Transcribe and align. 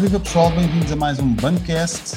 Viva 0.00 0.20
pessoal, 0.20 0.50
bem-vindos 0.50 0.92
a 0.92 0.96
mais 0.96 1.18
um 1.18 1.34
Bancast. 1.34 2.16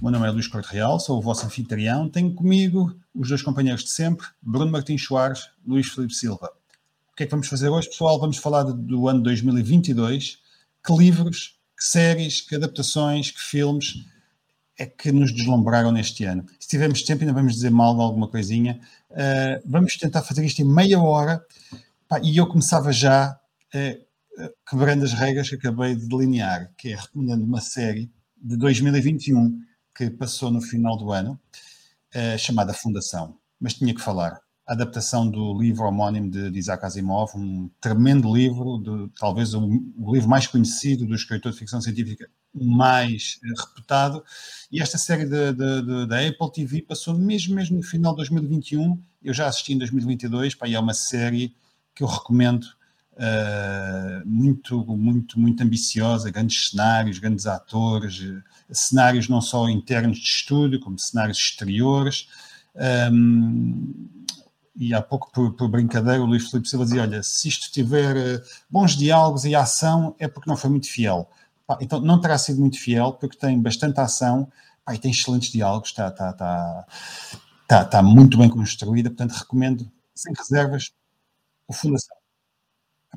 O 0.00 0.02
meu 0.02 0.10
nome 0.10 0.26
é 0.26 0.30
Luís 0.32 0.48
Corte 0.48 0.72
Real, 0.72 0.98
sou 0.98 1.18
o 1.18 1.22
vosso 1.22 1.46
anfitrião. 1.46 2.08
Tenho 2.08 2.34
comigo 2.34 2.92
os 3.14 3.28
dois 3.28 3.40
companheiros 3.40 3.84
de 3.84 3.90
sempre, 3.90 4.26
Bruno 4.42 4.72
Martins 4.72 5.04
Soares, 5.04 5.48
Luís 5.64 5.86
Felipe 5.86 6.14
Silva. 6.14 6.50
O 7.12 7.16
que 7.16 7.22
é 7.22 7.26
que 7.26 7.30
vamos 7.30 7.46
fazer 7.46 7.68
hoje, 7.68 7.88
pessoal? 7.88 8.18
Vamos 8.18 8.38
falar 8.38 8.64
do 8.64 9.08
ano 9.08 9.22
2022. 9.22 10.38
Que 10.84 10.92
livros, 10.92 11.60
que 11.78 11.84
séries, 11.84 12.40
que 12.40 12.56
adaptações, 12.56 13.30
que 13.30 13.40
filmes 13.40 14.04
é 14.76 14.84
que 14.84 15.12
nos 15.12 15.32
deslumbraram 15.32 15.92
neste 15.92 16.24
ano? 16.24 16.44
Se 16.58 16.66
tivermos 16.66 17.02
tempo, 17.02 17.22
ainda 17.22 17.32
vamos 17.32 17.54
dizer 17.54 17.70
mal 17.70 17.94
de 17.94 18.02
alguma 18.02 18.26
coisinha. 18.26 18.80
Uh, 19.10 19.62
vamos 19.64 19.96
tentar 19.96 20.22
fazer 20.22 20.44
isto 20.44 20.60
em 20.60 20.64
meia 20.64 21.00
hora. 21.00 21.40
Pá, 22.08 22.18
e 22.20 22.36
eu 22.36 22.48
começava 22.48 22.92
já 22.92 23.38
uh, 23.74 24.11
quebrando 24.68 25.04
as 25.04 25.12
regras 25.12 25.48
que 25.48 25.56
acabei 25.56 25.94
de 25.94 26.06
delinear, 26.08 26.70
que 26.76 26.92
é 26.92 26.96
recomendando 26.96 27.44
uma 27.44 27.60
série 27.60 28.10
de 28.36 28.56
2021 28.56 29.60
que 29.94 30.10
passou 30.10 30.50
no 30.50 30.60
final 30.60 30.96
do 30.96 31.12
ano, 31.12 31.38
uh, 32.14 32.38
chamada 32.38 32.74
Fundação. 32.74 33.36
Mas 33.60 33.74
tinha 33.74 33.94
que 33.94 34.00
falar. 34.00 34.40
A 34.66 34.74
adaptação 34.74 35.28
do 35.28 35.60
livro 35.60 35.84
homónimo 35.84 36.30
de, 36.30 36.58
Isaac 36.58 36.84
Asimov, 36.84 37.32
um 37.36 37.68
tremendo 37.80 38.32
livro, 38.32 38.78
de, 38.78 39.12
talvez 39.18 39.54
o, 39.54 39.60
o, 39.98 40.14
livro 40.14 40.28
mais 40.28 40.46
conhecido 40.46 41.04
do 41.04 41.14
escritor 41.14 41.52
de 41.52 41.58
ficção 41.58 41.80
científica 41.80 42.28
mais 42.54 43.38
uh, 43.44 43.60
reputado. 43.68 44.24
E 44.70 44.80
esta 44.80 44.98
série 44.98 45.26
da 45.26 46.26
Apple 46.26 46.52
TV 46.52 46.82
passou 46.82 47.14
mesmo, 47.14 47.54
mesmo 47.54 47.76
no 47.76 47.82
final 47.82 48.12
de 48.12 48.18
2021. 48.18 49.00
Eu 49.22 49.34
já 49.34 49.46
assisti 49.46 49.74
em 49.74 49.78
2022, 49.78 50.54
pá, 50.54 50.66
e 50.66 50.74
é 50.74 50.80
uma 50.80 50.94
série 50.94 51.54
que 51.94 52.02
eu 52.02 52.08
recomendo 52.08 52.66
Uh, 53.14 54.26
muito, 54.26 54.86
muito, 54.96 55.38
muito 55.38 55.62
ambiciosa, 55.62 56.30
grandes 56.30 56.70
cenários, 56.70 57.18
grandes 57.18 57.46
atores, 57.46 58.22
cenários 58.70 59.28
não 59.28 59.40
só 59.40 59.68
internos 59.68 60.18
de 60.18 60.24
estúdio, 60.24 60.80
como 60.80 60.98
cenários 60.98 61.38
exteriores. 61.38 62.28
Um, 63.12 64.08
e 64.74 64.94
há 64.94 65.02
pouco, 65.02 65.30
por, 65.32 65.52
por, 65.52 65.68
brincadeira, 65.68 66.22
o 66.22 66.26
Luís 66.26 66.48
Filipe 66.48 66.68
Silva 66.68 66.84
dizia: 66.84 67.02
Olha, 67.02 67.22
se 67.22 67.48
isto 67.48 67.70
tiver 67.70 68.16
uh, 68.16 68.42
bons 68.70 68.96
diálogos 68.96 69.44
e 69.44 69.54
ação, 69.54 70.16
é 70.18 70.26
porque 70.26 70.48
não 70.48 70.56
foi 70.56 70.70
muito 70.70 70.88
fiel. 70.88 71.30
Então, 71.80 72.00
não 72.00 72.20
terá 72.20 72.36
sido 72.38 72.60
muito 72.60 72.78
fiel, 72.78 73.12
porque 73.14 73.36
tem 73.36 73.60
bastante 73.60 74.00
ação 74.00 74.50
e 74.90 74.98
tem 74.98 75.10
excelentes 75.10 75.52
diálogos, 75.52 75.90
está, 75.90 76.08
está, 76.08 76.30
está, 76.30 76.86
está, 77.62 77.82
está 77.82 78.02
muito 78.02 78.36
bem 78.36 78.48
construída. 78.48 79.10
Portanto, 79.10 79.32
recomendo, 79.32 79.90
sem 80.14 80.32
reservas, 80.34 80.92
o 81.68 81.72
Fundação. 81.72 82.21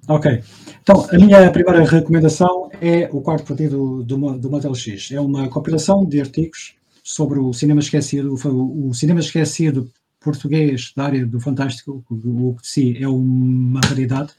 Ok. 0.08 0.44
Então, 0.82 1.08
a 1.10 1.18
minha 1.18 1.52
primeira 1.52 1.84
recomendação 1.84 2.70
é 2.82 3.10
o 3.12 3.22
quarto 3.22 3.46
partido 3.46 4.04
do, 4.04 4.38
do 4.38 4.50
Motel 4.50 4.76
X. 4.76 5.12
É 5.12 5.20
uma 5.20 5.48
compilação 5.50 6.06
de 6.06 6.20
artigos 6.20 6.76
sobre 7.04 7.40
o 7.40 7.54
cinema 7.54 7.80
esquecido, 7.80 8.36
o, 8.36 8.90
o 8.90 8.94
cinema 8.94 9.20
esquecido 9.20 9.90
português 10.20 10.92
da 10.96 11.06
área 11.06 11.26
do 11.26 11.40
fantástico, 11.40 12.04
o 12.10 12.56
que 12.56 12.68
si 12.68 12.98
é 13.02 13.08
uma 13.08 13.80
raridade. 13.82 14.34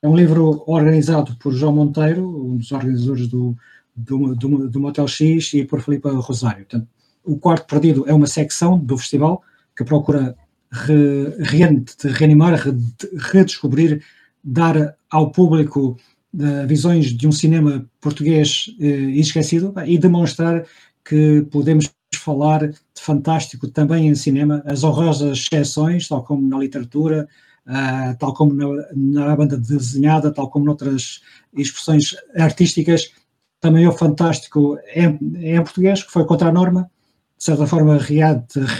É 0.00 0.08
um 0.08 0.16
livro 0.16 0.62
organizado 0.66 1.36
por 1.36 1.52
João 1.52 1.74
Monteiro, 1.74 2.24
um 2.24 2.56
dos 2.56 2.70
organizadores 2.70 3.26
do, 3.26 3.56
do, 3.94 4.34
do, 4.34 4.68
do 4.68 4.80
Motel 4.80 5.08
X, 5.08 5.54
e 5.54 5.64
por 5.64 5.80
Filipe 5.80 6.08
Rosário. 6.08 6.64
Portanto, 6.66 6.88
o 7.24 7.36
quarto 7.36 7.66
perdido 7.66 8.04
é 8.06 8.14
uma 8.14 8.28
secção 8.28 8.78
do 8.78 8.96
festival 8.96 9.42
que 9.76 9.84
procura 9.84 10.36
re, 10.70 11.34
re, 11.40 11.84
reanimar, 12.04 12.54
re, 12.54 12.72
redescobrir 13.16 14.02
dar 14.50 14.96
ao 15.10 15.30
público 15.30 15.96
uh, 16.34 16.66
visões 16.66 17.06
de 17.06 17.28
um 17.28 17.32
cinema 17.32 17.84
português 18.00 18.74
uh, 18.80 18.82
esquecido 19.10 19.74
e 19.86 19.98
demonstrar 19.98 20.64
que 21.04 21.46
podemos 21.50 21.90
falar 22.16 22.68
de 22.68 22.78
fantástico 22.98 23.68
também 23.68 24.08
em 24.08 24.14
cinema, 24.14 24.62
as 24.64 24.82
honrosas 24.82 25.46
exceções, 25.52 26.08
tal 26.08 26.24
como 26.24 26.46
na 26.48 26.58
literatura, 26.58 27.28
uh, 27.66 28.16
tal 28.18 28.32
como 28.32 28.54
na, 28.54 29.26
na, 29.26 29.36
banda 29.36 29.58
desenhada, 29.58 30.32
tal 30.32 30.48
como 30.48 30.64
noutras 30.64 31.20
expressões 31.54 32.16
artísticas, 32.34 33.12
também 33.60 33.86
o 33.86 33.92
fantástico 33.92 34.78
em, 34.94 35.18
em 35.56 35.62
português, 35.62 36.02
que 36.02 36.12
foi 36.12 36.24
contra 36.24 36.48
a 36.48 36.52
norma, 36.52 36.90
de 37.36 37.44
certa 37.44 37.66
forma 37.66 37.98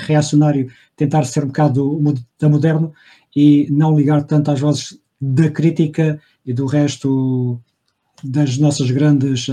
reacionário, 0.06 0.70
tentar 0.96 1.24
ser 1.24 1.44
um 1.44 1.48
bocado 1.48 2.00
da 2.40 2.48
moderno 2.48 2.92
e 3.36 3.68
não 3.70 3.96
ligar 3.96 4.24
tanto 4.24 4.50
às 4.50 4.60
vozes 4.60 4.98
da 5.20 5.50
crítica 5.50 6.20
e 6.44 6.52
do 6.52 6.66
resto 6.66 7.60
das 8.22 8.58
nossas 8.58 8.90
grandes 8.90 9.48
uh, 9.48 9.52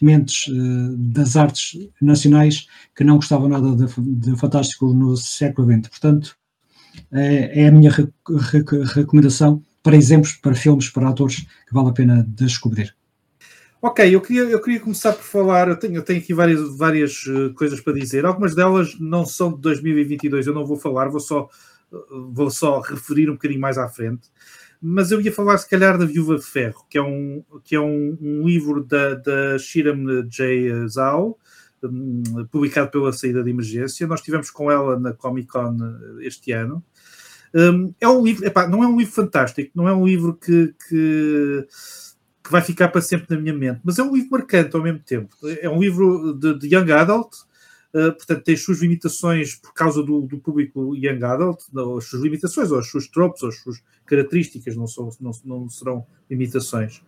mentes 0.00 0.46
uh, 0.46 0.96
das 0.96 1.36
artes 1.36 1.88
nacionais 2.00 2.66
que 2.94 3.04
não 3.04 3.16
gostavam 3.16 3.48
nada 3.48 3.74
de, 3.74 3.86
de 4.00 4.36
fantástico 4.38 4.92
no 4.92 5.16
século 5.16 5.72
XX. 5.72 5.88
Portanto, 5.88 6.36
é, 7.12 7.62
é 7.62 7.68
a 7.68 7.72
minha 7.72 7.90
re, 7.90 8.08
re, 8.28 8.64
recomendação 8.94 9.62
para 9.82 9.96
exemplos, 9.96 10.32
para 10.32 10.54
filmes, 10.54 10.88
para 10.88 11.08
atores 11.08 11.46
que 11.66 11.74
vale 11.74 11.90
a 11.90 11.92
pena 11.92 12.26
descobrir. 12.28 12.94
Ok, 13.82 14.14
eu 14.14 14.20
queria, 14.20 14.42
eu 14.42 14.60
queria 14.60 14.80
começar 14.80 15.12
por 15.12 15.22
falar. 15.22 15.68
Eu 15.68 15.76
tenho, 15.76 15.96
eu 15.96 16.02
tenho 16.02 16.18
aqui 16.18 16.32
várias, 16.32 16.76
várias 16.76 17.26
uh, 17.26 17.52
coisas 17.54 17.80
para 17.80 17.92
dizer. 17.92 18.24
Algumas 18.24 18.54
delas 18.54 18.96
não 18.98 19.24
são 19.24 19.52
de 19.52 19.60
2022, 19.60 20.46
eu 20.46 20.54
não 20.54 20.64
vou 20.64 20.76
falar, 20.76 21.08
vou 21.08 21.20
só, 21.20 21.48
vou 22.32 22.50
só 22.50 22.80
referir 22.80 23.28
um 23.28 23.34
bocadinho 23.34 23.60
mais 23.60 23.78
à 23.78 23.88
frente 23.88 24.28
mas 24.88 25.10
eu 25.10 25.20
ia 25.20 25.32
falar 25.32 25.58
se 25.58 25.68
calhar 25.68 25.98
da 25.98 26.04
Viúva 26.04 26.36
de 26.36 26.44
Ferro, 26.44 26.86
que 26.88 26.96
é 26.96 27.02
um, 27.02 27.42
que 27.64 27.74
é 27.74 27.80
um, 27.80 28.16
um 28.20 28.46
livro 28.46 28.84
da, 28.84 29.14
da 29.14 29.58
Shiram 29.58 30.22
J. 30.28 30.86
Zhao, 30.86 31.36
publicado 32.52 32.92
pela 32.92 33.12
saída 33.12 33.42
de 33.42 33.50
emergência. 33.50 34.06
Nós 34.06 34.20
estivemos 34.20 34.48
com 34.48 34.70
ela 34.70 34.96
na 34.96 35.12
Comic 35.12 35.48
Con 35.48 35.76
eh, 35.80 36.26
este 36.26 36.52
ano. 36.52 36.84
Um, 37.52 37.92
é 38.00 38.08
um 38.08 38.24
livro, 38.24 38.46
epá, 38.46 38.68
não 38.68 38.84
é 38.84 38.86
um 38.86 38.96
livro 38.96 39.12
fantástico, 39.12 39.72
não 39.74 39.88
é 39.88 39.92
um 39.92 40.06
livro 40.06 40.34
que, 40.34 40.72
que, 40.88 41.66
que, 42.44 42.50
vai 42.50 42.62
ficar 42.62 42.88
para 42.88 43.00
sempre 43.00 43.34
na 43.34 43.42
minha 43.42 43.54
mente, 43.54 43.80
mas 43.82 43.98
é 43.98 44.04
um 44.04 44.14
livro 44.14 44.30
marcante 44.30 44.76
ao 44.76 44.82
mesmo 44.82 45.00
tempo. 45.00 45.34
É 45.60 45.68
um 45.68 45.80
livro 45.80 46.32
de, 46.32 46.60
de 46.60 46.76
Young 46.76 46.92
Adult, 46.92 47.34
Uh, 47.96 48.12
portanto, 48.12 48.44
tem 48.44 48.54
as 48.54 48.62
suas 48.62 48.80
limitações 48.80 49.54
por 49.54 49.72
causa 49.72 50.02
do, 50.02 50.20
do 50.20 50.36
público 50.36 50.94
young 50.94 51.24
adult, 51.24 51.62
as 51.96 52.04
suas 52.04 52.22
limitações, 52.22 52.70
ou 52.70 52.78
as 52.78 52.90
suas 52.90 53.08
tropes, 53.08 53.42
ou 53.42 53.48
as 53.48 53.56
suas 53.56 53.82
características, 54.04 54.76
não, 54.76 54.86
são, 54.86 55.08
não, 55.18 55.30
não 55.46 55.68
serão 55.70 56.06
limitações. 56.28 56.98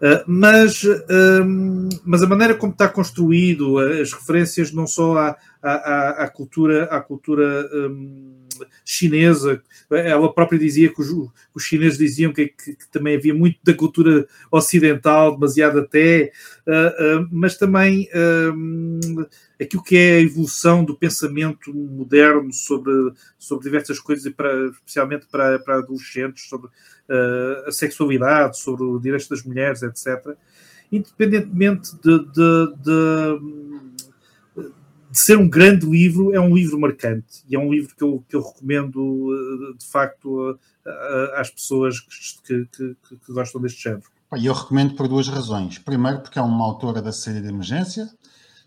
Uh, 0.00 0.22
mas, 0.28 0.84
um, 0.84 1.88
mas 2.04 2.22
a 2.22 2.28
maneira 2.28 2.54
como 2.54 2.72
está 2.72 2.88
construído, 2.88 3.78
as 3.78 4.12
referências 4.12 4.72
não 4.72 4.86
só 4.86 5.18
à, 5.18 5.36
à, 5.60 6.24
à 6.24 6.28
cultura, 6.28 6.84
à 6.84 7.00
cultura 7.00 7.68
um, 7.74 8.39
chinesa, 8.84 9.62
ela 9.90 10.32
própria 10.32 10.58
dizia 10.58 10.92
que 10.92 11.00
os, 11.00 11.10
os 11.54 11.62
chineses 11.62 11.98
diziam 11.98 12.32
que, 12.32 12.48
que, 12.48 12.74
que, 12.74 12.88
também 12.90 13.16
havia 13.16 13.34
muito 13.34 13.58
da 13.62 13.74
cultura 13.74 14.26
ocidental, 14.50 15.34
demasiado 15.34 15.80
até, 15.80 16.32
uh, 16.66 17.20
uh, 17.22 17.28
mas 17.30 17.56
também 17.56 18.08
aquilo 19.60 19.82
que 19.82 19.96
é 19.96 20.16
a 20.16 20.20
evolução 20.20 20.84
do 20.84 20.96
pensamento 20.96 21.72
moderno 21.74 22.52
sobre, 22.52 22.92
sobre 23.38 23.64
diversas 23.64 23.98
coisas, 23.98 24.24
e 24.24 24.30
para, 24.30 24.68
especialmente 24.68 25.26
para, 25.30 25.58
para 25.58 25.78
adolescentes, 25.78 26.48
sobre 26.48 26.68
uh, 26.68 27.68
a 27.68 27.72
sexualidade, 27.72 28.58
sobre 28.58 28.84
o 28.84 28.98
direito 28.98 29.28
das 29.28 29.42
mulheres, 29.42 29.82
etc. 29.82 30.34
Independentemente 30.90 31.92
de, 32.02 32.18
de, 32.18 32.74
de, 32.82 33.89
de, 35.10 35.18
ser 35.18 35.36
um 35.36 35.48
grande 35.48 35.86
livro, 35.86 36.34
é 36.34 36.40
um 36.40 36.54
livro 36.54 36.78
marcante 36.78 37.44
e 37.48 37.56
é 37.56 37.58
um 37.58 37.72
livro 37.72 37.94
que 37.96 38.02
eu, 38.02 38.24
que 38.28 38.36
eu 38.36 38.42
recomendo 38.42 39.28
eh, 39.32 39.78
de 39.78 39.86
facto 39.86 40.58
às 41.36 41.50
pessoas 41.50 42.00
que, 42.00 42.66
que, 42.66 42.96
que, 43.06 43.32
gostam 43.32 43.60
deste 43.60 43.82
género. 43.82 44.04
Eu 44.42 44.52
recomendo 44.52 44.94
por 44.94 45.06
duas 45.06 45.28
razões. 45.28 45.78
Primeiro, 45.78 46.20
porque 46.20 46.38
é 46.38 46.42
uma 46.42 46.64
autora 46.64 47.02
da 47.02 47.12
série 47.12 47.40
de 47.40 47.48
emergência, 47.48 48.08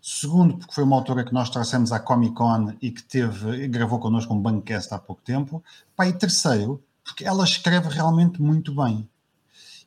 Segundo, 0.06 0.58
porque 0.58 0.74
foi 0.74 0.84
uma 0.84 0.96
autora 0.96 1.24
que 1.24 1.32
nós 1.32 1.48
trouxemos 1.48 1.90
à 1.90 1.98
Comic 1.98 2.34
Con 2.34 2.74
e 2.82 2.90
que 2.90 3.02
teve, 3.02 3.66
gravou 3.68 3.98
connosco 3.98 4.34
um 4.34 4.38
Bancast 4.38 4.92
há 4.92 4.98
pouco 4.98 5.22
tempo. 5.22 5.64
E 5.98 6.12
terceiro, 6.12 6.84
porque 7.02 7.24
ela 7.24 7.42
escreve 7.42 7.88
realmente 7.88 8.38
muito 8.42 8.74
bem. 8.74 9.08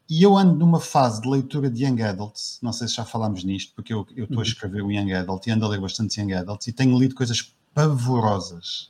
E 0.09 0.23
eu 0.23 0.37
ando 0.37 0.55
numa 0.55 0.79
fase 0.79 1.21
de 1.21 1.27
leitura 1.27 1.69
de 1.69 1.83
Young 1.83 2.01
Adults, 2.01 2.59
não 2.61 2.71
sei 2.71 2.87
se 2.87 2.95
já 2.95 3.03
falámos 3.03 3.43
nisto, 3.43 3.73
porque 3.75 3.93
eu, 3.93 4.07
eu 4.15 4.23
estou 4.23 4.37
a 4.37 4.39
uhum. 4.39 4.43
escrever 4.43 4.81
o 4.81 4.91
Young 4.91 5.13
Adult 5.13 5.47
e 5.47 5.51
ando 5.51 5.65
a 5.65 5.67
ler 5.67 5.81
bastante 5.81 6.19
Young 6.21 6.33
Adults 6.33 6.67
e 6.67 6.71
tenho 6.71 6.97
lido 6.97 7.13
coisas 7.13 7.53
pavorosas. 7.73 8.89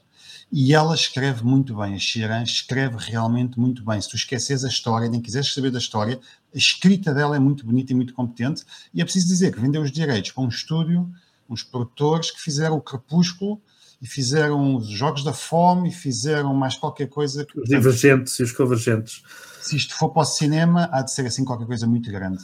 E 0.51 0.73
ela 0.73 0.95
escreve 0.95 1.43
muito 1.43 1.75
bem, 1.75 1.95
a 1.95 1.99
Shiran 1.99 2.43
escreve 2.43 2.95
realmente 2.99 3.59
muito 3.59 3.83
bem. 3.83 3.99
Se 3.99 4.09
tu 4.09 4.15
esqueces 4.15 4.63
a 4.63 4.69
história, 4.69 5.09
nem 5.09 5.19
quiseres 5.19 5.53
saber 5.53 5.71
da 5.71 5.79
história, 5.79 6.19
a 6.53 6.57
escrita 6.57 7.13
dela 7.13 7.35
é 7.35 7.39
muito 7.39 7.65
bonita 7.65 7.91
e 7.91 7.95
muito 7.95 8.13
competente. 8.13 8.63
E 8.93 9.01
é 9.01 9.03
preciso 9.03 9.27
dizer 9.27 9.53
que 9.53 9.59
vendeu 9.59 9.81
os 9.81 9.91
direitos 9.91 10.31
para 10.31 10.43
um 10.43 10.47
estúdio, 10.47 11.11
uns 11.49 11.63
produtores 11.63 12.31
que 12.31 12.39
fizeram 12.39 12.77
o 12.77 12.81
Crepúsculo 12.81 13.61
e 14.01 14.07
fizeram 14.07 14.75
os 14.75 14.87
Jogos 14.89 15.23
da 15.23 15.33
Fome 15.33 15.89
e 15.89 15.91
fizeram 15.91 16.53
mais 16.53 16.75
qualquer 16.75 17.07
coisa. 17.07 17.45
Os 17.55 17.69
Divergentes 17.69 18.37
e 18.39 18.43
os 18.43 18.51
Convergentes. 18.51 19.23
Se 19.61 19.75
isto 19.75 19.95
for 19.95 20.09
para 20.09 20.21
o 20.21 20.25
cinema, 20.25 20.89
há 20.91 21.01
de 21.01 21.11
ser 21.11 21.25
assim 21.25 21.43
qualquer 21.43 21.65
coisa 21.65 21.87
muito 21.87 22.11
grande. 22.11 22.43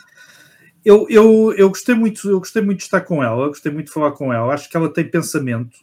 eu, 0.84 1.08
eu, 1.10 1.54
eu, 1.56 1.70
gostei 1.70 1.96
muito, 1.96 2.30
eu 2.30 2.40
gostei 2.40 2.62
muito 2.62 2.80
de 2.80 2.86
estar 2.86 3.02
com 3.02 3.24
ela, 3.24 3.48
gostei 3.48 3.72
muito 3.72 3.88
de 3.88 3.94
falar 3.94 4.12
com 4.12 4.34
ela. 4.34 4.54
Acho 4.54 4.70
que 4.70 4.76
ela 4.76 4.92
tem 4.92 5.10
pensamento, 5.10 5.78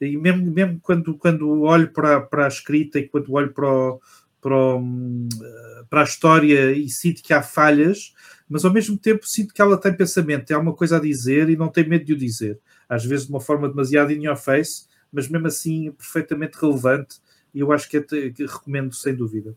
e 0.00 0.16
mesmo, 0.16 0.50
mesmo 0.50 0.80
quando, 0.80 1.16
quando 1.16 1.62
olho 1.62 1.92
para, 1.92 2.20
para 2.22 2.46
a 2.46 2.48
escrita 2.48 2.98
e 2.98 3.06
quando 3.06 3.32
olho 3.32 3.52
para, 3.52 3.70
o, 3.70 4.00
para, 4.40 4.56
o, 4.56 4.82
para 5.90 6.00
a 6.00 6.04
história 6.04 6.72
e 6.72 6.88
sinto 6.88 7.22
que 7.22 7.34
há 7.34 7.42
falhas, 7.42 8.14
mas 8.48 8.64
ao 8.64 8.72
mesmo 8.72 8.96
tempo 8.96 9.26
sinto 9.26 9.52
que 9.52 9.60
ela 9.60 9.78
tem 9.78 9.94
pensamento, 9.94 10.46
tem 10.46 10.56
alguma 10.56 10.74
coisa 10.74 10.96
a 10.96 11.00
dizer 11.00 11.50
e 11.50 11.56
não 11.56 11.68
tem 11.68 11.86
medo 11.86 12.06
de 12.06 12.14
o 12.14 12.16
dizer. 12.16 12.58
Às 12.88 13.04
vezes 13.04 13.26
de 13.26 13.32
uma 13.32 13.40
forma 13.40 13.68
demasiado 13.68 14.10
in 14.10 14.24
your 14.24 14.36
face, 14.36 14.86
mas 15.12 15.28
mesmo 15.28 15.46
assim 15.46 15.92
perfeitamente 15.92 16.58
relevante, 16.60 17.20
e 17.54 17.60
eu 17.60 17.72
acho 17.72 17.88
que, 17.88 17.96
é, 17.96 18.02
que 18.02 18.46
recomendo 18.46 18.94
sem 18.94 19.14
dúvida. 19.14 19.56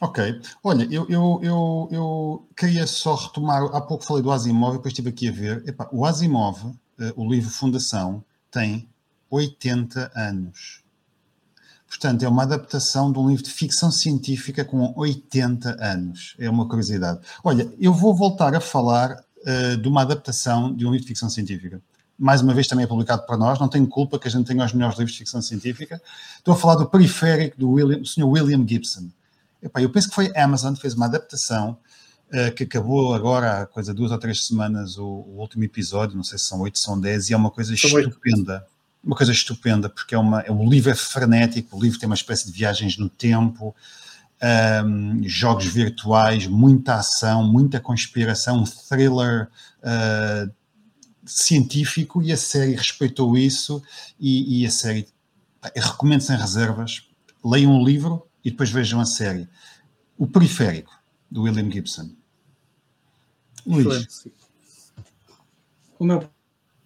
Ok. 0.00 0.40
Olha, 0.64 0.82
eu, 0.90 1.06
eu, 1.08 1.40
eu, 1.42 1.88
eu, 1.92 2.48
queria 2.56 2.86
só 2.88 3.14
retomar. 3.14 3.62
Há 3.72 3.80
pouco 3.80 4.04
falei 4.04 4.22
do 4.22 4.32
Asimov, 4.32 4.76
depois 4.76 4.92
estive 4.92 5.10
aqui 5.10 5.28
a 5.28 5.32
ver. 5.32 5.76
O 5.92 6.04
Asimov, 6.04 6.64
uh, 6.64 6.76
o 7.14 7.30
livro 7.30 7.50
Fundação, 7.50 8.24
tem 8.50 8.88
80 9.30 10.10
anos. 10.16 10.82
Portanto, 11.86 12.24
é 12.24 12.28
uma 12.28 12.42
adaptação 12.42 13.12
de 13.12 13.18
um 13.18 13.28
livro 13.28 13.44
de 13.44 13.50
ficção 13.52 13.92
científica 13.92 14.64
com 14.64 14.92
80 14.96 15.76
anos. 15.80 16.34
É 16.38 16.50
uma 16.50 16.66
curiosidade. 16.66 17.20
Olha, 17.44 17.72
eu 17.78 17.92
vou 17.92 18.12
voltar 18.12 18.56
a 18.56 18.60
falar 18.60 19.12
uh, 19.12 19.76
de 19.76 19.88
uma 19.88 20.02
adaptação 20.02 20.74
de 20.74 20.84
um 20.84 20.90
livro 20.90 21.02
de 21.02 21.08
ficção 21.08 21.30
científica. 21.30 21.80
Mais 22.22 22.40
uma 22.40 22.54
vez 22.54 22.68
também 22.68 22.84
é 22.84 22.86
publicado 22.86 23.26
para 23.26 23.36
nós, 23.36 23.58
não 23.58 23.66
tenho 23.66 23.84
culpa 23.84 24.16
que 24.16 24.28
a 24.28 24.30
gente 24.30 24.46
tenha 24.46 24.64
os 24.64 24.72
melhores 24.72 24.96
livros 24.96 25.10
de 25.10 25.18
ficção 25.18 25.42
científica. 25.42 26.00
Estou 26.38 26.54
a 26.54 26.56
falar 26.56 26.76
do 26.76 26.86
Periférico 26.86 27.58
do, 27.58 27.68
William, 27.68 27.98
do 27.98 28.06
Sr. 28.06 28.24
William 28.24 28.64
Gibson. 28.64 29.08
Epá, 29.60 29.82
eu 29.82 29.90
penso 29.90 30.08
que 30.08 30.14
foi 30.14 30.30
a 30.36 30.44
Amazon 30.44 30.72
que 30.72 30.80
fez 30.80 30.94
uma 30.94 31.06
adaptação 31.06 31.76
uh, 32.32 32.54
que 32.54 32.62
acabou 32.62 33.12
agora 33.12 33.62
há 33.62 33.66
coisa 33.66 33.92
duas 33.92 34.12
ou 34.12 34.18
três 34.18 34.46
semanas 34.46 34.98
o, 34.98 35.04
o, 35.04 35.40
último 35.40 35.64
episódio, 35.64 36.16
não 36.16 36.22
sei 36.22 36.38
se 36.38 36.44
são 36.44 36.60
oito, 36.60 36.78
são 36.78 37.00
dez, 37.00 37.28
e 37.28 37.32
é 37.32 37.36
uma 37.36 37.50
coisa 37.50 37.76
são 37.76 37.98
estupenda. 37.98 38.54
8. 38.54 38.72
Uma 39.02 39.16
coisa 39.16 39.32
estupenda, 39.32 39.88
porque 39.88 40.14
é 40.14 40.18
uma, 40.18 40.42
é, 40.42 40.52
o 40.52 40.64
livro 40.70 40.92
é 40.92 40.94
frenético, 40.94 41.76
o 41.76 41.82
livro 41.82 41.98
tem 41.98 42.08
uma 42.08 42.14
espécie 42.14 42.46
de 42.46 42.52
viagens 42.52 42.96
no 42.96 43.08
tempo, 43.08 43.74
um, 44.40 44.46
ehm, 44.46 45.22
jogos 45.24 45.66
virtuais, 45.66 46.46
muita 46.46 46.94
ação, 46.94 47.42
muita 47.42 47.80
conspiração, 47.80 48.58
um 48.60 48.64
thriller 48.64 49.48
uh, 49.82 50.48
científico, 51.24 52.22
e 52.22 52.32
a 52.32 52.36
série 52.36 52.74
respeitou 52.74 53.36
isso, 53.36 53.82
e, 54.18 54.62
e 54.62 54.66
a 54.66 54.70
série, 54.70 55.06
recomendo 55.74 56.20
sem 56.20 56.36
reservas, 56.36 57.08
leiam 57.44 57.72
um 57.72 57.84
livro, 57.84 58.26
e 58.44 58.50
depois 58.50 58.70
vejam 58.70 59.00
a 59.00 59.04
série. 59.04 59.48
O 60.18 60.26
Periférico, 60.26 60.92
do 61.30 61.42
William 61.42 61.70
Gibson. 61.70 62.10
Luís. 63.66 64.26
O 65.98 66.04
meu 66.04 66.28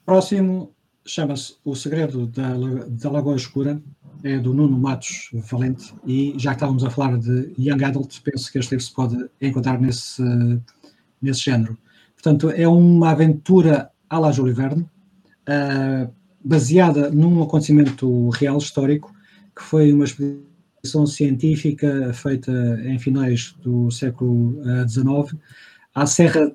próximo 0.04 0.74
chama-se 1.06 1.56
O 1.64 1.74
Segredo 1.74 2.26
da, 2.26 2.54
da 2.88 3.10
Lagoa 3.10 3.36
Escura, 3.36 3.80
é 4.22 4.38
do 4.38 4.52
Nuno 4.52 4.78
Matos 4.78 5.30
Valente, 5.32 5.94
e 6.04 6.34
já 6.36 6.50
que 6.50 6.56
estávamos 6.56 6.84
a 6.84 6.90
falar 6.90 7.18
de 7.18 7.52
Young 7.58 7.84
Adult, 7.84 8.20
penso 8.22 8.50
que 8.50 8.58
este 8.58 8.72
livro 8.72 8.84
se 8.84 8.92
pode 8.92 9.30
encontrar 9.40 9.80
nesse, 9.80 10.22
nesse 11.20 11.40
género. 11.42 11.78
Portanto, 12.14 12.50
é 12.50 12.66
uma 12.66 13.10
aventura 13.10 13.90
à 14.08 14.20
la 14.20 14.32
Júlio 14.32 14.54
Verne, 14.54 14.82
uh, 15.48 16.10
baseada 16.44 17.10
num 17.10 17.42
acontecimento 17.42 18.28
real, 18.30 18.58
histórico, 18.58 19.12
que 19.54 19.62
foi 19.62 19.92
uma 19.92 20.04
expedição 20.04 21.06
científica 21.06 22.12
feita 22.12 22.52
em 22.84 22.98
finais 22.98 23.54
do 23.62 23.90
século 23.90 24.62
XIX 24.86 25.34
eh, 25.34 25.44
à 25.94 26.06
Serra 26.06 26.52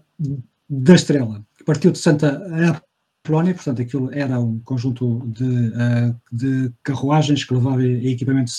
da 0.70 0.96
Estrela, 0.96 1.44
que 1.58 1.66
partiu 1.66 1.92
de 1.92 1.98
Santa 1.98 2.42
Apolónia, 3.24 3.54
portanto 3.54 3.82
aquilo 3.82 4.10
era 4.14 4.40
um 4.40 4.60
conjunto 4.60 5.22
de, 5.28 5.74
eh, 5.76 6.16
de 6.32 6.72
carruagens 6.84 7.44
que 7.44 7.54
levavam 7.54 7.82
equipamento 7.82 8.52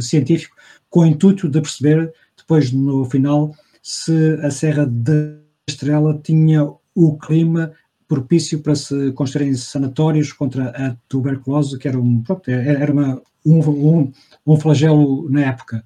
científico 0.00 0.54
com 0.88 1.00
o 1.00 1.06
intuito 1.06 1.48
de 1.48 1.60
perceber 1.60 2.12
depois 2.36 2.70
no 2.70 3.04
final 3.06 3.54
se 3.82 4.38
a 4.42 4.50
Serra 4.50 4.86
da 4.86 5.36
Estrela 5.68 6.18
tinha 6.22 6.64
o 6.94 7.18
clima 7.18 7.72
propício 8.14 8.60
para 8.60 8.76
se 8.76 9.10
construírem 9.12 9.54
sanatórios 9.54 10.32
contra 10.32 10.68
a 10.70 10.96
tuberculose, 11.08 11.76
que 11.78 11.88
era, 11.88 11.98
um, 11.98 12.22
pronto, 12.22 12.48
era 12.48 12.92
uma, 12.92 13.20
um, 13.44 13.58
um, 13.58 14.12
um 14.46 14.56
flagelo 14.56 15.28
na 15.28 15.40
época. 15.40 15.84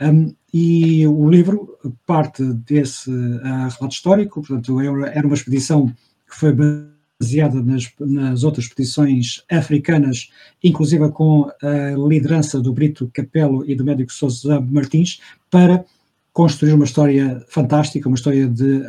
Um, 0.00 0.32
e 0.52 1.04
o 1.06 1.28
livro 1.28 1.76
parte 2.06 2.44
desse 2.44 3.10
uh, 3.10 3.42
relato 3.42 3.88
histórico, 3.88 4.40
portanto, 4.40 4.80
era 4.80 5.26
uma 5.26 5.34
expedição 5.34 5.88
que 5.88 6.36
foi 6.36 6.52
baseada 6.52 7.60
nas, 7.60 7.90
nas 7.98 8.44
outras 8.44 8.66
expedições 8.66 9.42
africanas, 9.50 10.30
inclusive 10.62 11.08
com 11.10 11.50
a 11.60 12.08
liderança 12.08 12.60
do 12.60 12.72
Brito 12.72 13.10
Capello 13.12 13.68
e 13.68 13.74
do 13.74 13.84
médico 13.84 14.12
Sousa 14.12 14.60
Martins, 14.60 15.20
para 15.50 15.84
construir 16.32 16.72
uma 16.72 16.84
história 16.84 17.44
fantástica, 17.48 18.08
uma 18.08 18.16
história 18.16 18.46
de, 18.46 18.84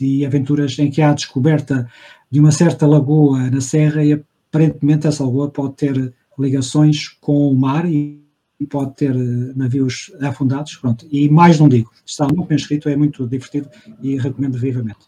de 0.00 0.24
aventuras 0.24 0.78
em 0.78 0.90
que 0.90 1.02
há 1.02 1.10
a 1.10 1.14
descoberta 1.14 1.88
de 2.30 2.40
uma 2.40 2.50
certa 2.50 2.86
lagoa 2.86 3.50
na 3.50 3.60
Serra 3.60 4.02
e 4.02 4.12
aparentemente 4.12 5.06
essa 5.06 5.24
lagoa 5.24 5.50
pode 5.50 5.74
ter 5.74 6.14
ligações 6.38 7.08
com 7.20 7.50
o 7.50 7.54
mar 7.54 7.84
e 7.88 8.20
pode 8.68 8.96
ter 8.96 9.10
eh, 9.10 9.52
navios 9.54 10.12
afundados, 10.20 10.76
pronto. 10.76 11.06
E 11.10 11.28
mais 11.28 11.58
não 11.58 11.68
digo, 11.68 11.90
está 12.04 12.26
muito 12.26 12.48
bem 12.48 12.56
escrito, 12.56 12.88
é 12.88 12.96
muito 12.96 13.26
divertido 13.26 13.68
e 14.02 14.18
recomendo 14.18 14.58
vivamente. 14.58 15.00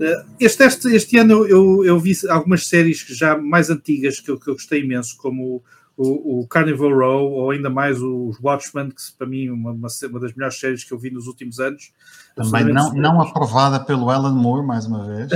Eh, 0.00 0.24
este, 0.40 0.64
este, 0.64 0.88
este 0.94 1.16
ano 1.18 1.46
eu, 1.46 1.84
eu 1.84 1.98
vi 1.98 2.12
algumas 2.28 2.66
séries 2.66 3.04
já 3.08 3.36
mais 3.36 3.70
antigas 3.70 4.20
que 4.20 4.30
eu, 4.30 4.38
que 4.38 4.48
eu 4.48 4.54
gostei 4.54 4.82
imenso, 4.82 5.16
como 5.16 5.62
o, 5.96 6.40
o, 6.40 6.48
Carnival 6.48 6.90
Row 6.90 7.32
ou 7.32 7.50
ainda 7.50 7.70
mais 7.70 8.02
os 8.02 8.38
Watchmen, 8.40 8.90
que 8.90 9.00
para 9.16 9.26
mim 9.26 9.48
uma, 9.48 9.70
uma, 9.70 9.88
uma 10.10 10.20
das 10.20 10.34
melhores 10.34 10.58
séries 10.58 10.82
que 10.82 10.92
eu 10.92 10.98
vi 10.98 11.10
nos 11.10 11.26
últimos 11.26 11.60
anos. 11.60 11.92
Também 12.34 12.64
não, 12.64 12.92
não 12.92 13.20
aprovada 13.20 13.78
pelo 13.78 14.10
Alan 14.10 14.34
Moore, 14.34 14.66
mais 14.66 14.86
uma 14.86 15.06
vez. 15.06 15.30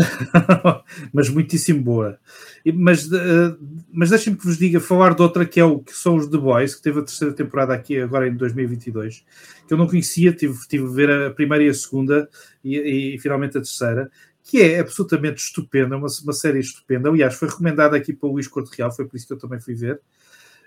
mas 1.13 1.29
muitíssimo 1.29 1.81
boa. 1.81 2.19
E, 2.65 2.73
mas 2.73 3.07
uh, 3.07 3.57
mas 3.93 4.11
deixem-me 4.11 4.39
que 4.39 4.45
vos 4.45 4.59
diga, 4.59 4.81
falar 4.81 5.15
de 5.15 5.23
outra 5.23 5.47
que, 5.47 5.61
é 5.61 5.65
o, 5.65 5.79
que 5.79 5.93
são 5.93 6.17
os 6.17 6.27
The 6.27 6.39
Boys, 6.39 6.75
que 6.75 6.83
teve 6.83 7.01
a 7.01 7.03
terceira 7.03 7.33
temporada 7.33 7.73
aqui 7.73 7.99
agora 8.01 8.29
em 8.29 8.35
2022, 8.35 9.25
que 9.67 9.73
eu 9.73 9.79
não 9.79 9.87
conhecia, 9.87 10.33
tive, 10.33 10.59
tive 10.69 10.85
a 10.85 10.91
ver 10.91 11.11
a 11.11 11.31
primeira 11.31 11.65
e 11.65 11.69
a 11.69 11.75
segunda 11.75 12.29
e, 12.65 12.77
e, 12.77 13.15
e 13.15 13.19
finalmente 13.19 13.59
a 13.59 13.61
terceira, 13.61 14.11
que 14.43 14.63
é 14.63 14.81
absolutamente 14.81 15.43
estupenda, 15.43 15.97
uma, 15.97 16.09
uma 16.23 16.33
série 16.33 16.59
estupenda. 16.59 17.09
Aliás, 17.09 17.35
foi 17.35 17.49
recomendada 17.49 17.97
aqui 17.97 18.13
para 18.13 18.29
o 18.29 18.33
Luís 18.33 18.49
Corte 18.49 18.75
Real, 18.77 18.91
foi 18.91 19.07
por 19.07 19.17
isso 19.17 19.27
que 19.27 19.33
eu 19.33 19.39
também 19.39 19.61
fui 19.61 19.75
ver. 19.75 20.01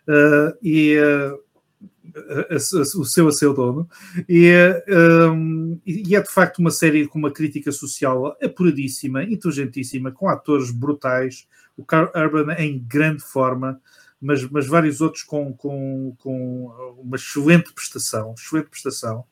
Uh, 0.07 0.57
e 0.61 0.97
uh, 0.97 1.39
a, 2.15 2.53
a, 2.53 2.55
o 2.55 3.05
seu 3.05 3.27
a 3.27 3.31
seu 3.31 3.53
dono, 3.53 3.87
e, 4.27 4.51
um, 5.31 5.79
e, 5.85 6.15
é 6.15 6.21
de 6.21 6.29
facto 6.29 6.59
uma 6.59 6.71
série 6.71 7.07
com 7.07 7.19
uma 7.19 7.31
crítica 7.31 7.71
social 7.71 8.37
apuradíssima, 8.41 9.23
inteligentíssima, 9.23 10.11
com 10.11 10.27
atores 10.27 10.71
brutais, 10.71 11.47
o 11.77 11.85
Carl 11.85 12.11
Urban 12.15 12.53
em 12.57 12.79
grande 12.79 13.23
forma, 13.23 13.79
mas, 14.21 14.43
mas 14.49 14.67
vários 14.67 15.01
outros 15.01 15.23
com, 15.23 15.53
com, 15.53 16.15
com 16.19 16.95
uma 16.99 17.15
excelente 17.15 17.73
prestação, 17.73 18.35
excelente 18.37 18.69
prestação. 18.69 19.25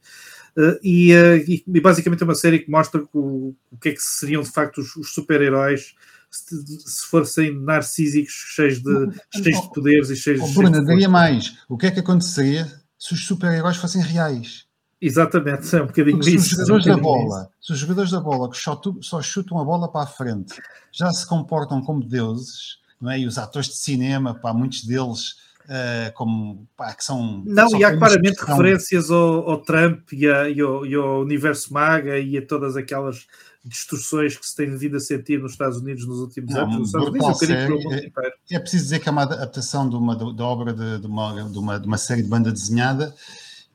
Uh, 0.57 0.79
e, 0.81 1.13
uh, 1.13 1.63
e, 1.67 1.79
basicamente 1.79 2.23
é 2.23 2.25
uma 2.25 2.35
série 2.35 2.59
que 2.59 2.71
mostra 2.71 3.03
o, 3.13 3.55
o 3.71 3.77
que 3.79 3.89
é 3.89 3.93
que 3.93 4.01
seriam 4.01 4.41
de 4.41 4.51
facto 4.51 4.79
os, 4.79 4.95
os 4.95 5.13
super-heróis 5.13 5.93
se, 6.31 6.55
se 6.65 7.05
fossem 7.07 7.59
narcísicos, 7.59 8.33
cheios 8.55 8.81
de, 8.81 9.11
cheios 9.41 9.61
de 9.61 9.73
poderes 9.73 10.09
e 10.09 10.15
cheios, 10.15 10.41
oh, 10.41 10.45
cheios 10.45 10.57
Bruna, 10.57 10.83
daria 10.83 11.09
mais. 11.09 11.57
O 11.67 11.77
que 11.77 11.87
é 11.87 11.91
que 11.91 11.99
aconteceria 11.99 12.65
se 12.97 13.13
os 13.13 13.25
super-heróis 13.25 13.77
fossem 13.77 14.01
reais? 14.01 14.65
Exatamente, 15.01 15.73
é 15.75 15.81
um 15.81 15.87
bocadinho 15.87 16.17
Porque 16.17 16.31
isso. 16.31 16.55
Se 16.55 16.61
os 16.61 16.67
jogadores 16.67 16.85
da 16.85 16.97
bola, 16.97 17.49
se 17.61 17.71
os 17.71 17.79
jogadores 17.79 18.11
da 18.11 18.19
bola 18.19 18.49
que 18.49 18.57
só, 18.57 18.81
só 19.01 19.21
chutam 19.21 19.59
a 19.59 19.63
bola 19.63 19.89
para 19.89 20.03
a 20.03 20.07
frente 20.07 20.61
já 20.91 21.09
se 21.11 21.25
comportam 21.25 21.81
como 21.81 22.03
deuses, 22.03 22.79
não 22.99 23.09
é? 23.09 23.19
E 23.19 23.25
os 23.25 23.37
atores 23.37 23.69
de 23.69 23.77
cinema, 23.77 24.35
pá, 24.35 24.53
muitos 24.53 24.83
deles 24.83 25.35
Uh, 25.69 26.11
como 26.15 26.67
pá, 26.75 26.95
que 26.95 27.03
são. 27.03 27.43
Não, 27.45 27.69
e 27.77 27.83
há 27.83 27.95
claramente 27.95 28.43
referências 28.43 29.11
ao, 29.11 29.47
ao 29.47 29.61
Trump 29.61 30.11
e, 30.11 30.27
a, 30.27 30.49
e, 30.49 30.59
ao, 30.59 30.83
e, 30.83 30.95
ao, 30.95 31.21
universo 31.21 31.71
MAGA 31.71 32.17
e 32.17 32.39
a 32.39 32.41
todas 32.43 32.75
aquelas 32.75 33.27
distorções 33.63 34.35
que 34.35 34.47
se 34.47 34.55
tem 34.55 34.75
vindo 34.75 34.97
a 34.97 34.99
sentir 34.99 35.39
nos 35.39 35.51
Estados 35.51 35.77
Unidos 35.77 36.07
nos 36.07 36.21
últimos 36.21 36.55
não, 36.55 36.63
anos. 36.63 36.91
Unidos, 36.91 37.43
é, 37.43 38.55
é, 38.55 38.59
preciso 38.59 38.83
dizer 38.85 38.99
que 38.99 39.09
é 39.09 39.11
uma 39.11 39.21
adaptação 39.21 39.87
de 39.87 39.95
uma 39.95 40.15
da 40.15 40.43
obra 40.43 40.73
de, 40.73 41.01
de, 41.01 41.05
uma, 41.05 41.43
de, 41.47 41.59
uma, 41.59 41.79
de 41.79 41.85
uma 41.85 41.97
série 41.99 42.23
de 42.23 42.29
banda 42.29 42.51
desenhada. 42.51 43.13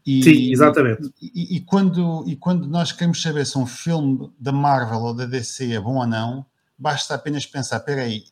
E, 0.04 0.22
Sim, 0.24 0.52
exatamente. 0.52 1.12
E, 1.22 1.56
e, 1.56 1.60
quando, 1.60 2.24
e 2.26 2.34
quando 2.34 2.66
nós 2.66 2.90
queremos 2.90 3.22
saber 3.22 3.46
se 3.46 3.56
um 3.56 3.66
filme 3.66 4.32
da 4.36 4.50
Marvel 4.50 4.98
ou 4.98 5.14
da 5.14 5.26
DC 5.26 5.72
é 5.72 5.80
bom 5.80 5.94
ou 5.94 6.06
não, 6.08 6.44
basta 6.76 7.14
apenas 7.14 7.46
pensar: 7.46 7.76
espera 7.76 8.02
aí, 8.02 8.24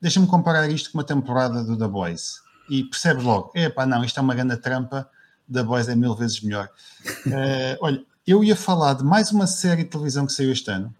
deixa-me 0.00 0.28
comparar 0.28 0.70
isto 0.70 0.92
com 0.92 0.98
uma 0.98 1.04
temporada 1.04 1.64
do 1.64 1.76
The 1.76 1.88
Boys. 1.88 2.48
E 2.70 2.84
percebes 2.84 3.24
logo: 3.24 3.50
epá, 3.54 3.84
não, 3.84 4.04
isto 4.04 4.18
é 4.18 4.22
uma 4.22 4.34
grande 4.34 4.56
trampa, 4.56 5.10
The 5.52 5.62
Boys 5.64 5.88
é 5.88 5.96
mil 5.96 6.14
vezes 6.14 6.40
melhor. 6.40 6.70
uh, 7.26 7.76
olha, 7.82 8.02
eu 8.26 8.44
ia 8.44 8.54
falar 8.54 8.94
de 8.94 9.04
mais 9.04 9.32
uma 9.32 9.46
série 9.46 9.82
de 9.82 9.90
televisão 9.90 10.24
que 10.24 10.32
saiu 10.32 10.52
este 10.52 10.70
ano, 10.70 10.94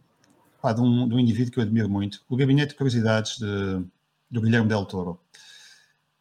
pá, 0.60 0.72
de, 0.72 0.80
um, 0.80 1.08
de, 1.08 1.14
um, 1.14 1.18
indivíduo 1.18 1.52
que 1.52 1.58
eu 1.60 1.62
admiro 1.62 1.88
muito, 1.88 2.20
o 2.28 2.36
Gabinete 2.36 2.70
de 2.70 2.74
Curiosidades 2.74 3.38
de, 3.38 3.84
do 4.28 4.40
Guilherme 4.40 4.68
Del 4.68 4.84
Toro. 4.84 5.20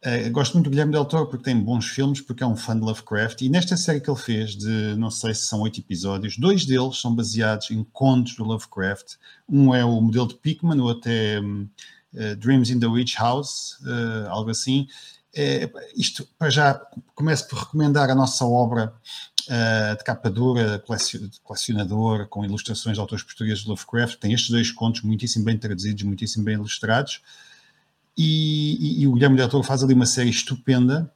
Uh, 0.02 0.30
gosto 0.30 0.54
muito 0.54 0.64
do 0.64 0.70
Guilherme 0.70 0.92
Del 0.92 1.04
Toro 1.04 1.26
porque 1.26 1.44
tem 1.44 1.58
bons 1.60 1.86
filmes, 1.86 2.20
porque 2.22 2.42
é 2.42 2.46
um 2.46 2.56
fã 2.56 2.74
de 2.74 2.82
Lovecraft. 2.82 3.42
E 3.42 3.48
nesta 3.48 3.76
série 3.76 4.00
que 4.00 4.08
ele 4.08 4.18
fez, 4.18 4.56
de 4.56 4.94
não 4.96 5.10
sei 5.10 5.34
se 5.34 5.42
são 5.42 5.60
oito 5.60 5.80
episódios, 5.80 6.38
dois 6.38 6.64
deles 6.64 6.98
são 6.98 7.14
baseados 7.14 7.70
em 7.70 7.84
contos 7.92 8.36
do 8.36 8.44
Lovecraft. 8.44 9.16
Um 9.48 9.74
é 9.74 9.84
o 9.84 10.00
modelo 10.00 10.28
de 10.28 10.36
Pickman, 10.36 10.80
o 10.80 10.84
outro 10.84 11.10
é 11.10 11.40
um, 11.40 11.68
uh, 12.14 12.36
Dreams 12.36 12.70
in 12.70 12.80
the 12.80 12.86
Witch 12.86 13.16
House, 13.18 13.78
uh, 13.82 14.28
algo 14.30 14.50
assim. 14.50 14.86
É, 15.34 15.70
isto, 15.96 16.26
para 16.38 16.50
já, 16.50 16.80
começo 17.14 17.48
por 17.48 17.58
recomendar 17.58 18.10
a 18.10 18.14
nossa 18.14 18.44
obra 18.44 18.92
uh, 19.48 19.96
de 19.96 20.04
capa 20.04 20.28
dura, 20.28 20.82
colecionador, 21.44 22.26
com 22.28 22.44
ilustrações 22.44 22.96
de 22.96 23.00
autores 23.00 23.24
portugueses 23.24 23.62
de 23.62 23.68
Lovecraft. 23.68 24.18
Tem 24.18 24.32
estes 24.32 24.50
dois 24.50 24.72
contos 24.72 25.02
muitíssimo 25.02 25.44
bem 25.44 25.56
traduzidos, 25.56 26.02
muitíssimo 26.02 26.44
bem 26.44 26.54
ilustrados. 26.54 27.22
E, 28.16 28.76
e, 28.80 29.02
e 29.02 29.06
o 29.06 29.12
Guilherme 29.12 29.36
Del 29.36 29.48
Toro 29.48 29.62
faz 29.62 29.82
ali 29.82 29.94
uma 29.94 30.06
série 30.06 30.30
estupenda. 30.30 31.12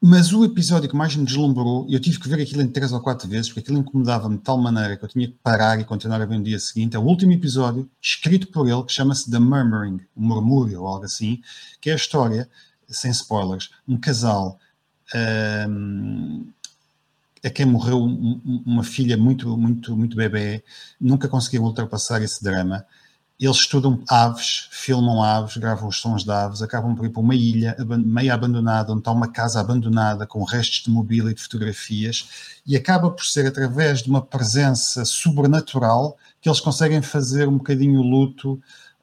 Mas 0.00 0.32
o 0.32 0.44
episódio 0.44 0.88
que 0.88 0.94
mais 0.94 1.16
me 1.16 1.24
deslumbrou, 1.24 1.86
eu 1.88 1.98
tive 1.98 2.20
que 2.20 2.28
ver 2.28 2.40
aquilo 2.40 2.60
em 2.60 2.68
três 2.68 2.92
ou 2.92 3.00
quatro 3.00 3.28
vezes, 3.28 3.48
porque 3.48 3.60
aquilo 3.60 3.78
incomodava-me 3.78 4.36
de 4.36 4.42
tal 4.42 4.58
maneira 4.58 4.96
que 4.96 5.04
eu 5.04 5.08
tinha 5.08 5.26
que 5.26 5.36
parar 5.42 5.80
e 5.80 5.84
continuar 5.84 6.20
a 6.20 6.26
ver 6.26 6.38
no 6.38 6.44
dia 6.44 6.58
seguinte, 6.58 6.94
é 6.94 6.98
o 6.98 7.02
último 7.02 7.32
episódio, 7.32 7.90
escrito 8.00 8.48
por 8.48 8.68
ele, 8.68 8.82
que 8.84 8.92
chama-se 8.92 9.30
The 9.30 9.38
Murmuring, 9.38 10.00
o 10.14 10.22
murmúrio 10.22 10.82
ou 10.82 10.86
algo 10.86 11.06
assim, 11.06 11.40
que 11.80 11.88
é 11.88 11.94
a 11.94 11.96
história, 11.96 12.48
sem 12.88 13.10
spoilers, 13.10 13.70
um 13.86 13.98
casal 13.98 14.58
um, 15.68 16.46
a 17.44 17.50
quem 17.50 17.66
morreu 17.66 18.02
uma 18.02 18.82
filha 18.82 19.16
muito, 19.16 19.56
muito, 19.56 19.96
muito 19.96 20.16
bebê, 20.16 20.64
nunca 21.00 21.28
conseguiram 21.28 21.64
ultrapassar 21.64 22.22
esse 22.22 22.42
drama 22.42 22.84
eles 23.38 23.56
estudam 23.56 24.02
aves, 24.08 24.68
filmam 24.70 25.22
aves, 25.22 25.58
gravam 25.58 25.88
os 25.88 25.98
sons 25.98 26.24
de 26.24 26.30
aves, 26.30 26.62
acabam 26.62 26.94
por 26.94 27.04
ir 27.04 27.10
para 27.10 27.20
uma 27.20 27.34
ilha 27.34 27.76
meio 28.04 28.32
abandonada, 28.32 28.92
onde 28.92 29.00
está 29.00 29.12
uma 29.12 29.30
casa 29.30 29.60
abandonada 29.60 30.26
com 30.26 30.42
restos 30.42 30.84
de 30.84 30.90
mobília 30.90 31.30
e 31.30 31.34
de 31.34 31.42
fotografias, 31.42 32.28
e 32.66 32.74
acaba 32.74 33.10
por 33.10 33.24
ser 33.26 33.46
através 33.46 34.02
de 34.02 34.08
uma 34.08 34.22
presença 34.22 35.04
sobrenatural 35.04 36.16
que 36.40 36.48
eles 36.48 36.60
conseguem 36.60 37.02
fazer 37.02 37.46
um 37.46 37.58
bocadinho 37.58 38.00
o 38.00 38.02
luto 38.02 38.54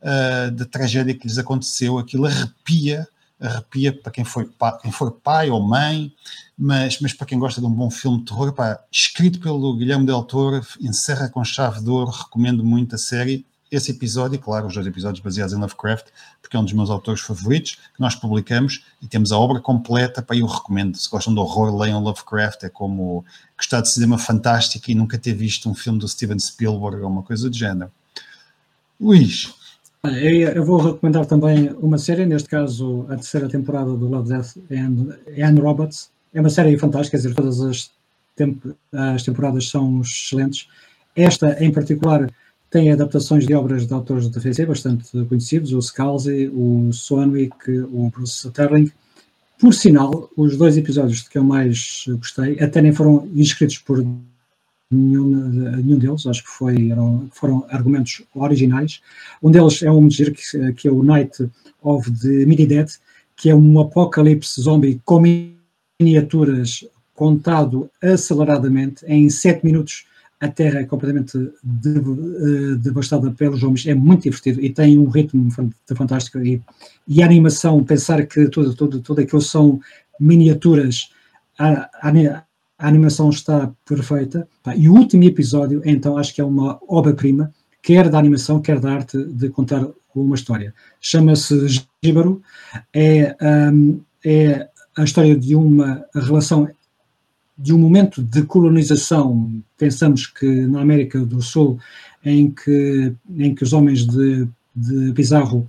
uh, 0.01 0.51
da 0.51 0.65
tragédia 0.65 1.13
que 1.13 1.27
lhes 1.27 1.37
aconteceu. 1.37 1.99
Aquilo 1.99 2.25
arrepia, 2.25 3.07
arrepia 3.39 3.91
para 3.91 4.11
quem, 4.11 4.23
foi, 4.23 4.49
quem 4.81 4.91
for 4.91 5.11
pai 5.11 5.49
ou 5.49 5.61
mãe, 5.61 6.13
mas, 6.57 6.99
mas 6.99 7.13
para 7.13 7.27
quem 7.27 7.37
gosta 7.37 7.59
de 7.59 7.67
um 7.67 7.71
bom 7.71 7.89
filme 7.89 8.19
de 8.19 8.25
terror, 8.25 8.53
pá, 8.53 8.79
escrito 8.91 9.39
pelo 9.39 9.75
Guilherme 9.75 10.05
Del 10.05 10.23
Toro, 10.23 10.65
encerra 10.79 11.29
com 11.29 11.43
chave 11.43 11.81
de 11.81 11.89
ouro, 11.89 12.11
recomendo 12.11 12.63
muito 12.63 12.95
a 12.95 12.97
série 12.97 13.45
esse 13.75 13.89
episódio, 13.89 14.37
claro, 14.37 14.67
os 14.67 14.73
dois 14.75 14.85
episódios 14.85 15.23
baseados 15.23 15.51
em 15.51 15.57
Lovecraft, 15.57 16.05
porque 16.39 16.55
é 16.55 16.59
um 16.59 16.63
dos 16.63 16.73
meus 16.73 16.91
autores 16.91 17.21
favoritos, 17.21 17.79
que 17.93 17.99
nós 17.99 18.13
publicamos 18.13 18.85
e 19.01 19.07
temos 19.07 19.31
a 19.31 19.37
obra 19.37 19.59
completa, 19.59 20.21
para 20.21 20.37
eu 20.37 20.45
recomendo, 20.45 20.95
se 20.95 21.09
gostam 21.09 21.33
de 21.33 21.39
horror, 21.39 21.75
leiam 21.75 21.99
Lovecraft, 21.99 22.63
é 22.63 22.69
como 22.69 23.25
gostar 23.57 23.81
de 23.81 23.89
cinema 23.89 24.19
fantástico 24.19 24.91
e 24.91 24.95
nunca 24.95 25.17
ter 25.17 25.33
visto 25.33 25.67
um 25.67 25.73
filme 25.73 25.97
do 25.97 26.07
Steven 26.07 26.37
Spielberg 26.37 27.01
ou 27.01 27.09
uma 27.09 27.23
coisa 27.23 27.49
do 27.49 27.57
género. 27.57 27.91
Luís. 29.01 29.53
Eu 30.05 30.65
vou 30.65 30.81
recomendar 30.81 31.25
também 31.25 31.71
uma 31.79 31.97
série, 31.97 32.25
neste 32.25 32.49
caso 32.49 33.05
a 33.07 33.15
terceira 33.15 33.47
temporada 33.47 33.95
do 33.95 34.05
Love, 34.05 34.27
Death 34.27 34.57
and, 34.69 35.17
and 35.41 35.61
Robots. 35.61 36.11
É 36.33 36.41
uma 36.41 36.49
série 36.49 36.77
fantástica, 36.77 37.17
quer 37.17 37.23
dizer, 37.23 37.33
todas 37.33 37.61
as, 37.61 37.89
temp 38.35 38.65
as 38.91 39.23
temporadas 39.23 39.69
são 39.69 40.01
excelentes. 40.01 40.67
Esta, 41.15 41.63
em 41.63 41.71
particular, 41.71 42.29
tem 42.69 42.91
adaptações 42.91 43.47
de 43.47 43.53
obras 43.53 43.87
de 43.87 43.93
autores 43.93 44.27
da 44.27 44.41
DC 44.41 44.65
bastante 44.65 45.09
conhecidos, 45.25 45.71
o 45.71 45.81
Scalzi, 45.81 46.51
o 46.53 46.91
Swanwick, 46.91 47.71
o 47.71 48.09
Bruce 48.09 48.45
Sterling. 48.45 48.91
Por 49.57 49.73
sinal, 49.73 50.29
os 50.35 50.57
dois 50.57 50.75
episódios 50.75 51.21
que 51.21 51.37
eu 51.37 51.45
mais 51.45 52.03
gostei, 52.09 52.59
até 52.59 52.81
nem 52.81 52.91
foram 52.91 53.29
inscritos 53.33 53.77
por 53.77 54.05
nenhum, 54.93 55.27
nenhum 55.77 55.97
deles, 55.97 56.25
acho 56.25 56.43
que 56.43 56.49
foi, 56.49 56.91
eram, 56.91 57.27
foram 57.31 57.65
argumentos 57.69 58.23
originais. 58.35 59.01
Um 59.41 59.51
deles 59.51 59.81
é 59.83 59.91
um 59.91 60.07
que, 60.07 60.73
que 60.73 60.87
é 60.87 60.91
o 60.91 61.03
Night 61.03 61.49
of 61.81 62.09
the 62.11 62.45
Mini 62.45 62.65
Dead, 62.65 62.89
que 63.35 63.49
é 63.49 63.55
um 63.55 63.79
apocalipse 63.79 64.61
zombie 64.61 65.01
com 65.03 65.21
miniaturas 65.99 66.85
contado 67.13 67.89
aceleradamente 68.01 69.05
em 69.05 69.29
7 69.29 69.65
minutos 69.65 70.05
a 70.43 70.49
Terra 70.49 70.81
é 70.81 70.83
completamente 70.83 71.37
eh, 71.37 72.75
devastada 72.77 73.31
pelos 73.31 73.63
homens, 73.63 73.87
é 73.87 73.95
muito 73.95 74.23
divertido 74.23 74.59
e 74.59 74.69
tem 74.69 74.97
um 74.97 75.07
ritmo 75.07 75.49
fantástico. 75.95 76.37
E, 76.39 76.61
e 77.07 77.23
a 77.23 77.25
animação, 77.25 77.81
pensar 77.81 78.25
que 78.25 78.49
tudo, 78.49 78.75
tudo, 78.75 78.99
tudo 78.99 79.21
aquilo 79.21 79.41
são 79.41 79.79
miniaturas, 80.19 81.09
a, 81.57 81.89
a, 82.01 82.43
a 82.83 82.87
animação 82.89 83.29
está 83.29 83.71
perfeita. 83.85 84.45
E 84.75 84.89
o 84.89 84.93
último 84.93 85.23
episódio, 85.23 85.81
então, 85.85 86.17
acho 86.17 86.35
que 86.35 86.41
é 86.41 86.43
uma 86.43 86.77
obra-prima, 86.85 87.49
quer 87.81 88.09
da 88.09 88.19
animação, 88.19 88.61
quer 88.61 88.77
da 88.77 88.91
arte 88.91 89.23
de 89.23 89.47
contar 89.47 89.87
uma 90.13 90.35
história. 90.35 90.75
Chama-se 90.99 91.55
Jíbaro, 92.03 92.41
é, 92.93 93.37
um, 93.71 94.01
é 94.25 94.67
a 94.97 95.03
história 95.05 95.33
de 95.33 95.55
uma 95.55 96.03
relação 96.13 96.67
de 97.57 97.73
um 97.73 97.79
momento 97.79 98.21
de 98.21 98.41
colonização, 98.43 99.63
pensamos 99.77 100.27
que 100.27 100.45
na 100.45 100.81
América 100.81 101.19
do 101.21 101.41
Sul, 101.41 101.79
em 102.25 102.51
que, 102.51 103.13
em 103.29 103.55
que 103.55 103.63
os 103.63 103.71
homens 103.71 104.05
de, 104.05 104.45
de 104.75 105.13
Pizarro 105.13 105.65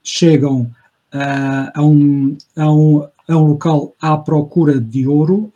chegam 0.00 0.70
uh, 1.12 1.72
a, 1.74 1.82
um, 1.82 2.36
a, 2.56 2.72
um, 2.72 3.08
a 3.26 3.36
um 3.36 3.48
local 3.48 3.96
à 4.00 4.16
procura 4.16 4.80
de 4.80 5.08
ouro, 5.08 5.52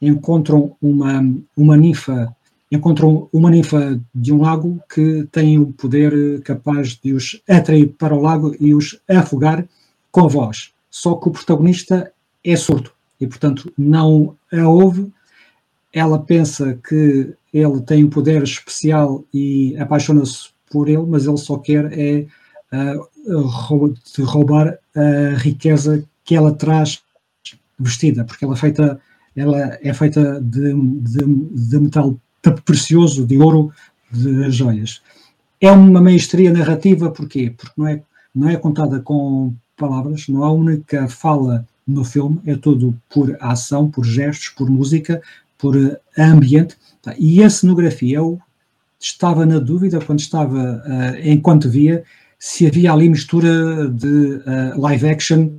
encontram 0.00 0.76
uma, 0.80 1.22
uma 1.56 1.76
ninfa 1.76 2.34
encontram 2.74 3.28
uma 3.32 3.50
ninfa 3.50 4.00
de 4.14 4.32
um 4.32 4.40
lago 4.40 4.82
que 4.92 5.28
tem 5.30 5.58
o 5.58 5.72
poder 5.72 6.42
capaz 6.42 6.96
de 6.96 7.12
os 7.12 7.40
atrair 7.48 7.94
para 7.96 8.14
o 8.14 8.20
lago 8.20 8.54
e 8.58 8.74
os 8.74 8.98
afogar 9.08 9.66
com 10.10 10.24
a 10.24 10.28
voz. 10.28 10.72
Só 10.90 11.14
que 11.14 11.28
o 11.28 11.32
protagonista 11.32 12.12
é 12.42 12.56
surdo 12.56 12.90
e, 13.20 13.26
portanto, 13.26 13.72
não 13.76 14.36
a 14.52 14.68
ouve. 14.68 15.12
Ela 15.92 16.18
pensa 16.18 16.78
que 16.88 17.34
ele 17.52 17.80
tem 17.82 18.04
um 18.04 18.10
poder 18.10 18.42
especial 18.42 19.24
e 19.32 19.76
apaixona-se 19.78 20.48
por 20.70 20.88
ele, 20.88 21.06
mas 21.06 21.26
ele 21.26 21.36
só 21.36 21.58
quer 21.58 21.96
é 21.96 22.26
uh, 22.72 24.24
roubar 24.24 24.76
a 24.94 25.36
riqueza 25.36 26.04
que 26.24 26.34
ela 26.34 26.52
traz 26.52 27.02
vestida, 27.78 28.24
porque 28.24 28.44
ela 28.44 28.54
é 28.54 28.58
feita, 28.58 29.00
ela 29.36 29.78
é 29.82 29.92
feita 29.92 30.40
de, 30.40 30.74
de, 30.74 31.24
de 31.24 31.78
metal 31.80 32.16
precioso, 32.64 33.26
de 33.26 33.38
ouro, 33.38 33.72
de 34.10 34.50
joias. 34.50 35.02
É 35.60 35.70
uma 35.70 36.00
maestria 36.00 36.52
narrativa, 36.52 37.10
porquê? 37.10 37.52
Porque 37.56 37.72
não 37.76 37.88
é, 37.88 38.02
não 38.34 38.48
é 38.48 38.56
contada 38.56 39.00
com 39.00 39.54
palavras, 39.76 40.28
não 40.28 40.44
há 40.44 40.52
única 40.52 41.08
fala 41.08 41.66
no 41.86 42.04
filme, 42.04 42.40
é 42.46 42.56
todo 42.56 42.96
por 43.12 43.36
ação, 43.40 43.90
por 43.90 44.04
gestos, 44.04 44.48
por 44.50 44.70
música, 44.70 45.20
por 45.58 45.76
uh, 45.76 45.96
ambiente. 46.18 46.76
Tá? 47.02 47.14
E 47.18 47.42
a 47.42 47.50
cenografia, 47.50 48.18
eu 48.18 48.40
estava 48.98 49.44
na 49.44 49.58
dúvida 49.58 50.00
quando 50.00 50.20
estava, 50.20 50.82
uh, 50.86 51.28
enquanto 51.28 51.68
via, 51.68 52.04
se 52.38 52.66
havia 52.66 52.92
ali 52.92 53.08
mistura 53.08 53.88
de 53.88 54.06
uh, 54.06 54.80
live 54.80 55.08
action 55.08 55.50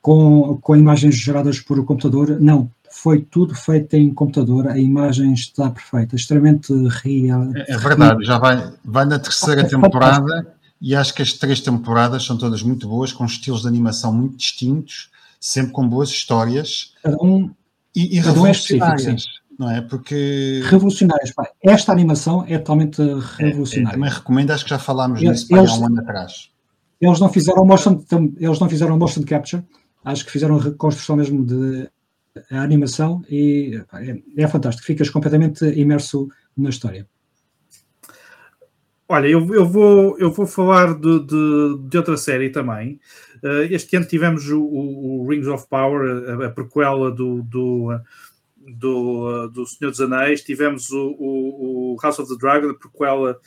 com, 0.00 0.58
com 0.62 0.76
imagens 0.76 1.16
geradas 1.16 1.60
por 1.60 1.84
computador. 1.84 2.40
Não, 2.40 2.70
foi 2.90 3.20
tudo 3.20 3.54
feito 3.54 3.94
em 3.94 4.12
computador, 4.12 4.68
a 4.68 4.78
imagem 4.78 5.32
está 5.32 5.70
perfeita, 5.70 6.16
extremamente 6.16 6.72
real. 7.02 7.50
É, 7.54 7.74
é 7.74 7.76
verdade, 7.76 8.24
já 8.24 8.38
vai, 8.38 8.72
vai 8.84 9.04
na 9.04 9.18
terceira 9.18 9.66
temporada 9.66 10.54
e 10.80 10.94
acho 10.94 11.14
que 11.14 11.22
as 11.22 11.32
três 11.32 11.60
temporadas 11.60 12.24
são 12.24 12.36
todas 12.36 12.62
muito 12.62 12.88
boas, 12.88 13.12
com 13.12 13.24
estilos 13.24 13.62
de 13.62 13.68
animação 13.68 14.12
muito 14.12 14.36
distintos 14.36 15.10
sempre 15.40 15.72
com 15.72 15.88
boas 15.88 16.08
histórias 16.08 16.92
cada 17.02 17.16
um, 17.22 17.50
e, 17.94 18.18
e 18.18 18.22
cada 18.22 18.40
um 18.40 18.46
é 18.46 18.50
específico, 18.50 19.16
não 19.58 19.70
é? 19.70 19.80
Porque. 19.80 20.62
Revolucionárias, 20.64 21.32
pá. 21.32 21.48
Esta 21.62 21.92
animação 21.92 22.44
é 22.46 22.58
totalmente 22.58 23.00
revolucionária. 23.38 23.88
É, 23.88 23.96
é, 23.96 23.96
também 23.96 24.10
recomendo, 24.10 24.50
acho 24.50 24.64
que 24.64 24.70
já 24.70 24.78
falámos 24.78 25.22
eles, 25.22 25.42
nisso 25.42 25.56
eles, 25.56 25.70
há 25.70 25.74
um 25.76 25.86
ano 25.86 26.00
atrás. 26.00 26.50
Eles 27.00 27.20
não 27.20 27.28
fizeram 27.28 27.64
motion, 27.64 28.02
eles 28.38 28.58
não 28.58 28.68
fizeram 28.68 28.98
motion 28.98 29.22
capture, 29.22 29.64
acho 30.04 30.24
que 30.24 30.30
fizeram 30.30 30.58
reconstrução 30.58 31.16
mesmo 31.16 31.44
de 31.44 31.88
a 32.50 32.60
animação 32.60 33.22
e 33.28 33.80
é, 33.92 34.42
é 34.42 34.48
fantástico, 34.48 34.86
ficas 34.86 35.10
completamente 35.10 35.64
imerso 35.64 36.28
na 36.56 36.70
história. 36.70 37.06
Olha, 39.08 39.28
eu, 39.28 39.54
eu, 39.54 39.64
vou, 39.64 40.18
eu 40.18 40.32
vou 40.32 40.46
falar 40.46 40.94
de, 40.94 41.20
de, 41.20 41.78
de 41.88 41.96
outra 41.96 42.16
série 42.16 42.50
também. 42.50 42.98
Uh, 43.42 43.62
este 43.70 43.96
ano 43.96 44.06
tivemos 44.06 44.50
o, 44.50 44.60
o, 44.60 45.28
Rings 45.28 45.46
of 45.46 45.68
Power, 45.68 46.42
a, 46.42 46.46
a 46.46 46.50
prequela 46.50 47.12
do, 47.12 47.40
do, 47.44 48.00
do, 48.56 49.46
do 49.48 49.66
Senhor 49.66 49.92
dos 49.92 50.00
Anéis, 50.00 50.42
tivemos 50.42 50.90
o, 50.90 51.16
o, 51.18 51.94
o 51.94 51.96
House 52.02 52.18
of 52.18 52.28
the 52.28 52.36
Dragon, 52.36 52.70
a 52.70 52.74
prequela 52.74 53.38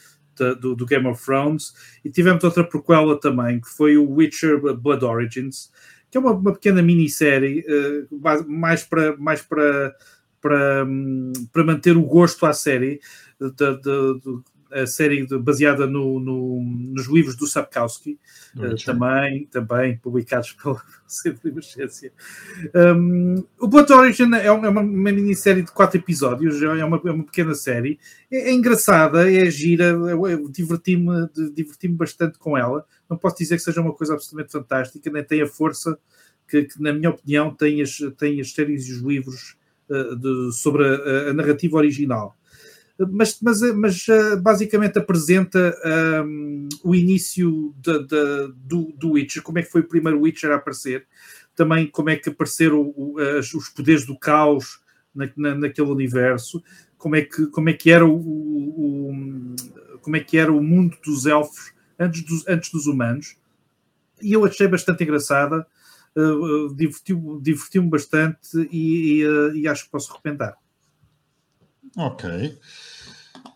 do, 0.55 0.75
do, 0.75 0.85
Game 0.85 1.05
of 1.07 1.23
Thrones, 1.23 1.73
e 2.03 2.09
tivemos 2.09 2.43
outra 2.43 2.63
prequela 2.63 3.19
também, 3.19 3.59
que 3.59 3.67
foi 3.67 3.97
o 3.97 4.09
Witcher 4.09 4.61
Blood 4.75 5.03
Origins, 5.03 5.69
que 6.09 6.17
é 6.17 6.19
uma, 6.19 6.31
uma 6.31 6.53
pequena 6.53 6.81
minissérie, 6.81 7.63
uh, 7.67 8.45
mais 8.47 8.83
para 8.83 9.15
mais 9.17 9.41
para, 9.41 9.95
para, 10.41 10.85
um, 10.85 11.33
para 11.51 11.63
manter 11.63 11.95
o 11.95 12.03
gosto 12.03 12.45
à 12.45 12.53
série, 12.53 12.99
de, 13.39 13.51
de, 13.51 14.19
de, 14.19 14.41
a 14.71 14.85
série 14.85 15.25
baseada 15.39 15.87
no, 15.87 16.19
no, 16.19 16.61
nos 16.61 17.07
livros 17.07 17.35
do 17.35 17.47
Sapkowski, 17.47 18.19
uh, 18.55 18.75
também, 18.85 19.47
também 19.47 19.97
publicados 19.97 20.53
pela 20.61 20.81
Centro 21.07 21.41
de 21.43 21.49
Emergência. 21.49 22.11
Um, 22.75 23.43
o 23.59 23.67
Blood 23.67 23.91
Origin 23.91 24.33
é 24.35 24.51
uma, 24.51 24.69
uma, 24.69 24.83
minissérie 24.83 25.63
de 25.63 25.71
quatro 25.71 25.97
episódios, 25.97 26.61
é 26.61 26.85
uma, 26.85 27.01
é 27.03 27.11
uma 27.11 27.23
pequena 27.23 27.55
série. 27.55 27.99
É, 28.31 28.49
é 28.49 28.53
engraçada, 28.53 29.31
é 29.31 29.49
gira, 29.49 29.95
diverti-me 30.51 31.27
diverti 31.53 31.87
bastante 31.87 32.37
com 32.37 32.57
ela. 32.57 32.85
Não 33.09 33.17
posso 33.17 33.37
dizer 33.37 33.57
que 33.57 33.63
seja 33.63 33.81
uma 33.81 33.93
coisa 33.93 34.13
absolutamente 34.13 34.51
fantástica, 34.51 35.09
nem 35.09 35.23
tem 35.23 35.41
a 35.41 35.47
força 35.47 35.97
que, 36.47 36.63
que 36.63 36.81
na 36.81 36.93
minha 36.93 37.09
opinião, 37.09 37.53
tem 37.53 37.81
as, 37.81 37.97
tem 38.17 38.39
as 38.39 38.51
séries 38.51 38.87
e 38.87 38.93
os 38.93 38.99
livros 38.99 39.55
uh, 39.89 40.15
de, 40.15 40.53
sobre 40.53 40.85
a, 40.85 41.29
a 41.29 41.33
narrativa 41.33 41.77
original. 41.77 42.35
Mas, 43.11 43.39
mas, 43.41 43.61
mas 43.75 44.09
eh, 44.09 44.35
basicamente 44.35 44.99
apresenta 44.99 45.73
um, 46.25 46.67
o 46.83 46.93
início 46.93 47.73
de, 47.77 47.97
de, 47.99 48.53
do, 48.57 48.93
do 48.97 49.11
Witcher, 49.11 49.41
como 49.41 49.57
é 49.57 49.63
que 49.63 49.71
foi 49.71 49.79
o 49.79 49.87
primeiro 49.87 50.19
Witcher 50.19 50.51
a 50.51 50.55
aparecer, 50.55 51.07
também 51.55 51.87
como 51.87 52.09
é 52.09 52.17
que 52.17 52.27
apareceram 52.27 52.93
os 53.55 53.69
poderes 53.69 54.05
do 54.05 54.19
caos 54.19 54.81
na, 55.15 55.29
na, 55.37 55.55
naquele 55.55 55.89
universo, 55.89 56.61
como 56.97 57.15
é 57.15 57.21
que, 57.21 57.47
como 57.47 57.69
é 57.69 57.73
que 57.73 57.89
era 57.89 58.05
o, 58.05 58.13
o, 58.13 59.11
o, 59.11 59.55
como 60.01 60.17
é 60.17 60.19
que 60.19 60.37
era 60.37 60.51
o 60.51 60.61
mundo 60.61 60.97
dos 61.01 61.25
elfos 61.25 61.71
antes 61.99 62.23
dos, 62.23 62.47
antes 62.47 62.71
dos 62.71 62.87
humanos, 62.87 63.35
e 64.21 64.33
eu 64.33 64.45
achei 64.45 64.67
bastante 64.67 65.03
engraçada, 65.03 65.65
uh, 66.15 66.75
divertiu-me 66.75 67.41
divertiu 67.41 67.83
bastante 67.83 68.57
e, 68.71 69.19
e, 69.19 69.27
uh, 69.27 69.55
e 69.55 69.67
acho 69.67 69.85
que 69.85 69.91
posso 69.91 70.13
recomendar. 70.13 70.55
Ok. 71.97 72.57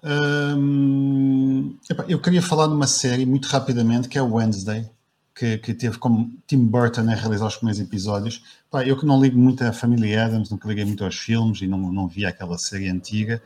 Um, 0.04 1.78
eu 2.10 2.20
queria 2.20 2.42
falar 2.42 2.68
de 2.68 2.74
uma 2.74 2.88
série 2.88 3.26
muito 3.26 3.48
rapidamente 3.48 4.10
que 4.10 4.18
é 4.18 4.22
o 4.22 4.34
Wednesday, 4.34 4.90
que, 5.34 5.58
que 5.58 5.74
teve 5.74 5.98
como 5.98 6.32
Tim 6.46 6.66
Burton 6.66 7.10
a 7.10 7.16
realizar 7.16 7.48
os 7.48 7.56
primeiros 7.56 7.80
episódios. 7.80 8.44
Pá, 8.70 8.86
eu 8.86 8.98
que 8.98 9.06
não 9.06 9.22
ligo 9.22 9.38
muito 9.38 9.64
à 9.64 9.72
família 9.72 10.26
Adams, 10.26 10.50
nunca 10.50 10.68
liguei 10.68 10.86
muito 10.86 11.04
aos 11.04 11.18
filmes 11.18 11.62
e 11.62 11.68
não, 11.68 11.92
não 11.92 12.08
vi 12.08 12.26
aquela 12.26 12.58
série 12.58 12.90
antiga. 12.90 13.42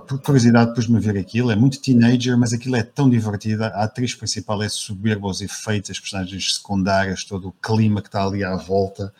Por 0.00 0.20
curiosidade, 0.20 0.72
a 0.72 0.98
ver 1.00 1.18
aquilo. 1.18 1.50
É 1.50 1.56
muito 1.56 1.80
teenager, 1.80 2.36
mas 2.36 2.52
aquilo 2.52 2.76
é 2.76 2.82
tão 2.82 3.10
divertido. 3.10 3.64
A 3.64 3.84
atriz 3.84 4.14
principal 4.14 4.62
é 4.62 4.68
soberba, 4.68 5.28
os 5.28 5.40
efeitos, 5.40 5.90
as 5.90 6.00
personagens 6.00 6.54
secundárias, 6.54 7.24
todo 7.24 7.48
o 7.48 7.52
clima 7.52 8.00
que 8.00 8.08
está 8.08 8.24
ali 8.24 8.42
à 8.42 8.56
volta. 8.56 9.12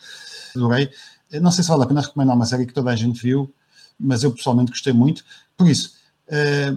Adorei. 0.57 0.91
Não 1.41 1.51
sei 1.51 1.63
se 1.65 1.71
vale 1.71 1.83
a 1.83 1.87
pena 1.87 2.01
recomendar 2.01 2.37
uma 2.37 2.47
série 2.47 2.67
que 2.67 2.73
toda 2.73 2.91
a 2.91 2.97
gente 2.97 3.23
viu, 3.23 3.53
mas 3.99 4.23
eu 4.23 4.33
pessoalmente 4.33 4.71
gostei 4.71 4.93
muito. 4.93 5.25
Por 5.57 5.69
isso, 5.69 5.95
eh, 6.29 6.75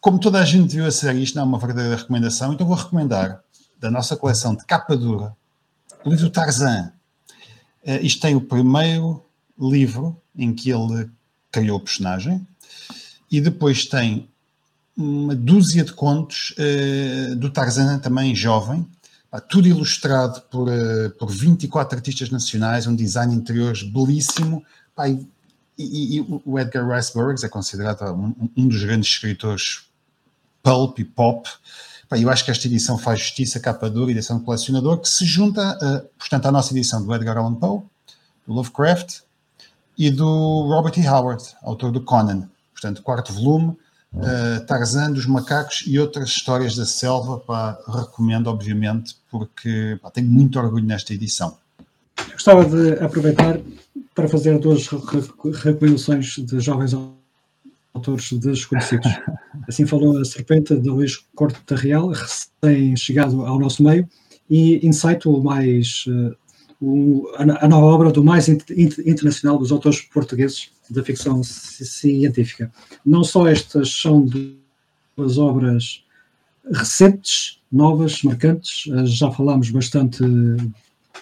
como 0.00 0.20
toda 0.20 0.38
a 0.38 0.44
gente 0.44 0.76
viu 0.76 0.86
a 0.86 0.90
série, 0.90 1.22
isto 1.22 1.34
não 1.34 1.42
é 1.42 1.46
uma 1.46 1.58
verdadeira 1.58 1.96
recomendação, 1.96 2.52
então 2.52 2.66
vou 2.66 2.76
recomendar 2.76 3.42
da 3.78 3.90
nossa 3.90 4.16
coleção 4.16 4.54
de 4.54 4.64
capa 4.64 4.96
dura 4.96 5.36
o 6.04 6.10
livro 6.10 6.30
Tarzan. 6.30 6.92
Uh, 7.84 7.98
isto 8.02 8.20
tem 8.20 8.36
o 8.36 8.40
primeiro 8.40 9.24
livro 9.58 10.16
em 10.36 10.54
que 10.54 10.70
ele 10.70 11.10
criou 11.50 11.78
o 11.78 11.80
personagem 11.80 12.46
e 13.30 13.40
depois 13.40 13.84
tem 13.86 14.28
uma 14.96 15.34
dúzia 15.34 15.84
de 15.84 15.92
contos 15.92 16.54
uh, 16.58 17.36
do 17.36 17.50
Tarzan 17.50 17.98
também 17.98 18.34
jovem, 18.34 18.86
tudo 19.48 19.68
ilustrado 19.68 20.40
por, 20.50 20.68
uh, 20.68 21.10
por 21.18 21.30
24 21.30 21.98
artistas 21.98 22.30
nacionais, 22.30 22.86
um 22.86 22.96
design 22.96 23.34
interiores 23.34 23.82
belíssimo, 23.82 24.64
pá, 24.94 25.08
e 25.08 25.28
e, 25.78 26.18
e, 26.18 26.40
o 26.44 26.58
Edgar 26.58 26.88
Rice 26.88 27.12
Burroughs 27.12 27.44
é 27.44 27.48
considerado 27.48 28.02
um, 28.12 28.50
um, 28.56 28.68
dos 28.68 28.82
grandes 28.82 29.10
escritores 29.10 29.84
pulp 30.62 30.98
e 30.98 31.04
pop. 31.04 31.48
eu 32.12 32.30
acho 32.30 32.44
que 32.44 32.50
esta 32.50 32.66
edição 32.66 32.96
faz 32.96 33.20
justiça, 33.20 33.60
capa 33.60 33.90
dura, 33.90 34.10
edição 34.10 34.38
de 34.38 34.44
colecionador, 34.44 34.98
que 34.98 35.08
se 35.08 35.24
junta, 35.24 35.62
a, 35.62 36.00
portanto, 36.18 36.46
à 36.46 36.52
nossa 36.52 36.72
edição 36.72 37.04
do 37.04 37.14
Edgar 37.14 37.36
Allan 37.36 37.54
Poe, 37.54 37.82
do 38.46 38.54
Lovecraft 38.54 39.20
e 39.98 40.10
do 40.10 40.62
Robert 40.62 40.94
E. 40.96 41.06
Howard, 41.06 41.44
autor 41.62 41.92
do 41.92 42.00
Conan. 42.00 42.48
Portanto, 42.86 43.02
quarto 43.02 43.32
volume, 43.32 43.76
uh, 44.14 44.64
Tarzan 44.66 45.10
dos 45.10 45.26
macacos 45.26 45.82
e 45.86 45.98
outras 45.98 46.28
histórias 46.28 46.76
da 46.76 46.86
selva. 46.86 47.38
Pá, 47.40 47.76
recomendo, 47.88 48.46
obviamente, 48.46 49.16
porque 49.28 49.98
pá, 50.00 50.10
tenho 50.10 50.28
muito 50.28 50.58
orgulho 50.58 50.84
nesta 50.84 51.12
edição. 51.12 51.56
Gostava 52.32 52.64
de 52.64 52.92
aproveitar 53.02 53.58
para 54.14 54.28
fazer 54.28 54.58
duas 54.60 54.86
recomendações 55.64 56.36
de 56.36 56.60
jovens 56.60 56.94
autores 57.92 58.32
desconhecidos. 58.34 59.10
Assim 59.66 59.84
falou 59.84 60.18
a 60.18 60.24
Serpente 60.24 60.76
de 60.76 60.88
Luís 60.88 61.16
Corte 61.34 61.74
Real, 61.74 62.08
recém-chegado 62.08 63.44
ao 63.44 63.58
nosso 63.58 63.82
meio, 63.82 64.08
e 64.48 64.86
Insight, 64.86 65.26
o 65.26 65.42
mais, 65.42 66.04
uh, 66.06 66.36
o, 66.80 67.28
a, 67.36 67.64
a, 67.64 67.68
nova 67.68 67.86
obra 67.86 68.12
do 68.12 68.22
mais 68.22 68.48
internacional 68.48 69.58
dos 69.58 69.72
autores 69.72 70.02
portugueses 70.02 70.70
da 70.90 71.02
ficção 71.02 71.42
científica. 71.42 72.70
Não 73.04 73.24
só 73.24 73.46
estas 73.46 73.92
são 73.92 74.24
duas 75.16 75.38
obras 75.38 76.04
recentes, 76.72 77.60
novas, 77.70 78.22
marcantes, 78.22 78.86
uh, 78.86 79.06
já 79.06 79.30
falámos 79.30 79.70
bastante 79.70 80.22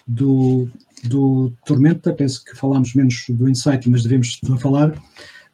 do 0.07 0.69
do 1.09 1.53
Tormenta, 1.67 2.13
penso 2.13 2.45
que 2.45 2.57
falámos 2.57 2.95
menos 2.95 3.25
do 3.29 3.49
Insight, 3.49 3.89
mas 3.89 4.03
devemos 4.03 4.41
falar. 4.59 4.91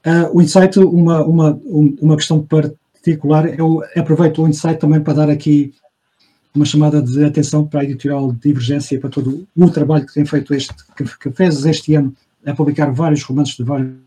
Uh, 0.06 0.30
o 0.32 0.42
Insight, 0.42 0.78
uma, 0.78 1.24
uma, 1.24 1.60
uma 2.00 2.16
questão 2.16 2.46
particular, 2.46 3.58
eu 3.58 3.82
aproveito 3.96 4.42
o 4.42 4.48
Insight 4.48 4.78
também 4.78 5.00
para 5.00 5.14
dar 5.14 5.30
aqui 5.30 5.74
uma 6.54 6.64
chamada 6.64 7.00
de 7.00 7.24
atenção 7.24 7.66
para 7.66 7.80
a 7.80 7.84
editorial 7.84 8.32
Divergência 8.32 8.96
e 8.96 8.98
para 8.98 9.10
todo 9.10 9.46
o 9.54 9.70
trabalho 9.70 10.06
que 10.06 10.14
tem 10.14 10.24
feito 10.24 10.52
este, 10.54 10.74
que 11.20 11.30
fez 11.30 11.64
este 11.64 11.94
ano 11.94 12.14
a 12.44 12.54
publicar 12.54 12.90
vários 12.92 13.22
romances 13.22 13.56
de 13.56 13.62
vários 13.62 13.98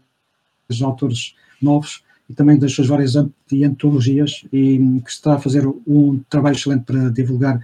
autores 0.82 1.36
novos 1.62 2.04
e 2.30 2.34
também 2.34 2.58
das 2.58 2.74
suas 2.74 2.88
várias 2.88 3.16
antologias 3.16 4.44
e 4.52 4.78
que 5.04 5.12
está 5.12 5.36
a 5.36 5.40
fazer 5.40 5.68
um 5.88 6.20
trabalho 6.30 6.56
excelente 6.56 6.84
para 6.86 7.10
divulgar 7.10 7.58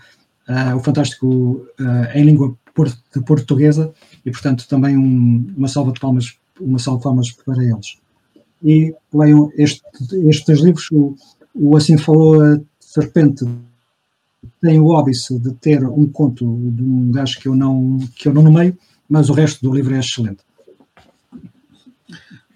uh, 0.47 0.75
o 0.75 0.79
fantástico 0.79 1.27
uh, 1.79 2.17
em 2.17 2.23
língua 2.23 2.55
portuguesa 3.25 3.93
e, 4.25 4.31
portanto, 4.31 4.67
também 4.67 4.97
um, 4.97 5.53
uma 5.57 5.67
salva 5.67 5.91
de 5.91 5.99
palmas, 5.99 6.37
uma 6.59 6.79
salva 6.79 6.99
de 6.99 7.03
palmas 7.03 7.31
para 7.31 7.63
eles. 7.63 7.97
E 8.63 8.93
leiam 9.13 9.51
este, 9.57 9.81
estes 10.27 10.59
livros, 10.59 10.89
o, 10.91 11.15
o 11.55 11.75
Assim 11.75 11.97
Falou 11.97 12.41
a 12.41 12.59
Serpente 12.79 13.45
tem 14.61 14.79
o 14.79 14.87
óbice 14.87 15.37
de 15.39 15.53
ter 15.53 15.83
um 15.85 16.07
conto 16.07 16.45
de 16.45 16.83
um 16.83 17.11
gajo 17.11 17.39
que 17.39 17.47
eu 17.47 17.55
não, 17.55 17.99
que 18.15 18.27
eu 18.27 18.33
não 18.33 18.43
nomeio, 18.43 18.77
mas 19.09 19.29
o 19.29 19.33
resto 19.33 19.61
do 19.61 19.73
livro 19.73 19.95
é 19.95 19.99
excelente. 19.99 20.39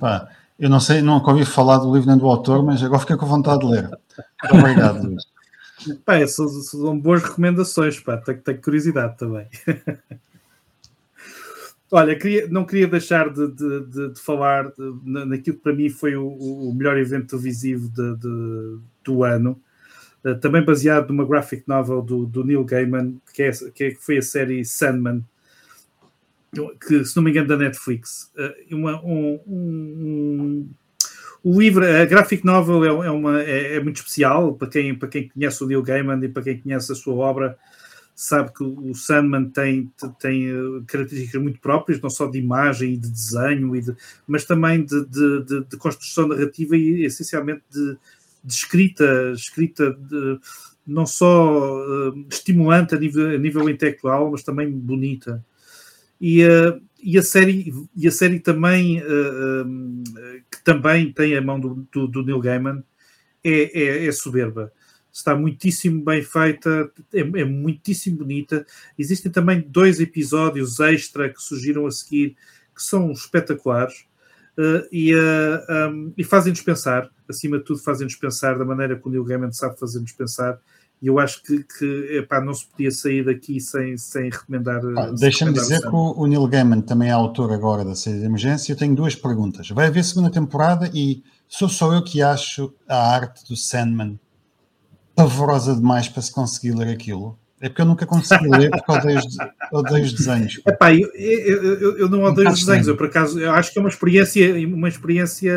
Pá, 0.04 0.28
eu 0.60 0.70
não 0.70 0.82
sei, 0.82 1.02
não 1.02 1.24
ouvi 1.24 1.46
falar 1.46 1.78
do 1.78 1.94
livro 1.94 2.10
nem 2.10 2.18
do 2.18 2.28
autor, 2.28 2.62
mas 2.62 2.84
agora 2.84 3.00
fiquei 3.00 3.16
com 3.16 3.26
vontade 3.26 3.62
de 3.62 3.68
ler. 3.68 3.90
Obrigado, 4.52 5.02
Luís. 5.02 5.24
Pá, 6.04 6.28
são, 6.28 6.46
são 6.50 7.00
boas 7.00 7.24
recomendações, 7.24 8.02
pá, 8.02 8.18
tenho, 8.18 8.42
tenho 8.42 8.62
curiosidade 8.62 9.18
também. 9.18 9.48
Olha, 11.90 12.18
queria, 12.18 12.50
não 12.50 12.66
queria 12.66 12.88
deixar 12.88 13.30
de, 13.30 13.48
de, 13.48 13.86
de, 13.86 14.14
de 14.14 14.20
falar 14.20 14.74
naquilo 14.78 15.58
que 15.58 15.64
para 15.64 15.74
mim 15.74 15.90
foi 15.90 16.18
o, 16.18 16.28
o 16.28 16.74
melhor 16.74 16.98
evento 16.98 17.38
visível 17.38 17.90
do 19.04 19.24
ano, 19.24 19.58
uh, 20.26 20.36
também 20.36 20.66
baseado 20.66 21.10
numa 21.10 21.26
graphic 21.26 21.64
novel 21.66 22.02
do, 22.02 22.26
do 22.26 22.44
Neil 22.44 22.66
Gaiman, 22.66 23.22
que, 23.34 23.44
é, 23.44 23.52
que, 23.52 23.84
é, 23.86 23.92
que, 23.92 24.04
foi 24.04 24.18
a 24.18 24.22
série 24.22 24.66
Sandman, 24.66 25.24
que 26.88 27.04
se 27.06 27.16
não 27.16 27.24
me 27.24 27.32
engano 27.32 27.48
da 27.48 27.58
Netflix. 27.58 28.32
Uh, 28.36 28.76
uma, 28.76 29.02
um, 29.04 29.40
um, 29.48 30.70
o 31.44 31.60
livro, 31.60 31.86
a 31.86 32.06
graphic 32.06 32.46
novel 32.46 32.84
é, 32.84 33.08
é, 33.08 33.12
uma, 33.12 33.42
é, 33.42 33.76
é, 33.76 33.80
muito 33.84 33.98
especial 33.98 34.54
para 34.54 34.68
quem, 34.68 34.96
para 34.96 35.10
quem 35.10 35.30
conhece 35.30 35.64
o 35.64 35.68
Neil 35.68 35.82
Gaiman 35.82 36.24
e 36.24 36.30
para 36.30 36.44
quem 36.44 36.60
conhece 36.60 36.92
a 36.92 36.96
sua 36.96 37.16
obra 37.16 37.58
sabe 38.16 38.54
que 38.54 38.64
o 38.64 38.94
Sandman 38.94 39.50
tem, 39.50 39.92
tem 40.20 40.48
eh, 40.50 40.84
características 40.88 41.42
muito 41.42 41.60
próprias, 41.60 42.00
não 42.00 42.10
só 42.10 42.28
de 42.28 42.38
imagem 42.38 42.94
e 42.94 42.98
de 42.98 43.10
desenho, 43.10 43.76
e 43.76 43.82
de, 43.82 43.96
mas 44.28 44.46
também 44.46 44.86
de, 44.86 45.06
de, 45.06 45.44
de, 45.44 45.64
de, 45.66 45.78
construção 45.78 46.28
narrativa 46.28 46.78
e 46.78 47.06
essencialmente 47.06 47.64
de, 47.72 47.98
escrita, 48.48 49.32
escrita 49.36 49.98
não 50.86 51.06
só 51.06 52.10
uh, 52.10 52.26
estimulante 52.30 52.94
a 52.94 53.00
nível, 53.00 53.36
a 53.36 53.38
nível 53.38 53.70
intelectual, 53.70 54.30
mas 54.30 54.44
também 54.44 54.70
bonita. 54.70 55.44
E, 56.26 56.42
uh, 56.48 56.82
e, 57.02 57.18
a, 57.18 57.22
série, 57.22 57.74
e 57.94 58.08
a 58.08 58.12
série 58.12 58.40
também, 58.40 59.02
uh, 59.02 60.04
que 60.50 60.64
também 60.64 61.12
tem 61.12 61.36
a 61.36 61.42
mão 61.42 61.60
do, 61.60 61.86
do, 61.92 62.08
do 62.08 62.24
Neil 62.24 62.40
Gaiman, 62.40 62.82
é, 63.44 63.78
é, 63.78 64.06
é, 64.06 64.12
soberba. 64.14 64.72
Está 65.12 65.36
muitíssimo 65.36 66.02
bem 66.02 66.24
feita, 66.24 66.90
é, 67.14 67.20
é, 67.20 67.44
muitíssimo 67.44 68.20
bonita. 68.20 68.66
Existem 68.98 69.30
também 69.30 69.60
dois 69.68 70.00
episódios 70.00 70.80
extra 70.80 71.28
que 71.28 71.42
surgiram 71.42 71.86
a 71.86 71.92
seguir 71.92 72.38
que 72.74 72.82
são 72.82 73.12
espetaculares. 73.12 74.06
Uh, 74.58 74.88
e, 74.94 75.14
um, 75.14 76.14
e 76.18 76.24
fazem-nos 76.24 76.62
pensar, 76.62 77.10
acima 77.28 77.58
de 77.58 77.66
tudo, 77.66 77.82
fazem-nos 77.82 78.16
pensar 78.16 78.58
da 78.58 78.64
maneira 78.64 78.96
que 78.96 79.06
o 79.06 79.12
Neil 79.12 79.26
Gaiman 79.26 79.52
sabe 79.52 79.78
fazer-nos 79.78 80.14
pensar. 80.14 80.58
E 81.04 81.08
eu 81.08 81.20
acho 81.20 81.44
que, 81.44 81.62
que 81.64 82.18
epá, 82.18 82.40
não 82.40 82.54
se 82.54 82.66
podia 82.66 82.90
sair 82.90 83.26
daqui 83.26 83.60
sem, 83.60 83.98
sem 83.98 84.30
recomendar. 84.30 84.80
Ah, 84.98 85.12
Deixa-me 85.12 85.52
dizer 85.52 85.82
que 85.82 85.90
o, 85.92 86.26
Neil 86.26 86.48
Gaiman 86.48 86.80
também 86.80 87.10
é 87.10 87.12
autor 87.12 87.52
agora 87.52 87.84
da 87.84 87.94
série 87.94 88.20
de 88.20 88.26
emergência. 88.26 88.72
Eu 88.72 88.78
tenho 88.78 88.96
duas 88.96 89.14
perguntas. 89.14 89.68
Vai 89.68 89.88
haver 89.88 90.02
segunda 90.06 90.32
temporada 90.32 90.90
e 90.94 91.22
sou 91.46 91.68
só 91.68 91.94
eu 91.94 92.02
que 92.06 92.22
acho 92.22 92.74
a 92.88 93.16
arte 93.16 93.46
do 93.50 93.58
Sandman 93.58 94.18
pavorosa 95.14 95.76
demais 95.76 96.08
para 96.08 96.22
se 96.22 96.32
conseguir 96.32 96.74
ler 96.74 96.94
aquilo. 96.94 97.38
É 97.60 97.68
porque 97.68 97.82
eu 97.82 97.86
nunca 97.86 98.06
consegui 98.06 98.48
ler 98.48 98.70
porque 98.70 98.92
odeio 98.94 99.20
odeio 99.74 100.06
os 100.06 100.14
desenhos. 100.14 100.62
Epá, 100.66 100.94
eu, 100.94 101.10
eu, 101.16 101.64
eu, 101.82 101.98
eu 101.98 102.10
não 102.10 102.24
odeio 102.24 102.50
os 102.50 102.60
desenhos, 102.60 102.88
eu 102.88 102.96
por 102.96 103.08
acaso 103.08 103.38
eu 103.42 103.52
acho 103.52 103.74
que 103.74 103.78
é 103.78 103.82
uma 103.82 103.90
experiência, 103.90 104.68
uma 104.68 104.88
experiência 104.88 105.54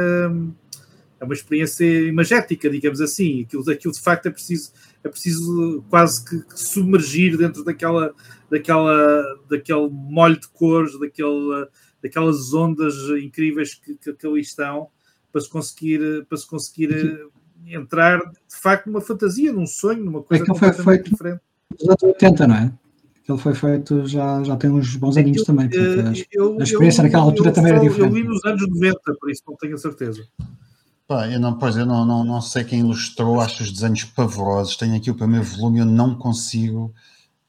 é 1.21 1.25
uma 1.25 1.35
experiência 1.35 1.85
imagética, 1.85 2.69
digamos 2.69 3.01
assim. 3.01 3.43
Aquilo, 3.43 3.71
aquilo 3.71 3.93
de 3.93 4.01
facto 4.01 4.27
é 4.27 4.31
preciso, 4.31 4.73
é 5.03 5.09
preciso 5.09 5.85
quase 5.89 6.25
que, 6.25 6.43
que 6.43 6.61
submergir 6.61 7.37
dentro 7.37 7.65
daquela, 7.65 8.15
daquela, 8.51 9.23
daquele 9.49 9.89
molho 9.91 10.39
de 10.39 10.49
cores, 10.49 10.99
daquele, 10.99 11.69
daquelas 12.03 12.53
ondas 12.53 12.95
incríveis 13.23 13.75
que, 13.75 13.95
que, 13.95 14.13
que 14.13 14.27
ali 14.27 14.41
estão 14.41 14.89
para 15.33 15.41
se 15.41 15.51
conseguir, 15.51 16.25
para 16.27 16.39
se 16.39 16.47
conseguir 16.47 17.29
entrar 17.67 18.19
de 18.19 18.61
facto 18.61 18.87
numa 18.87 19.01
fantasia, 19.01 19.53
num 19.53 19.67
sonho, 19.67 20.05
numa 20.05 20.23
coisa 20.23 20.45
é 20.45 20.47
completamente 20.47 20.83
foi 20.83 20.95
feito, 20.95 21.11
diferente 21.11 21.41
nos 21.73 21.89
anos 21.89 22.03
80, 22.03 22.47
não 22.47 22.55
é? 22.55 22.73
Ele 23.29 23.39
foi 23.39 23.55
feito 23.55 24.07
já, 24.07 24.43
já 24.45 24.57
tem 24.57 24.71
uns 24.71 24.95
bons 24.95 25.17
aninhos 25.17 25.43
também. 25.43 25.69
Portanto, 25.69 26.25
eu, 26.31 26.57
a 26.61 26.63
experiência 26.63 27.01
eu, 27.01 27.05
naquela 27.05 27.25
altura 27.25 27.51
também 27.51 27.73
era 27.73 27.81
diferente. 27.81 28.15
Eu 28.15 28.17
li 28.17 28.25
nos 28.25 28.45
anos 28.45 28.69
90, 28.69 29.01
por 29.21 29.31
isso 29.31 29.43
não 29.49 29.57
tenho 29.57 29.75
a 29.75 29.79
certeza. 29.79 30.25
Pá, 31.07 31.29
eu 31.29 31.39
não, 31.39 31.57
pois 31.57 31.77
eu 31.77 31.87
não, 31.87 32.05
não, 32.05 32.25
não 32.25 32.41
sei 32.41 32.65
quem 32.65 32.81
ilustrou, 32.81 33.41
acho 33.41 33.63
os 33.63 33.71
desenhos 33.71 34.05
pavorosos. 34.05 34.77
Tenho 34.77 34.97
aqui 34.97 35.11
o 35.11 35.15
primeiro 35.15 35.45
volume, 35.45 35.79
eu 35.79 35.87
não 35.87 36.17
consigo 36.17 36.93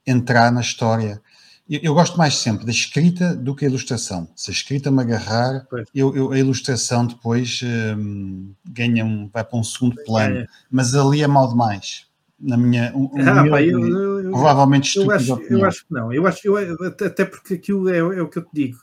entrar 0.05 0.51
na 0.51 0.61
história. 0.61 1.21
Eu, 1.67 1.79
eu 1.81 1.93
gosto 1.93 2.17
mais 2.17 2.37
sempre 2.37 2.65
da 2.65 2.71
escrita 2.71 3.35
do 3.35 3.55
que 3.55 3.65
a 3.65 3.67
ilustração. 3.67 4.29
Se 4.35 4.51
a 4.51 4.53
escrita 4.53 4.91
me 4.91 5.01
agarrar, 5.01 5.67
eu, 5.93 6.15
eu, 6.15 6.31
a 6.31 6.37
ilustração 6.37 7.07
depois 7.07 7.61
hum, 7.97 8.53
ganha 8.63 9.03
um, 9.03 9.27
vai 9.27 9.43
para 9.43 9.57
um 9.57 9.63
segundo 9.63 9.95
plano. 10.05 10.37
É. 10.37 10.47
Mas 10.69 10.93
ali 10.93 11.23
é 11.23 11.27
mal 11.27 11.49
demais 11.49 12.07
na 12.39 12.55
minha 12.55 12.93
um, 12.95 13.09
ah, 13.27 13.49
pá, 13.49 13.61
eu, 13.63 14.21
eu, 14.23 14.31
provavelmente 14.31 14.95
eu 14.97 15.09
acho, 15.09 15.41
eu 15.49 15.65
acho 15.65 15.87
que 15.87 15.93
não, 15.93 16.13
eu 16.13 16.27
acho 16.27 16.39
eu, 16.45 16.77
até 16.85 17.25
porque 17.25 17.55
aquilo 17.55 17.89
é, 17.89 17.97
é, 17.97 18.21
o 18.21 18.29
que 18.29 18.37
eu 18.37 18.43
te 18.43 18.49
digo. 18.53 18.77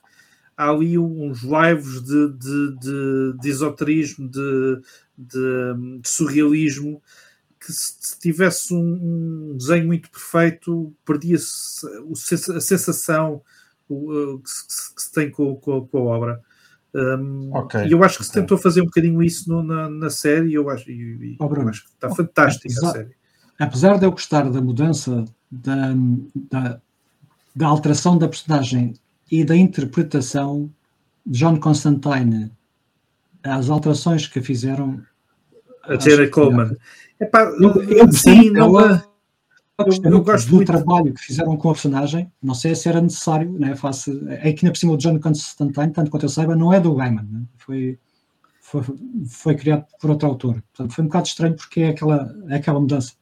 Há 0.56 0.70
ali 0.70 0.98
uns 0.98 1.42
lives 1.42 2.02
de, 2.02 2.32
de, 2.32 2.76
de, 2.78 3.38
de 3.40 3.48
esoterismo, 3.48 4.28
de, 4.28 4.80
de, 5.18 6.00
de, 6.00 6.08
surrealismo, 6.08 7.02
que 7.58 7.72
se, 7.72 8.18
tivesse 8.20 8.72
um, 8.72 9.52
um, 9.52 9.56
desenho 9.56 9.86
muito 9.86 10.10
perfeito, 10.10 10.92
perdia-se 11.04 11.86
a 12.52 12.60
sensação 12.60 13.42
o, 13.88 14.38
que, 14.38 14.50
se, 14.50 14.94
que, 14.94 15.02
se, 15.02 15.12
tem 15.12 15.30
com, 15.30 15.56
com, 15.56 15.86
com 15.86 15.98
a 15.98 16.02
obra. 16.02 16.40
Um, 16.94 17.50
okay, 17.56 17.86
e 17.86 17.92
eu 17.92 18.04
acho 18.04 18.18
que 18.18 18.22
okay. 18.22 18.32
se 18.32 18.40
tentou 18.40 18.56
fazer 18.56 18.80
um 18.80 18.84
bocadinho 18.84 19.20
isso 19.22 19.50
no, 19.50 19.62
na, 19.62 19.90
na 19.90 20.10
série, 20.10 20.54
eu 20.54 20.70
acho, 20.70 20.88
e, 20.88 21.36
oh, 21.40 21.52
eu 21.52 21.68
acho 21.68 21.84
que 21.84 21.90
está 21.90 22.14
fantástica 22.14 22.88
a 22.88 22.92
série 22.92 23.16
apesar 23.58 23.98
de 23.98 24.06
eu 24.06 24.10
gostar 24.10 24.50
da 24.50 24.60
mudança, 24.60 25.24
da, 25.50 25.92
da, 26.34 26.80
da 27.54 27.66
alteração 27.66 28.18
da 28.18 28.28
personagem 28.28 28.94
e 29.30 29.44
da 29.44 29.56
interpretação 29.56 30.70
de 31.24 31.38
John 31.38 31.58
Constantine, 31.58 32.50
as 33.42 33.70
alterações 33.70 34.26
que 34.26 34.40
fizeram. 34.40 35.02
A 35.82 35.98
Jerry 35.98 36.30
Coleman. 36.30 36.76
Epá, 37.20 37.42
eu, 37.60 37.82
eu, 37.84 38.12
sim, 38.12 38.50
não. 38.50 38.78
Eu, 38.80 39.00
eu, 39.78 40.12
eu 40.12 40.22
gosto 40.22 40.48
do 40.48 40.56
muito. 40.56 40.66
trabalho 40.66 41.12
que 41.12 41.20
fizeram 41.20 41.56
com 41.56 41.70
a 41.70 41.72
personagem. 41.72 42.30
Não 42.42 42.54
sei 42.54 42.74
se 42.74 42.88
era 42.88 43.00
necessário, 43.00 43.50
né? 43.52 43.74
Face, 43.74 44.22
é 44.28 44.52
que 44.52 44.64
na 44.64 44.70
por 44.70 44.78
cima 44.78 44.92
o 44.92 44.96
John 44.96 45.18
Constantine, 45.18 45.92
tanto 45.92 46.10
quanto 46.10 46.24
eu 46.24 46.30
saiba, 46.30 46.54
não 46.56 46.72
é 46.72 46.80
do 46.80 46.94
Gaiman. 46.94 47.26
Né? 47.30 47.42
Foi, 47.58 47.98
foi, 48.60 48.82
foi 49.28 49.54
criado 49.56 49.84
por 50.00 50.10
outro 50.10 50.28
autor. 50.28 50.62
Portanto, 50.72 50.94
foi 50.94 51.04
um 51.04 51.08
bocado 51.08 51.26
estranho 51.26 51.54
porque 51.54 51.80
é 51.80 51.88
aquela, 51.88 52.34
é 52.48 52.56
aquela 52.56 52.80
mudança. 52.80 53.12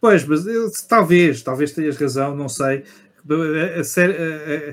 Pois, 0.00 0.26
mas 0.26 0.44
eu, 0.46 0.68
talvez, 0.88 1.42
talvez 1.42 1.70
tenhas 1.70 1.96
razão, 1.96 2.34
não 2.34 2.48
sei. 2.48 2.84
A, 3.28 3.34
a, 3.80 4.70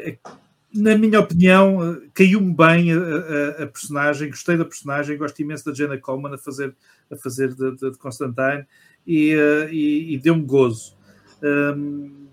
a, 0.00 0.38
na 0.74 0.98
minha 0.98 1.20
opinião, 1.20 2.00
caiu-me 2.12 2.52
bem 2.52 2.92
a, 2.92 3.66
personagem, 3.66 4.30
gostei 4.30 4.56
da 4.56 4.64
personagem, 4.64 5.16
gosto 5.16 5.40
imenso 5.40 5.64
da 5.64 5.72
Jenna 5.72 5.96
Coleman 5.96 6.34
a 6.34 6.38
fazer, 6.38 6.74
a 7.10 7.16
fazer 7.16 7.54
de, 7.54 7.76
de, 7.76 7.90
de 7.92 7.98
Constantine 7.98 8.66
e, 9.06 9.36
uh, 9.36 9.68
e, 9.70 10.14
e 10.14 10.18
deu-me 10.18 10.42
gozo. 10.44 10.96
Um, 11.42 12.24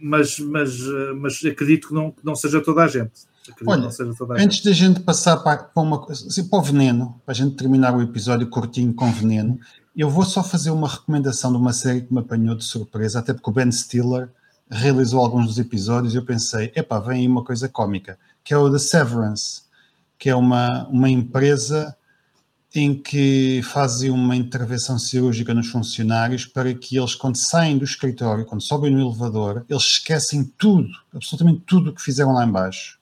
mas, 0.00 0.38
mas, 0.38 0.78
mas 1.16 1.44
acredito 1.44 1.88
que 1.88 1.94
não, 1.94 2.10
que 2.10 2.24
não 2.24 2.34
seja 2.34 2.60
toda 2.60 2.82
a 2.82 2.88
gente. 2.88 3.30
Olha, 3.66 3.88
antes 4.38 4.62
da 4.62 4.72
gente 4.72 5.00
passar 5.00 5.36
para, 5.38 5.64
para, 5.64 5.82
uma, 5.82 6.06
assim, 6.10 6.48
para 6.48 6.58
o 6.58 6.62
veneno, 6.62 7.20
para 7.24 7.32
a 7.32 7.34
gente 7.34 7.56
terminar 7.56 7.94
o 7.94 8.00
episódio 8.00 8.46
curtinho 8.48 8.94
com 8.94 9.10
veneno, 9.12 9.58
eu 9.96 10.08
vou 10.08 10.24
só 10.24 10.44
fazer 10.44 10.70
uma 10.70 10.88
recomendação 10.88 11.50
de 11.50 11.58
uma 11.58 11.72
série 11.72 12.02
que 12.02 12.12
me 12.12 12.20
apanhou 12.20 12.54
de 12.54 12.64
surpresa, 12.64 13.18
até 13.18 13.34
porque 13.34 13.50
o 13.50 13.52
Ben 13.52 13.70
Stiller 13.70 14.30
realizou 14.70 15.20
alguns 15.20 15.46
dos 15.46 15.58
episódios 15.58 16.14
e 16.14 16.16
eu 16.16 16.24
pensei, 16.24 16.72
epá, 16.74 16.98
vem 16.98 17.20
aí 17.20 17.26
uma 17.26 17.44
coisa 17.44 17.68
cómica, 17.68 18.18
que 18.42 18.54
é 18.54 18.56
o 18.56 18.70
The 18.70 18.78
Severance, 18.78 19.62
que 20.18 20.30
é 20.30 20.34
uma, 20.34 20.86
uma 20.88 21.08
empresa 21.08 21.96
em 22.74 22.94
que 22.94 23.60
fazem 23.64 24.10
uma 24.10 24.34
intervenção 24.34 24.98
cirúrgica 24.98 25.52
nos 25.52 25.68
funcionários 25.68 26.46
para 26.46 26.72
que 26.72 26.96
eles, 26.96 27.14
quando 27.14 27.36
saem 27.36 27.76
do 27.76 27.84
escritório, 27.84 28.46
quando 28.46 28.62
sobem 28.62 28.90
no 28.90 29.00
elevador, 29.00 29.64
eles 29.68 29.82
esquecem 29.82 30.44
tudo, 30.56 30.88
absolutamente 31.14 31.62
tudo 31.66 31.90
o 31.90 31.94
que 31.94 32.00
fizeram 32.00 32.32
lá 32.32 32.44
embaixo. 32.46 32.98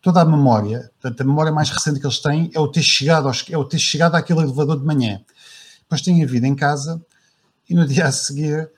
Toda 0.00 0.22
a 0.22 0.24
memória, 0.24 0.90
portanto, 0.98 1.20
a 1.20 1.24
memória 1.24 1.52
mais 1.52 1.68
recente 1.68 2.00
que 2.00 2.06
eles 2.06 2.20
têm 2.20 2.50
é 2.54 2.58
o 2.58 2.68
ter 2.68 2.82
chegado, 2.82 3.28
aos, 3.28 3.44
é 3.50 3.58
o 3.58 3.64
ter 3.64 3.78
chegado 3.78 4.14
àquele 4.14 4.40
elevador 4.40 4.78
de 4.78 4.86
manhã 4.86 5.20
depois 5.90 6.02
têm 6.02 6.22
a 6.22 6.26
vida 6.26 6.46
em 6.46 6.54
casa 6.54 7.04
e 7.68 7.74
no 7.74 7.84
dia 7.84 8.06
a 8.06 8.12
seguir, 8.12 8.70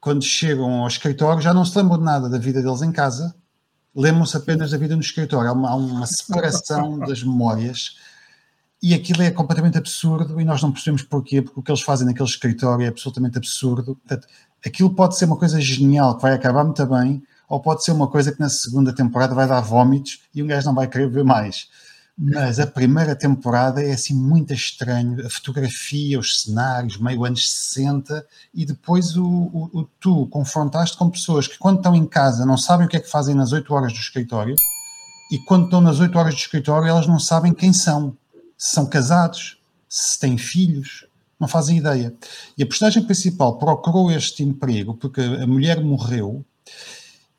quando 0.00 0.22
chegam 0.22 0.82
ao 0.82 0.88
escritório, 0.88 1.40
já 1.40 1.54
não 1.54 1.64
se 1.64 1.76
lembram 1.78 1.98
de 1.98 2.04
nada 2.04 2.28
da 2.28 2.38
vida 2.38 2.62
deles 2.62 2.82
em 2.82 2.92
casa, 2.92 3.34
lembram-se 3.94 4.36
apenas 4.36 4.70
da 4.70 4.78
vida 4.78 4.94
no 4.94 5.00
escritório. 5.00 5.48
Há 5.48 5.52
uma, 5.52 5.70
há 5.70 5.74
uma 5.74 6.06
separação 6.06 6.98
das 7.06 7.22
memórias 7.22 7.96
e 8.82 8.92
aquilo 8.92 9.22
é 9.22 9.30
completamente 9.30 9.78
absurdo 9.78 10.40
e 10.40 10.44
nós 10.44 10.62
não 10.62 10.70
percebemos 10.70 11.02
porquê, 11.02 11.40
porque 11.40 11.58
o 11.58 11.62
que 11.62 11.70
eles 11.70 11.80
fazem 11.80 12.06
naquele 12.06 12.28
escritório 12.28 12.84
é 12.84 12.88
absolutamente 12.88 13.38
absurdo. 13.38 13.96
Portanto, 13.96 14.28
aquilo 14.64 14.94
pode 14.94 15.16
ser 15.16 15.24
uma 15.24 15.36
coisa 15.36 15.60
genial 15.60 16.16
que 16.16 16.22
vai 16.22 16.34
acabar 16.34 16.64
muito 16.64 16.84
bem, 16.86 17.22
ou 17.48 17.60
pode 17.60 17.84
ser 17.84 17.92
uma 17.92 18.08
coisa 18.08 18.32
que 18.32 18.40
na 18.40 18.48
segunda 18.48 18.94
temporada 18.94 19.34
vai 19.34 19.46
dar 19.46 19.60
vómitos 19.60 20.20
e 20.34 20.42
um 20.42 20.46
gajo 20.46 20.66
não 20.66 20.74
vai 20.74 20.86
querer 20.86 21.08
ver 21.08 21.24
mais 21.24 21.68
mas 22.16 22.60
a 22.60 22.66
primeira 22.66 23.16
temporada 23.16 23.82
é 23.82 23.92
assim 23.92 24.14
muito 24.14 24.54
estranho, 24.54 25.26
a 25.26 25.28
fotografia, 25.28 26.18
os 26.18 26.42
cenários, 26.42 26.96
meio 26.96 27.24
anos 27.24 27.52
60, 27.52 28.24
e 28.54 28.64
depois 28.64 29.16
o, 29.16 29.24
o, 29.26 29.80
o, 29.80 29.84
tu 29.98 30.26
confrontaste 30.28 30.96
com 30.96 31.10
pessoas 31.10 31.48
que 31.48 31.58
quando 31.58 31.78
estão 31.78 31.94
em 31.94 32.06
casa 32.06 32.46
não 32.46 32.56
sabem 32.56 32.86
o 32.86 32.88
que 32.88 32.96
é 32.96 33.00
que 33.00 33.10
fazem 33.10 33.34
nas 33.34 33.52
8 33.52 33.74
horas 33.74 33.92
do 33.92 33.98
escritório, 33.98 34.54
e 35.30 35.38
quando 35.40 35.64
estão 35.64 35.80
nas 35.80 35.98
8 35.98 36.16
horas 36.16 36.34
do 36.34 36.38
escritório 36.38 36.86
elas 36.86 37.06
não 37.08 37.18
sabem 37.18 37.52
quem 37.52 37.72
são, 37.72 38.16
se 38.56 38.72
são 38.72 38.86
casados, 38.86 39.60
se 39.88 40.18
têm 40.20 40.38
filhos, 40.38 41.06
não 41.38 41.48
fazem 41.48 41.78
ideia. 41.78 42.14
E 42.56 42.62
a 42.62 42.66
personagem 42.66 43.02
principal 43.02 43.58
procurou 43.58 44.10
este 44.12 44.44
emprego 44.44 44.94
porque 44.94 45.20
a 45.20 45.46
mulher 45.48 45.82
morreu 45.82 46.44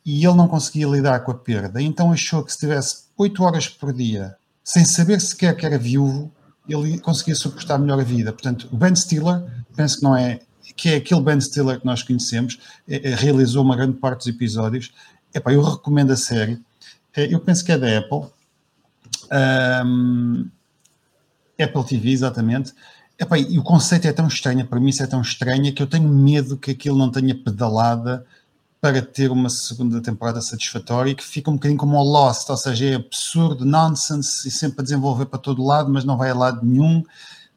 e 0.06 0.26
ele 0.26 0.36
não 0.36 0.50
conseguia 0.50 0.86
lidar 0.86 1.22
com 1.22 1.32
a 1.32 1.36
perda, 1.36 1.82
então 1.82 2.12
achou 2.12 2.44
que 2.44 2.52
se 2.52 2.60
tivesse 2.60 3.06
8 3.18 3.42
horas 3.42 3.70
por 3.70 3.94
dia 3.94 4.36
sem 4.66 4.84
saber 4.84 5.22
sequer 5.22 5.56
que 5.56 5.64
era 5.64 5.78
viúvo, 5.78 6.34
ele 6.68 6.98
conseguia 6.98 7.36
suportar 7.36 7.78
melhor 7.78 8.00
a 8.00 8.04
vida. 8.04 8.34
Portanto, 8.34 8.68
o 8.72 8.76
Ben 8.76 8.96
Stiller, 8.96 9.46
penso 9.76 9.98
que 9.98 10.04
não 10.04 10.18
é, 10.18 10.40
que 10.76 10.90
é 10.90 10.96
aquele 10.96 11.22
Ben 11.22 11.40
Stiller 11.40 11.80
que 11.80 11.86
nós 11.86 12.02
conhecemos, 12.02 12.60
é, 12.88 13.12
é, 13.12 13.16
realizou 13.16 13.64
uma 13.64 13.76
grande 13.76 13.98
parte 13.98 14.18
dos 14.18 14.28
episódios. 14.28 14.92
Epá, 15.32 15.54
eu 15.54 15.62
recomendo 15.62 16.12
a 16.12 16.18
série. 16.18 16.60
É, 17.16 17.32
eu 17.32 17.40
penso 17.40 17.64
que 17.64 17.72
é 17.72 17.78
da 17.78 18.00
Apple. 18.00 18.28
Um, 19.86 20.50
Apple 21.62 21.86
TV, 21.86 22.10
exatamente. 22.10 22.74
Epá, 23.20 23.38
e 23.38 23.60
o 23.60 23.64
conceito 23.64 24.08
é 24.08 24.12
tão 24.12 24.28
estranho, 24.28 24.62
a 24.62 24.68
premissa 24.68 25.04
é 25.04 25.08
tão 25.08 25.22
estranha 25.22 25.72
que 25.72 25.82
eu 25.82 25.88
tenho 25.88 26.10
medo 26.10 26.58
que 26.58 26.72
aquilo 26.72 26.98
não 26.98 27.12
tenha 27.12 27.36
pedalada 27.36 28.26
para 28.86 29.02
ter 29.02 29.32
uma 29.32 29.50
segunda 29.50 30.00
temporada 30.00 30.40
satisfatória 30.40 31.10
e 31.10 31.16
que 31.16 31.24
fica 31.24 31.50
um 31.50 31.56
bocadinho 31.56 31.80
como 31.80 31.98
o 31.98 32.04
Lost, 32.04 32.48
ou 32.52 32.56
seja, 32.56 32.86
é 32.86 32.94
absurdo, 32.94 33.66
nonsense 33.66 34.48
e 34.48 34.52
sempre 34.52 34.82
a 34.82 34.84
desenvolver 34.84 35.26
para 35.26 35.40
todo 35.40 35.66
lado, 35.66 35.92
mas 35.92 36.06
não 36.06 36.16
vai 36.16 36.30
a 36.30 36.36
lado 36.36 36.64
nenhum. 36.64 37.04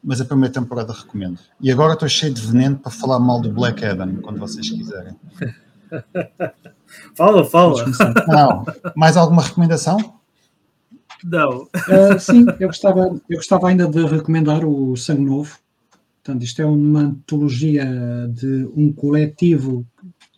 Mas 0.03 0.19
a 0.19 0.25
primeira 0.25 0.51
temporada 0.51 0.91
recomendo. 0.91 1.37
E 1.61 1.71
agora 1.71 1.93
estou 1.93 2.09
cheio 2.09 2.33
de 2.33 2.41
veneno 2.41 2.77
para 2.77 2.91
falar 2.91 3.19
mal 3.19 3.39
do 3.39 3.51
Black 3.51 3.85
Adam, 3.85 4.15
quando 4.15 4.39
vocês 4.39 4.67
quiserem. 4.71 5.13
fala, 7.15 7.45
fala. 7.45 7.85
Não, 8.27 8.65
mais 8.95 9.15
alguma 9.15 9.43
recomendação? 9.43 10.15
Não. 11.23 11.63
Uh, 11.63 12.19
sim, 12.19 12.45
eu 12.59 12.69
gostava, 12.69 13.01
eu 13.29 13.37
gostava 13.37 13.67
ainda 13.67 13.87
de 13.87 14.03
recomendar 14.03 14.65
o 14.65 14.95
Sangue 14.95 15.25
Novo. 15.25 15.59
Portanto, 16.23 16.43
isto 16.43 16.61
é 16.61 16.65
uma 16.65 17.01
antologia 17.01 17.85
de 18.33 18.67
um 18.75 18.91
coletivo, 18.91 19.85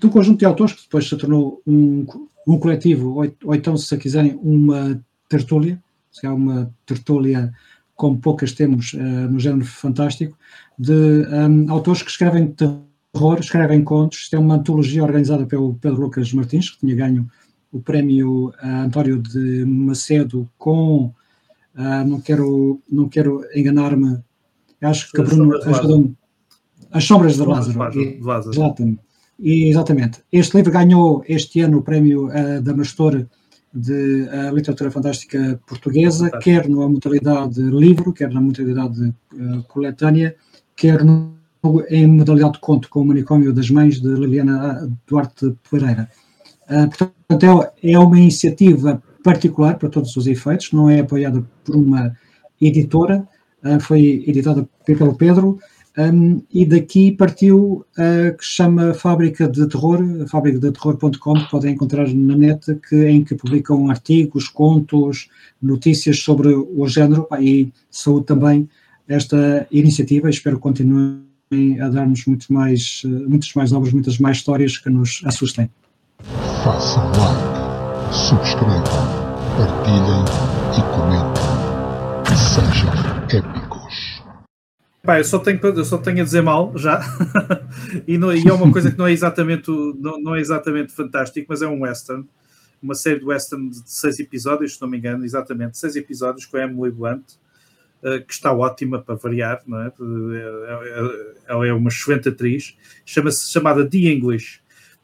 de 0.02 0.08
um 0.08 0.10
conjunto 0.10 0.40
de 0.40 0.46
autores 0.46 0.74
que 0.74 0.82
depois 0.82 1.08
se 1.08 1.16
tornou 1.16 1.62
um, 1.66 2.06
um 2.48 2.58
coletivo, 2.58 3.14
ou, 3.16 3.32
ou 3.46 3.56
então, 3.56 3.78
se 3.78 3.96
quiserem, 3.98 4.38
uma 4.42 5.00
tertúlia, 5.30 5.82
se 6.12 6.26
é 6.26 6.30
uma 6.30 6.74
tertúlia 6.86 7.54
como 7.96 8.18
poucas 8.18 8.52
temos 8.52 8.94
uh, 8.94 8.98
no 8.98 9.40
género 9.40 9.64
fantástico, 9.64 10.36
de 10.78 10.92
um, 10.92 11.72
autores 11.72 12.02
que 12.02 12.10
escrevem 12.10 12.48
terror, 12.48 13.40
escrevem 13.40 13.84
contos. 13.84 14.22
Isto 14.22 14.38
é 14.38 14.40
uma 14.40 14.56
antologia 14.56 15.04
organizada 15.04 15.46
pelo 15.46 15.76
Pedro 15.76 16.02
Lucas 16.02 16.34
Martins, 16.34 16.72
que 16.72 16.80
tinha 16.80 16.96
ganho 16.96 17.30
o 17.72 17.80
prémio 17.80 18.48
uh, 18.48 18.56
António 18.86 19.22
de 19.22 19.64
Macedo 19.66 20.50
com, 20.58 21.14
uh, 21.76 22.08
não, 22.08 22.20
quero, 22.20 22.82
não 22.92 23.08
quero 23.08 23.46
enganar-me, 23.56 24.18
acho 24.82 25.12
que 25.12 25.22
Bruno 25.22 25.56
ajudou-me, 25.64 26.18
As 26.92 27.04
Sombras 27.04 27.36
de 27.36 27.44
Lázaro. 27.44 27.78
Lázaro. 28.20 28.50
Exatamente. 28.50 29.11
E, 29.40 29.70
exatamente. 29.70 30.22
Este 30.32 30.58
livro 30.58 30.72
ganhou 30.72 31.24
este 31.28 31.62
ano 31.62 31.80
o 31.80 31.82
prémio 31.82 32.28
uh, 32.28 32.62
da 32.62 32.76
Mastor 32.76 33.28
de 33.74 34.24
uh, 34.24 34.54
literatura 34.54 34.92
fantástica 34.92 35.60
portuguesa, 35.66 36.26
Fantástico. 36.26 36.44
quer 36.44 36.70
na 36.70 36.90
modalidade 36.90 37.62
livro, 37.62 38.14
quer 38.14 38.32
na 38.32 38.42
modalidade 38.42 39.14
uh, 39.34 39.64
coletânea, 39.68 40.36
quer 40.76 41.04
no, 41.04 41.34
em 41.90 42.06
modalidade 42.06 42.54
de 42.54 42.60
conto 42.60 42.90
com 42.90 43.02
o 43.02 43.06
Manicômio 43.06 43.54
das 43.54 43.70
Mães 43.70 44.02
de 44.02 44.10
Liliana 44.10 44.90
Duarte 45.08 45.56
Pereira. 45.70 46.10
Uh, 46.70 46.88
portanto, 46.90 47.72
é, 47.82 47.92
é 47.92 48.00
uma 48.00 48.20
iniciativa 48.20 49.02
particular 49.24 49.78
para 49.78 49.90
todos 49.90 50.16
os 50.18 50.28
efeitos, 50.28 50.72
não 50.72 50.90
é 50.90 51.00
apoiada 51.00 51.44
por 51.64 51.76
uma 51.76 52.16
editora, 52.60 53.28
foi 53.80 54.24
editada 54.26 54.68
pelo 54.84 55.16
Pedro, 55.16 55.60
um, 55.98 56.42
e 56.54 56.66
daqui 56.66 57.12
partiu 57.12 57.86
a 57.98 58.32
que 58.32 58.46
se 58.46 58.52
chama 58.52 58.94
Fábrica 58.94 59.48
de 59.48 59.68
Terror, 59.68 60.00
fabricadeterror.com, 60.28 61.34
que 61.34 61.52
podem 61.52 61.74
encontrar 61.74 62.08
na 62.14 62.36
net, 62.36 62.76
que, 62.88 63.08
em 63.08 63.24
que 63.24 63.36
publicam 63.36 63.90
artigos, 63.90 64.48
contos, 64.48 65.28
notícias 65.62 66.20
sobre 66.20 66.50
o 66.50 66.88
género 66.88 67.28
e 67.40 67.72
saúde 67.90 68.26
também 68.26 68.70
esta 69.08 69.68
iniciativa. 69.70 70.30
Espero 70.30 70.56
que 70.56 70.62
continuem 70.62 71.22
a 71.82 71.90
dar-nos 71.90 72.26
muito 72.26 72.52
mais, 72.54 73.02
muitas 73.04 73.54
mais 73.54 73.74
obras, 73.74 73.92
muitas 73.92 74.18
mais 74.18 74.38
histórias 74.38 74.78
que 74.78 74.90
nos 74.90 75.22
assustem. 75.26 75.70
Façam 76.64 77.04
like, 77.12 78.16
subscrevam, 78.16 78.84
partilhem 79.58 80.24
e 80.78 80.82
comentem. 80.96 81.44
Sejam 82.38 82.90
épicos. 83.28 83.61
Pá, 85.04 85.18
eu 85.18 85.24
só 85.24 85.40
tenho, 85.40 85.60
eu 85.60 85.86
só 85.86 85.98
tenho 85.98 86.22
a 86.22 86.24
dizer 86.24 86.42
mal 86.42 86.78
já. 86.78 87.02
e, 88.08 88.18
não, 88.18 88.32
e, 88.32 88.48
é 88.48 88.54
uma 88.54 88.72
coisa 88.72 88.92
que 88.92 88.98
não 88.98 89.08
é 89.08 89.12
exatamente 89.12 89.70
não, 89.70 90.22
não, 90.22 90.36
é 90.36 90.40
exatamente 90.40 90.94
fantástico, 90.94 91.48
mas 91.50 91.62
é 91.62 91.68
um 91.68 91.82
western. 91.82 92.28
Uma 92.82 92.94
série 92.94 93.20
de 93.20 93.26
western 93.26 93.70
de 93.70 93.82
seis 93.86 94.20
episódios, 94.20 94.76
se 94.76 94.82
não 94.82 94.88
me 94.88 94.98
engano, 94.98 95.26
exatamente, 95.26 95.78
seis 95.78 95.96
episódios 95.96 96.46
com 96.46 96.58
a 96.58 96.64
Emily 96.64 96.92
Blunt, 96.92 97.24
uh, 98.04 98.24
que 98.26 98.34
está 98.34 98.54
ótima 98.54 99.02
para 99.02 99.16
variar, 99.16 99.62
não 99.66 99.82
é? 99.82 99.92
Ela 101.48 101.68
é 101.68 101.74
uma 101.74 101.90
excelente 101.90 102.30
atriz, 102.30 102.78
chama-se 103.06 103.52
chamada 103.52 103.88
The 103.88 103.98
English. 103.98 104.62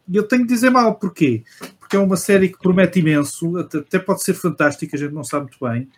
E 0.07 0.15
eu 0.15 0.23
tenho 0.23 0.43
de 0.43 0.53
dizer 0.53 0.69
mal, 0.69 0.95
porquê? 0.95 1.43
Porque 1.79 1.95
é 1.95 1.99
uma 1.99 2.17
série 2.17 2.49
que 2.49 2.59
promete 2.59 2.99
imenso, 2.99 3.57
até 3.57 3.99
pode 3.99 4.23
ser 4.23 4.33
fantástica, 4.33 4.95
a 4.95 4.99
gente 4.99 5.13
não 5.13 5.23
sabe 5.23 5.45
muito 5.45 5.57
bem 5.59 5.81
eh, 5.81 5.89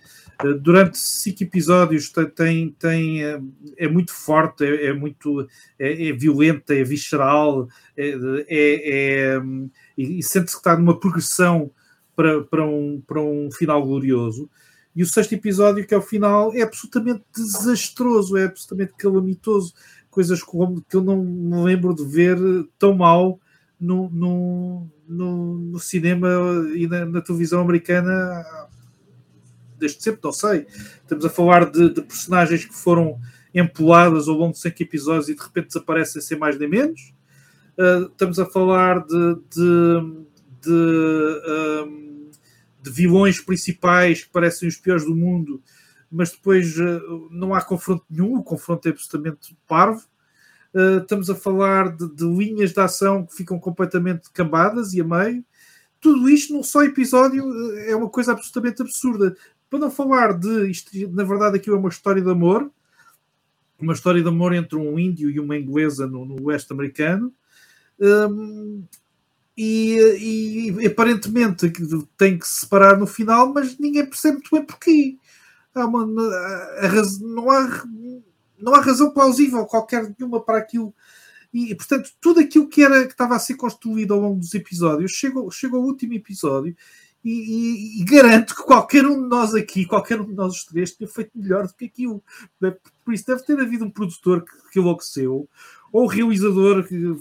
durante 0.62 0.98
cinco 0.98 1.44
episódios 1.44 2.12
tem, 2.36 2.72
tem, 2.72 3.24
eh, 3.24 3.42
é 3.78 3.88
muito 3.88 4.14
forte, 4.14 4.64
é, 4.64 4.88
é 4.88 4.94
muito 4.94 5.48
é, 5.78 6.10
é, 6.10 6.14
violenta, 6.14 6.74
é 6.74 6.84
visceral, 6.84 7.68
é, 7.98 8.10
é, 8.48 9.36
é 9.38 9.42
e, 9.98 10.24
sente-se 10.24 10.56
que 10.56 10.60
está 10.60 10.78
numa 10.78 10.98
progressão 10.98 11.72
para, 12.16 12.42
para, 12.44 12.66
um, 12.66 13.02
para 13.06 13.22
um 13.22 13.52
final 13.52 13.86
glorioso. 13.86 14.50
E 14.96 15.04
o 15.04 15.06
sexto 15.06 15.34
episódio, 15.34 15.86
que 15.86 15.94
é 15.94 15.98
o 15.98 16.02
final, 16.02 16.54
é 16.54 16.62
absolutamente 16.62 17.24
desastroso, 17.36 18.38
é 18.38 18.46
absolutamente 18.46 18.94
calamitoso. 18.98 19.74
Coisas 20.10 20.42
como 20.42 20.82
que 20.82 20.96
eu 20.96 21.02
não 21.02 21.24
me 21.24 21.64
lembro 21.64 21.94
de 21.94 22.04
ver 22.04 22.38
tão 22.78 22.96
mal 22.96 23.40
no, 23.80 24.10
no, 24.10 24.88
no, 25.08 25.58
no 25.58 25.80
cinema 25.80 26.28
e 26.76 26.88
na, 26.88 27.06
na 27.06 27.22
televisão 27.22 27.62
americana 27.62 28.44
desde 29.80 30.04
sempre, 30.04 30.20
não 30.24 30.32
sei. 30.32 30.68
Estamos 31.02 31.26
a 31.26 31.30
falar 31.30 31.72
de, 31.72 31.94
de 31.94 32.02
personagens 32.02 32.66
que 32.66 32.76
foram 32.76 33.20
empoladas 33.54 34.28
ao 34.28 34.36
longo 34.36 34.54
de 34.54 34.60
cinco 34.60 34.82
episódios 34.84 35.30
e 35.30 35.36
de 35.36 35.42
repente 35.42 35.68
desaparecem 35.68 36.22
sem 36.22 36.38
mais 36.38 36.58
nem 36.58 36.70
menos. 36.70 37.14
Uh, 37.78 38.08
estamos 38.08 38.38
a 38.40 38.46
falar 38.46 39.06
de, 39.06 39.36
de, 39.50 40.26
de, 40.62 41.84
um, 41.88 42.30
de, 42.82 42.92
vilões 42.92 43.40
principais 43.40 44.24
que 44.24 44.30
parecem 44.30 44.68
os 44.68 44.76
piores 44.76 45.06
do 45.06 45.16
mundo, 45.16 45.62
mas 46.12 46.32
depois 46.32 46.78
uh, 46.78 47.30
não 47.32 47.54
há 47.54 47.62
confronto 47.62 48.04
nenhum, 48.10 48.36
o 48.36 48.44
confronto 48.44 48.88
é 48.88 48.92
absolutamente 48.92 49.58
parvo. 49.68 50.06
Uh, 50.74 51.00
estamos 51.02 51.30
a 51.30 51.36
falar 51.36 51.96
de, 51.96 52.14
de, 52.14 52.26
linhas 52.26 52.74
de 52.74 52.80
ação 52.80 53.26
que 53.26 53.36
ficam 53.36 53.58
completamente 53.58 54.30
cambadas 54.32 54.94
e 54.94 55.02
a 55.02 55.04
meio. 55.04 55.44
Tudo 56.02 56.30
isto 56.30 56.54
num 56.54 56.64
só 56.64 56.84
episódio 56.84 57.44
é 57.80 57.96
uma 57.96 58.10
coisa 58.10 58.34
absolutamente 58.34 58.82
absurda. 58.82 59.36
Para 59.70 59.80
não 59.80 59.92
falar 59.92 60.34
de 60.34 60.70
isto, 60.70 60.92
na 61.12 61.24
verdade, 61.24 61.58
aqui 61.58 61.70
é 61.70 61.74
uma 61.74 61.90
história 61.90 62.22
de 62.22 62.30
amor, 62.30 62.72
uma 63.80 63.94
história 63.94 64.22
de 64.22 64.28
amor 64.28 64.54
entre 64.54 64.78
um 64.78 64.98
índio 64.98 65.30
e 65.30 65.40
uma 65.40 65.58
inglesa 65.58 66.08
no, 66.08 66.26
no 66.26 66.44
oeste 66.46 66.74
americano. 66.74 67.34
Um, 68.00 68.84
e, 69.62 70.78
e, 70.80 70.88
aparentemente 70.88 71.70
tem 72.18 72.38
que 72.38 72.48
se 72.48 72.62
separar 72.62 72.98
no 72.98 73.06
final, 73.06 73.54
mas 73.54 73.78
ninguém 73.78 74.06
percebe 74.06 74.36
muito 74.36 74.56
bem 74.56 74.66
porquê. 74.66 75.18
Há 75.76 75.86
uma, 75.86 76.06
não, 76.06 77.52
há, 77.52 77.84
não 78.58 78.74
há 78.74 78.82
razão 78.82 79.12
plausível 79.12 79.66
qualquer 79.66 80.16
nenhuma 80.18 80.42
para 80.42 80.58
aquilo. 80.58 80.94
E, 81.54 81.76
portanto, 81.76 82.12
tudo 82.22 82.40
aquilo 82.40 82.70
que, 82.70 82.84
era, 82.84 83.06
que 83.06 83.12
estava 83.12 83.36
a 83.36 83.40
ser 83.40 83.56
construído 83.56 84.14
ao 84.14 84.20
longo 84.20 84.40
dos 84.40 84.54
episódios 84.54 85.12
chegou, 85.12 85.50
chegou 85.52 85.82
ao 85.82 85.86
último 85.86 86.14
episódio 86.14 86.76
e, 87.24 87.32
e, 87.32 88.02
e, 88.02 88.06
garanto 88.06 88.56
que 88.56 88.64
qualquer 88.64 89.06
um 89.06 89.22
de 89.22 89.28
nós 89.28 89.54
aqui, 89.54 89.86
qualquer 89.86 90.22
um 90.22 90.26
de 90.26 90.34
nós 90.34 90.54
os 90.54 90.64
três, 90.64 90.96
tinha 90.96 91.08
feito 91.08 91.32
melhor 91.36 91.68
do 91.68 91.74
que 91.74 91.86
aquilo. 91.86 92.24
Por 93.04 93.14
isso 93.14 93.26
deve 93.28 93.44
ter 93.44 93.60
havido 93.60 93.84
um 93.84 93.92
produtor 93.92 94.46
que, 94.46 94.72
que 94.72 94.80
enlouqueceu, 94.80 95.48
ou 95.92 96.04
o 96.04 96.08
realizador 96.08 96.84
que 96.84 97.18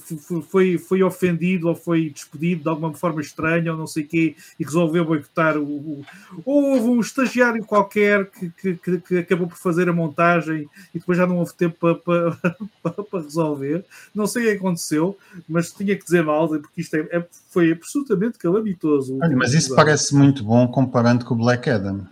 foi, 0.48 0.78
foi 0.78 1.02
ofendido 1.02 1.68
ou 1.68 1.74
foi 1.74 2.10
despedido 2.10 2.62
de 2.62 2.68
alguma 2.68 2.92
forma 2.94 3.20
estranha 3.20 3.72
ou 3.72 3.78
não 3.78 3.86
sei 3.86 4.04
o 4.04 4.06
quê 4.06 4.36
e 4.58 4.64
resolveu 4.64 5.04
boicotar 5.04 5.56
o, 5.56 5.62
o, 5.62 6.04
ou 6.44 6.64
houve 6.74 6.88
um 6.88 7.00
estagiário 7.00 7.64
qualquer 7.64 8.30
que, 8.30 8.74
que, 8.74 8.98
que, 9.00 9.18
acabou 9.18 9.46
por 9.46 9.56
fazer 9.56 9.88
a 9.88 9.92
montagem 9.92 10.68
e 10.94 10.98
depois 10.98 11.18
já 11.18 11.26
não 11.26 11.38
houve 11.38 11.54
tempo 11.54 11.76
para, 11.78 12.32
para, 12.82 12.92
para 13.04 13.22
resolver. 13.22 13.84
Não 14.14 14.26
sei 14.26 14.42
o 14.42 14.46
que 14.46 14.58
aconteceu 14.58 15.16
mas 15.48 15.70
tinha 15.70 15.96
que 15.96 16.04
dizer 16.04 16.24
mal 16.24 16.48
porque 16.48 16.80
isto 16.80 16.94
é, 16.94 17.00
é 17.10 17.26
foi 17.50 17.72
absolutamente 17.72 18.38
calamitoso 18.38 19.18
Olha, 19.20 19.36
mas 19.36 19.54
isso 19.54 19.74
parece 19.74 20.14
muito 20.14 20.44
bom 20.44 20.66
comparando 20.68 21.24
com 21.24 21.34
o 21.34 21.38
Black 21.38 21.68
Adam 21.68 22.06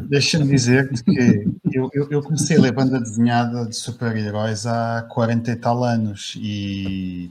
Deixa-me 0.00 0.46
dizer 0.46 0.90
que 0.90 1.46
eu, 1.72 1.90
eu, 1.92 2.08
eu, 2.10 2.22
comecei 2.22 2.56
a 2.56 2.60
ler 2.60 2.72
banda 2.72 2.98
desenhada 2.98 3.66
de 3.66 3.76
super-heróis 3.76 4.66
há 4.66 5.02
40 5.02 5.50
e 5.50 5.56
tal 5.56 5.84
anos 5.84 6.34
e 6.36 7.30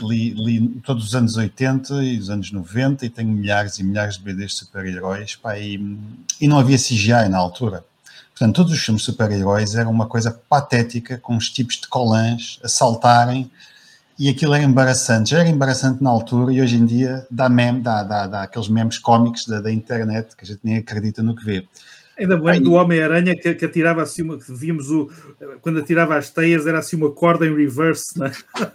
li, 0.00 0.30
li, 0.30 0.68
todos 0.84 1.06
os 1.06 1.14
anos 1.14 1.36
80 1.36 2.02
e 2.02 2.18
os 2.18 2.30
anos 2.30 2.50
90 2.50 3.04
e 3.04 3.10
tenho 3.10 3.28
milhares 3.28 3.78
e 3.78 3.84
milhares 3.84 4.16
de 4.16 4.24
BDs 4.24 4.52
de 4.52 4.56
super-heróis 4.56 5.38
e, 5.58 5.98
e 6.40 6.48
não 6.48 6.58
havia 6.58 6.78
CGI 6.78 7.28
na 7.28 7.38
altura. 7.38 7.84
Portanto, 8.30 8.56
todos 8.56 8.72
os 8.72 8.82
filmes 8.82 9.02
de 9.02 9.06
super-heróis 9.12 9.74
eram 9.74 9.90
uma 9.90 10.06
coisa 10.06 10.30
patética, 10.48 11.18
com 11.18 11.36
os 11.36 11.50
tipos 11.50 11.76
de 11.76 11.86
colãs 11.88 12.58
a 12.64 12.68
saltarem 12.68 13.50
e 14.22 14.28
aquilo 14.28 14.54
era 14.54 14.62
embaraçante. 14.62 15.30
Já 15.30 15.40
era 15.40 15.48
embaraçante 15.48 16.00
na 16.00 16.08
altura 16.08 16.52
e 16.52 16.62
hoje 16.62 16.76
em 16.76 16.86
dia 16.86 17.26
dá, 17.28 17.48
meme, 17.48 17.80
dá, 17.80 18.04
dá, 18.04 18.28
dá 18.28 18.42
aqueles 18.44 18.68
memes 18.68 18.96
cómicos 18.96 19.48
da, 19.48 19.60
da, 19.60 19.72
internet 19.72 20.36
que 20.36 20.44
a 20.44 20.46
gente 20.46 20.60
nem 20.62 20.76
acredita 20.76 21.24
no 21.24 21.34
que 21.34 21.44
vê. 21.44 21.66
Ainda 22.16 22.36
me 22.36 22.44
lembro 22.44 22.70
do 22.70 22.72
Homem-Aranha 22.74 23.34
que, 23.34 23.52
que, 23.52 23.64
atirava 23.64 24.00
assim 24.00 24.22
uma, 24.22 24.38
que 24.38 24.52
víamos 24.54 24.92
o, 24.92 25.10
quando 25.60 25.80
atirava 25.80 26.16
as 26.16 26.30
teias, 26.30 26.68
era 26.68 26.78
assim 26.78 26.94
uma 26.94 27.10
corda 27.10 27.44
em 27.44 27.56
reverse, 27.56 28.16
né? 28.16 28.30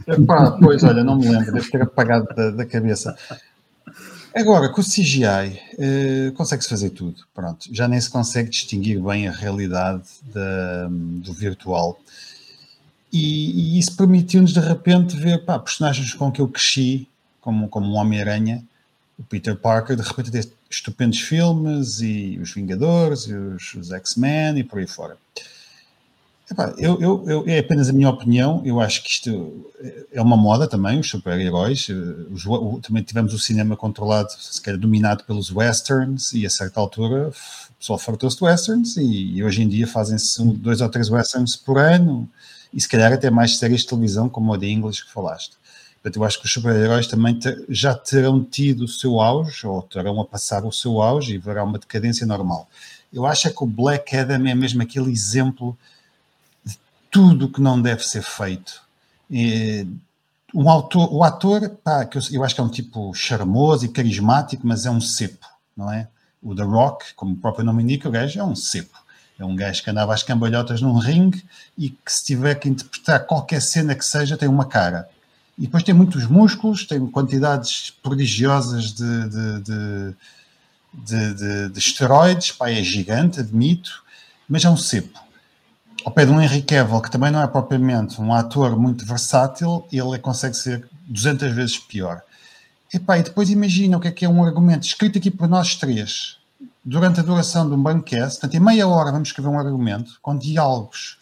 Epá, 0.06 0.58
pois 0.62 0.84
olha, 0.84 1.02
não 1.02 1.18
me 1.18 1.30
lembro, 1.30 1.54
deve 1.54 1.72
ter 1.72 1.82
apagado 1.82 2.28
da, 2.36 2.50
da 2.52 2.66
cabeça. 2.66 3.16
Agora, 4.36 4.68
com 4.68 4.82
o 4.82 4.84
CGI, 4.84 5.62
eh, 5.80 6.32
consegue-se 6.36 6.68
fazer 6.68 6.90
tudo. 6.90 7.22
Pronto, 7.34 7.70
já 7.72 7.88
nem 7.88 8.02
se 8.02 8.10
consegue 8.10 8.50
distinguir 8.50 9.02
bem 9.02 9.30
a 9.30 9.32
realidade 9.32 10.04
da, 10.34 10.90
do 10.90 11.32
virtual. 11.32 11.98
E, 13.12 13.76
e 13.76 13.80
isso 13.80 13.96
permitiu-nos, 13.96 14.54
de 14.54 14.60
repente, 14.60 15.15
ver 15.15 15.46
pá, 15.46 15.58
personagens 15.58 16.13
com 16.13 16.32
que 16.32 16.41
eu 16.41 16.48
cresci, 16.48 17.08
como, 17.39 17.67
como 17.70 17.88
um 17.88 17.96
Homem-Aranha, 17.96 18.63
o 19.17 19.24
Peter 19.24 19.56
Parker, 19.56 19.96
de 19.96 20.02
repente 20.02 20.32
ter 20.32 20.48
estupendos 20.70 21.20
filmes, 21.22 22.02
e 22.02 22.38
os 22.41 22.54
Vingadores, 22.54 23.22
e 23.24 23.34
os, 23.34 23.74
os 23.74 23.91
X-Men, 23.91 24.60
e 24.60 24.63
por 24.63 24.80
aí 24.80 24.88
fora. 24.88 25.17
Epá, 26.50 26.74
eu, 26.78 27.00
eu, 27.02 27.26
eu, 27.28 27.43
é 27.46 27.60
apenas 27.60 27.89
a 27.89 27.93
minha 27.93 28.10
opinião, 28.10 28.62
eu 28.63 28.80
acho 28.80 29.04
que 29.04 29.10
isto 29.10 29.65
é 30.13 30.22
uma 30.22 30.38
moda 30.38 30.65
também, 30.65 30.98
os 30.98 31.10
super-heróis. 31.10 31.88
Também 32.82 33.04
tivemos 33.04 33.34
o 33.34 33.39
cinema 33.39 33.76
controlado, 33.76 34.30
se 34.32 34.62
calhar 34.62 34.80
dominado 34.80 35.26
pelos 35.26 35.52
westerns, 35.52 36.32
e 36.34 36.46
a 36.46 36.50
certa 36.50 36.80
altura 36.80 37.30
o 37.30 37.80
pessoal 37.80 38.00
fartou-se 38.00 38.38
de 38.38 38.43
westerns, 38.46 38.96
e, 38.96 39.36
e, 39.36 39.43
hoje 39.43 39.62
em 39.62 39.67
dia 39.67 39.86
fazem-se 39.86 40.41
dois 40.54 40.80
ou 40.80 40.88
três 40.88 41.10
westerns 41.10 41.58
por 41.58 41.78
ano, 41.78 42.30
e 42.73 42.82
se 42.82 42.88
calhar 42.88 43.12
até 43.12 43.30
mais 43.30 43.58
séries 43.58 43.82
de 43.82 43.88
televisão, 43.88 44.30
como 44.30 44.51
o 44.51 44.58
de 44.58 44.67
English 44.67 45.06
que 45.06 45.12
falaste. 45.12 45.58
Portanto, 45.95 46.17
eu 46.17 46.23
acho 46.23 46.39
que 46.39 46.45
os 46.45 46.53
super-heróis 46.53 47.08
também 47.08 47.38
ter, 47.38 47.65
já 47.69 47.93
terão 47.93 48.43
tido 48.43 48.86
o 48.86 48.88
seu 48.88 49.19
auge, 49.19 49.65
ou 49.65 49.82
terão 49.82 50.21
a 50.21 50.25
passar 50.25 50.63
o 50.63 50.71
seu 50.71 51.01
auge, 51.01 51.34
e 51.34 51.38
haverá 51.38 51.63
uma 51.63 51.80
decadência 51.80 52.25
normal. 52.25 52.69
Eu 53.12 53.25
acho 53.25 53.47
é 53.47 53.51
que 53.51 53.63
o 53.63 53.67
Black 53.67 54.15
Adam 54.15 54.45
é 54.47 54.56
mesmo 54.56 54.82
aquele 54.82 55.12
exemplo 55.12 55.77
tudo 57.10 57.49
que 57.49 57.62
não 57.62 57.82
deve 57.82 58.03
ser 58.03 58.21
feito. 58.21 58.82
Um 60.53 60.69
autor, 60.69 61.13
o 61.13 61.23
ator, 61.23 61.69
pá, 61.84 62.06
que 62.06 62.17
eu, 62.17 62.21
eu, 62.32 62.43
acho 62.43 62.56
que 62.56 62.62
é 62.62 62.63
um 62.63 62.69
tipo 62.69 63.13
charmoso 63.13 63.86
e 63.86 63.89
carismático, 63.89 64.65
mas 64.65 64.86
é 64.86 64.91
um 64.91 65.01
cepo, 65.01 65.45
não 65.75 65.91
é? 65.91 66.08
O 66.41 66.56
The 66.56 66.63
Rock, 66.63 67.13
como 67.15 67.34
o 67.34 67.38
próprio 67.38 67.65
nome 67.65 67.84
indica, 67.84 68.08
o 68.08 68.12
gajo 68.12 68.39
é 68.39 68.43
um 68.43 68.56
cepo. 68.56 68.97
É 69.39 69.45
um 69.45 69.56
gajo 69.56 69.84
que 69.84 69.89
andava 69.89 70.13
às 70.13 70.23
cambalhotas 70.23 70.82
num 70.82 70.97
ringue 70.97 71.43
e 71.78 71.89
que 71.89 72.12
se 72.12 72.26
tiver 72.26 72.56
que 72.56 72.69
interpretar 72.69 73.26
qualquer 73.26 73.62
cena 73.62 73.93
que 73.93 74.06
seja, 74.06 74.38
tem 74.38 74.50
uma 74.50 74.65
cara. 74.65 75.08
E 75.58 75.62
depois 75.63 75.84
tem 75.84 75.93
muitos 75.93 76.26
músculos, 76.26 76.86
tem 76.86 77.06
quantidades 77.08 77.91
prodigiosas 78.02 78.93
de, 78.93 79.30
de, 79.30 79.62
de, 79.62 80.15
de, 80.93 81.34
de, 81.34 81.69
de 81.69 81.80
esteroides, 81.80 82.52
pá, 82.52 82.69
é 82.69 82.84
gigante, 82.84 83.39
admito, 83.39 84.04
mas 84.47 84.65
é 84.65 84.69
um 84.69 84.78
cepo 84.78 85.28
ao 86.08 86.12
pé 86.12 86.26
de 86.26 86.32
um 86.32 86.41
Henry 86.41 86.62
Cavill, 86.62 87.02
que 87.02 87.12
também 87.12 87.30
não 87.30 87.41
é 87.41 87.47
propriamente 87.47 88.21
um 88.21 88.34
ator 88.34 88.80
muito 88.80 89.06
versátil, 89.06 89.86
ele 89.91 90.17
consegue 90.19 90.56
ser 90.56 90.88
200 91.06 91.52
vezes 91.52 91.78
pior. 91.78 92.21
Epá, 92.93 93.17
e 93.17 93.23
depois 93.23 93.50
imagina 93.50 93.97
o 93.97 94.00
que 94.00 94.08
é 94.08 94.12
que 94.12 94.23
é 94.23 94.30
um 94.30 94.41
argumento 94.41 94.88
escrito 94.88 95.17
aqui 95.17 95.30
por 95.30 95.50
nós 95.50 95.76
três, 95.76 96.38
durante 96.88 97.19
a 97.19 97.23
duração 97.23 97.67
de 97.67 97.76
um 97.76 97.84
banquete, 97.84 98.30
portanto, 98.30 98.54
em 98.54 98.62
meia 98.62 98.88
hora 98.88 99.12
vamos 99.12 99.28
escrever 99.28 99.50
um 99.50 99.60
argumento 99.60 100.17
com 100.21 100.38
diálogos 100.38 101.17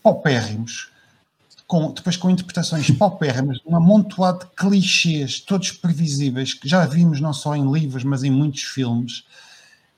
paupérrimos, 0.00 0.92
com, 1.66 1.92
depois 1.92 2.16
com 2.16 2.30
interpretações 2.30 2.88
paupérrimas, 2.96 3.58
um 3.66 3.74
amontoado 3.74 4.44
de 4.44 4.46
clichês, 4.54 5.40
todos 5.40 5.72
previsíveis, 5.72 6.54
que 6.54 6.68
já 6.68 6.86
vimos 6.86 7.20
não 7.20 7.32
só 7.32 7.56
em 7.56 7.68
livros, 7.68 8.04
mas 8.04 8.22
em 8.22 8.30
muitos 8.30 8.62
filmes, 8.62 9.24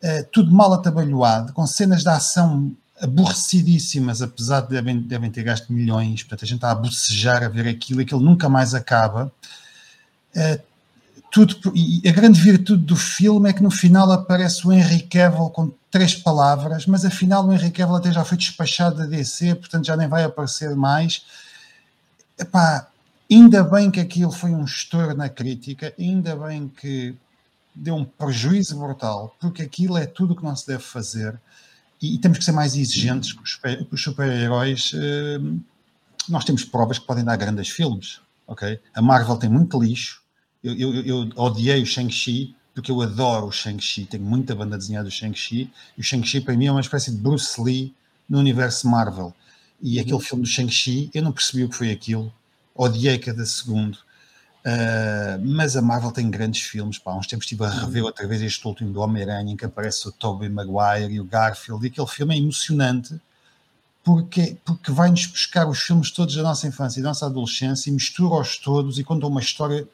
uh, 0.03 0.27
tudo 0.33 0.51
mal 0.51 0.73
atabalhoado, 0.73 1.53
com 1.53 1.67
cenas 1.67 2.03
de 2.03 2.09
ação 2.09 2.75
aborrecidíssimas, 2.99 4.23
apesar 4.23 4.63
de 4.63 4.69
devem, 4.71 4.99
devem 5.01 5.31
ter 5.31 5.43
gasto 5.43 5.71
milhões, 5.71 6.23
portanto 6.23 6.45
a 6.45 6.47
gente 6.47 6.57
está 6.57 6.71
a 6.71 6.75
bocejar 6.75 7.43
a 7.43 7.49
ver 7.49 7.69
aquilo 7.69 8.01
e 8.01 8.05
aquilo 8.05 8.21
nunca 8.21 8.49
mais 8.49 8.73
acaba. 8.73 9.31
Uh, 10.35 10.72
tudo, 11.33 11.73
e 11.75 12.07
a 12.07 12.13
grande 12.13 12.39
virtude 12.39 12.85
do 12.85 12.95
filme 12.95 13.49
é 13.49 13.55
que 13.55 13.63
no 13.63 13.71
final 13.71 14.13
aparece 14.13 14.67
o 14.67 14.73
Henry 14.73 15.01
Cavill 15.01 15.49
com 15.49 15.73
três 15.91 16.15
palavras, 16.15 16.85
mas 16.85 17.07
afinal 17.07 17.47
o 17.47 17.53
Henry 17.53 17.71
Cavill 17.71 17.97
até 17.97 18.13
já 18.13 18.23
foi 18.23 18.37
despachado 18.37 18.97
da 18.97 19.07
DC, 19.07 19.55
portanto 19.55 19.87
já 19.87 19.97
nem 19.97 20.07
vai 20.07 20.25
aparecer 20.25 20.77
mais. 20.77 21.25
Epá, 22.39 22.87
ainda 23.31 23.65
bem 23.65 23.91
que 23.91 23.99
aquilo 23.99 24.31
foi 24.31 24.51
um 24.51 24.63
estouro 24.63 25.17
na 25.17 25.31
crítica, 25.31 25.95
ainda 25.99 26.37
bem 26.37 26.69
que 26.69 27.15
deu 27.75 27.95
um 27.95 28.05
prejuízo 28.05 28.79
brutal, 28.79 29.35
porque 29.41 29.63
aquilo 29.63 29.97
é 29.97 30.05
tudo 30.05 30.35
o 30.35 30.37
que 30.37 30.45
não 30.45 30.55
se 30.55 30.67
deve 30.67 30.83
fazer 30.83 31.41
e, 32.01 32.19
temos 32.19 32.37
que 32.37 32.45
ser 32.45 32.53
mais 32.53 32.77
exigentes 32.77 33.33
com 33.33 33.43
os 33.43 34.03
super-heróis. 34.03 34.93
Uh, 34.93 35.61
nós 36.29 36.45
temos 36.45 36.65
provas 36.65 36.99
que 36.99 37.07
podem 37.07 37.25
dar 37.25 37.37
grandes 37.37 37.71
filmes, 37.71 38.21
ok? 38.47 38.79
A 38.93 39.01
Marvel 39.01 39.37
tem 39.37 39.49
muito 39.49 39.81
lixo. 39.81 40.22
Eu, 40.63 40.75
eu, 40.75 40.95
eu 41.05 41.31
odiei 41.37 41.83
o 41.83 41.87
Shang-Chi 41.87 42.55
porque 42.75 42.91
eu 42.91 43.01
adoro 43.03 43.47
o 43.47 43.53
Shang-Chi. 43.53 44.07
Tenho 44.07 44.25
muita 44.25 44.55
banda 44.55 44.79
desenhada 44.79 45.09
do 45.09 45.11
Shang-Chi. 45.11 45.71
E 45.97 46.01
o 46.01 46.05
Shang-Chi 46.05 46.41
para 46.41 46.57
mim 46.57 46.67
é 46.67 46.71
uma 46.71 46.81
espécie 46.81 47.11
de 47.11 47.19
Bruce 47.19 47.61
Lee 47.61 47.95
no 48.29 48.39
universo 48.39 48.89
Marvel. 48.89 49.35
E 49.81 49.99
aquele 49.99 50.21
filme 50.21 50.45
do 50.45 50.49
Shang-Chi, 50.49 51.11
eu 51.13 51.23
não 51.23 51.33
percebi 51.33 51.65
o 51.65 51.69
que 51.69 51.77
foi 51.77 51.91
aquilo. 51.91 52.33
Odiei 52.75 53.19
cada 53.19 53.45
segundo. 53.45 53.99
Uh, 54.65 55.45
mas 55.45 55.77
a 55.77 55.83
Marvel 55.83 56.13
tem 56.13 56.31
grandes 56.31 56.63
filmes. 56.63 56.99
Pá. 56.99 57.11
Há 57.11 57.19
uns 57.19 57.27
tempos 57.27 57.45
estive 57.45 57.65
a 57.65 57.69
rever 57.69 58.05
outra 58.05 58.27
vez 58.27 58.41
este 58.41 58.67
último 58.67 58.93
do 58.93 59.01
Homem-Aranha, 59.01 59.53
em 59.53 59.57
que 59.57 59.65
aparece 59.65 60.09
o 60.09 60.13
Tobey 60.13 60.49
Maguire 60.49 61.13
e 61.13 61.21
o 61.21 61.25
Garfield, 61.25 61.85
e 61.85 61.89
aquele 61.89 62.07
filme 62.07 62.35
é 62.35 62.39
emocionante 62.39 63.21
porque, 64.05 64.57
porque 64.65 64.91
vai-nos 64.91 65.27
buscar 65.27 65.69
os 65.69 65.81
filmes 65.81 66.11
todos 66.11 66.35
da 66.35 66.43
nossa 66.43 66.67
infância 66.67 66.99
e 66.99 67.03
da 67.03 67.11
nossa 67.11 67.27
adolescência 67.27 67.89
e 67.89 67.93
mistura-os 67.93 68.57
todos 68.59 68.99
e 68.99 69.05
conta 69.05 69.27
uma 69.27 69.41
história 69.41 69.87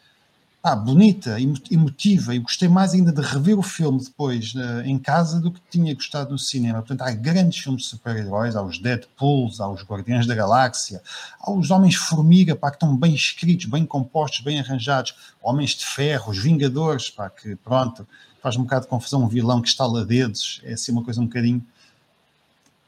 ah, 0.60 0.74
bonita, 0.74 1.36
emotiva, 1.70 2.34
e 2.34 2.40
gostei 2.40 2.68
mais 2.68 2.92
ainda 2.92 3.12
de 3.12 3.20
rever 3.20 3.56
o 3.56 3.62
filme 3.62 4.02
depois 4.02 4.52
uh, 4.54 4.82
em 4.84 4.98
casa 4.98 5.40
do 5.40 5.52
que 5.52 5.60
tinha 5.70 5.94
gostado 5.94 6.32
no 6.32 6.38
cinema. 6.38 6.80
Portanto, 6.80 7.02
há 7.02 7.12
grandes 7.12 7.60
filmes 7.60 7.82
de 7.82 7.88
super-heróis, 7.88 8.56
há 8.56 8.62
os 8.62 8.78
Deadpools, 8.78 9.60
há 9.60 9.68
os 9.68 9.82
Guardiões 9.84 10.26
da 10.26 10.34
Galáxia, 10.34 11.00
há 11.40 11.52
os 11.52 11.70
Homens-Formiga, 11.70 12.56
pá, 12.56 12.70
que 12.70 12.76
estão 12.76 12.96
bem 12.96 13.14
escritos, 13.14 13.66
bem 13.66 13.86
compostos, 13.86 14.40
bem 14.40 14.58
arranjados, 14.58 15.14
Homens 15.40 15.70
de 15.70 15.86
Ferro, 15.86 16.32
os 16.32 16.38
Vingadores, 16.38 17.08
pá, 17.08 17.30
que 17.30 17.54
pronto, 17.56 18.06
faz 18.42 18.56
um 18.56 18.62
bocado 18.62 18.82
de 18.82 18.88
confusão. 18.88 19.22
Um 19.22 19.28
vilão 19.28 19.62
que 19.62 19.68
estala 19.68 20.04
dedos, 20.04 20.60
é 20.64 20.72
assim 20.72 20.90
uma 20.90 21.04
coisa 21.04 21.20
um 21.20 21.26
bocadinho 21.26 21.64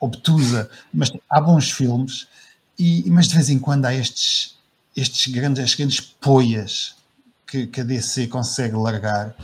obtusa, 0.00 0.68
mas 0.92 1.10
há 1.28 1.40
bons 1.40 1.70
filmes, 1.70 2.26
e, 2.76 3.08
mas 3.10 3.28
de 3.28 3.34
vez 3.34 3.48
em 3.48 3.60
quando 3.60 3.86
há 3.86 3.94
estes, 3.94 4.58
estes 4.96 5.32
grandes, 5.32 5.62
estes 5.62 5.78
grandes 5.78 6.00
poias 6.00 6.99
que, 7.50 7.66
que 7.66 7.80
a 7.80 7.84
DC 7.84 8.28
consegue 8.28 8.76
largar. 8.76 9.34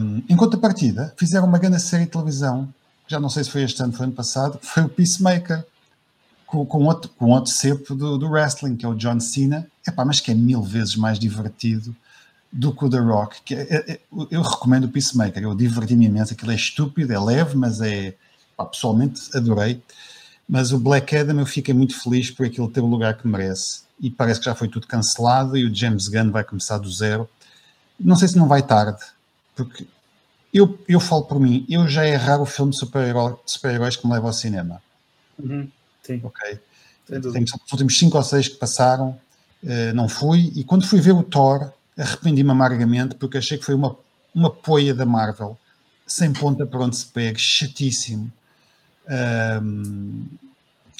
Um, 0.00 0.22
em 0.28 0.36
contrapartida, 0.36 1.12
fizeram 1.16 1.46
uma 1.46 1.58
grande 1.58 1.80
série 1.80 2.04
de 2.04 2.10
televisão, 2.10 2.72
já 3.08 3.18
não 3.18 3.28
sei 3.28 3.42
se 3.42 3.50
foi 3.50 3.62
este 3.64 3.82
ano, 3.82 3.92
foi 3.92 4.06
ano 4.06 4.14
passado, 4.14 4.58
foi 4.62 4.84
o 4.84 4.88
Peacemaker, 4.88 5.64
com, 6.46 6.64
com, 6.66 6.84
outro, 6.84 7.10
com 7.16 7.30
outro 7.30 7.52
do, 7.96 8.18
do 8.18 8.28
wrestling, 8.28 8.76
que 8.76 8.84
é 8.84 8.88
o 8.88 8.94
John 8.94 9.18
Cena, 9.18 9.66
Epá, 9.86 10.04
mas 10.04 10.20
que 10.20 10.30
é 10.30 10.34
mil 10.34 10.62
vezes 10.62 10.94
mais 10.94 11.18
divertido 11.18 11.96
do 12.52 12.72
que 12.74 12.84
o 12.84 12.90
The 12.90 12.98
Rock. 12.98 13.40
Que 13.42 13.54
é, 13.54 13.62
é, 13.62 13.92
é 13.92 14.00
eu 14.30 14.42
recomendo 14.42 14.84
o 14.84 14.88
Peacemaker, 14.88 15.42
eu 15.42 15.54
diverti-me 15.54 16.06
imenso, 16.06 16.34
aquilo 16.34 16.52
é 16.52 16.54
estúpido, 16.54 17.12
é 17.12 17.18
leve, 17.18 17.56
mas 17.56 17.80
é, 17.80 18.14
pessoalmente 18.70 19.22
adorei. 19.34 19.82
Mas 20.48 20.72
o 20.72 20.78
Black 20.78 21.16
Adam 21.16 21.38
eu 21.38 21.46
fiquei 21.46 21.72
muito 21.72 21.98
feliz 22.00 22.30
por 22.30 22.44
aquilo 22.44 22.68
ter 22.68 22.80
o 22.80 22.86
lugar 22.86 23.16
que 23.16 23.26
merece 23.26 23.82
e 24.00 24.10
parece 24.10 24.40
que 24.40 24.46
já 24.46 24.54
foi 24.54 24.68
tudo 24.68 24.86
cancelado 24.86 25.56
e 25.56 25.64
o 25.64 25.74
James 25.74 26.08
Gunn 26.08 26.30
vai 26.30 26.42
começar 26.42 26.78
do 26.78 26.90
zero. 26.90 27.28
Não 27.98 28.16
sei 28.16 28.28
se 28.28 28.38
não 28.38 28.48
vai 28.48 28.62
tarde, 28.62 29.04
porque 29.54 29.86
eu, 30.52 30.78
eu 30.88 30.98
falo 30.98 31.24
por 31.24 31.38
mim, 31.38 31.66
eu 31.68 31.86
já 31.86 32.04
é 32.04 32.16
raro 32.16 32.42
o 32.42 32.46
filme 32.46 32.72
de 32.72 32.78
super-heróis 32.78 33.36
super 33.44 33.78
que 33.90 34.06
me 34.06 34.12
leva 34.14 34.26
ao 34.26 34.32
cinema. 34.32 34.82
Uhum, 35.38 35.68
sim. 36.02 36.20
Ok. 36.24 36.58
Os 37.10 37.72
últimos 37.72 37.98
cinco 37.98 38.16
ou 38.16 38.22
seis 38.22 38.48
que 38.48 38.56
passaram, 38.56 39.18
uh, 39.62 39.94
não 39.94 40.08
fui, 40.08 40.50
e 40.54 40.64
quando 40.64 40.86
fui 40.86 41.00
ver 41.00 41.12
o 41.12 41.22
Thor, 41.22 41.72
arrependi-me 41.98 42.50
amargamente 42.50 43.14
porque 43.16 43.36
achei 43.36 43.58
que 43.58 43.64
foi 43.64 43.74
uma, 43.74 43.96
uma 44.34 44.50
poia 44.50 44.94
da 44.94 45.04
Marvel, 45.04 45.58
sem 46.06 46.32
ponta 46.32 46.66
para 46.66 46.80
onde 46.80 46.96
se 46.96 47.06
pega, 47.06 47.38
chatíssimo. 47.38 48.32
Um, 49.62 50.24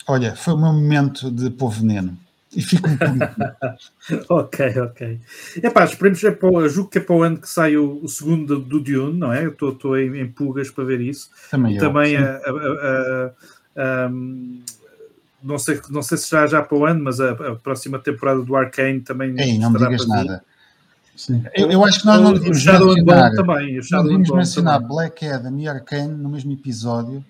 olha, 0.07 0.37
foi 0.37 0.55
o 0.55 0.59
meu 0.59 0.73
momento 0.73 1.31
de 1.31 1.49
pôr 1.49 1.71
veneno 1.71 2.19
e 2.55 2.63
fico 2.63 2.89
Ok, 4.29 4.79
ok. 4.79 5.21
Epá, 5.63 5.85
esperemos, 5.85 6.23
é 6.25 6.31
para, 6.31 6.69
julgo 6.69 6.91
que 6.91 6.99
é 6.99 7.01
para 7.01 7.15
o 7.15 7.23
ano 7.23 7.39
que 7.39 7.49
sai 7.49 7.77
o, 7.77 8.03
o 8.03 8.09
segundo 8.09 8.59
do, 8.59 8.81
Dune, 8.81 9.19
não 9.19 9.33
é? 9.33 9.45
Eu 9.45 9.51
estou 9.53 9.99
em, 9.99 10.21
em 10.21 10.29
pulgas 10.29 10.71
para 10.71 10.85
ver 10.85 11.01
isso. 11.01 11.31
Também, 11.51 11.77
eu, 11.77 11.81
Também 11.81 12.17
a, 12.17 12.37
a, 12.37 13.33
a, 13.77 14.11
não, 15.43 15.59
sei, 15.59 15.81
não 15.91 16.03
sei 16.03 16.19
se 16.19 16.27
será 16.27 16.47
já 16.47 16.63
para 16.63 16.77
o 16.77 16.85
ano, 16.85 17.05
mas 17.05 17.21
a, 17.21 17.55
próxima 17.57 17.99
temporada 17.99 18.43
do 18.43 18.57
Arcane 18.57 19.01
também 19.01 19.39
Ei, 19.39 19.59
não 19.59 19.71
me 19.71 19.79
digas 19.79 20.07
nada. 20.07 20.43
Sim. 21.17 21.45
Eu, 21.55 21.71
eu 21.71 21.85
acho 21.85 22.01
que 22.01 22.07
nós 22.07 22.21
não 22.21 22.31
and 22.31 22.41
mencionar, 22.41 23.35
também. 23.35 23.79
Devemos 23.79 24.29
Bone 24.29 24.39
mencionar. 24.39 24.81
Black 24.81 25.27
Adam 25.27 25.59
e 25.59 25.69
Arcane 25.69 26.15
no 26.15 26.31
mesmo 26.31 26.53
episódio. 26.53 27.25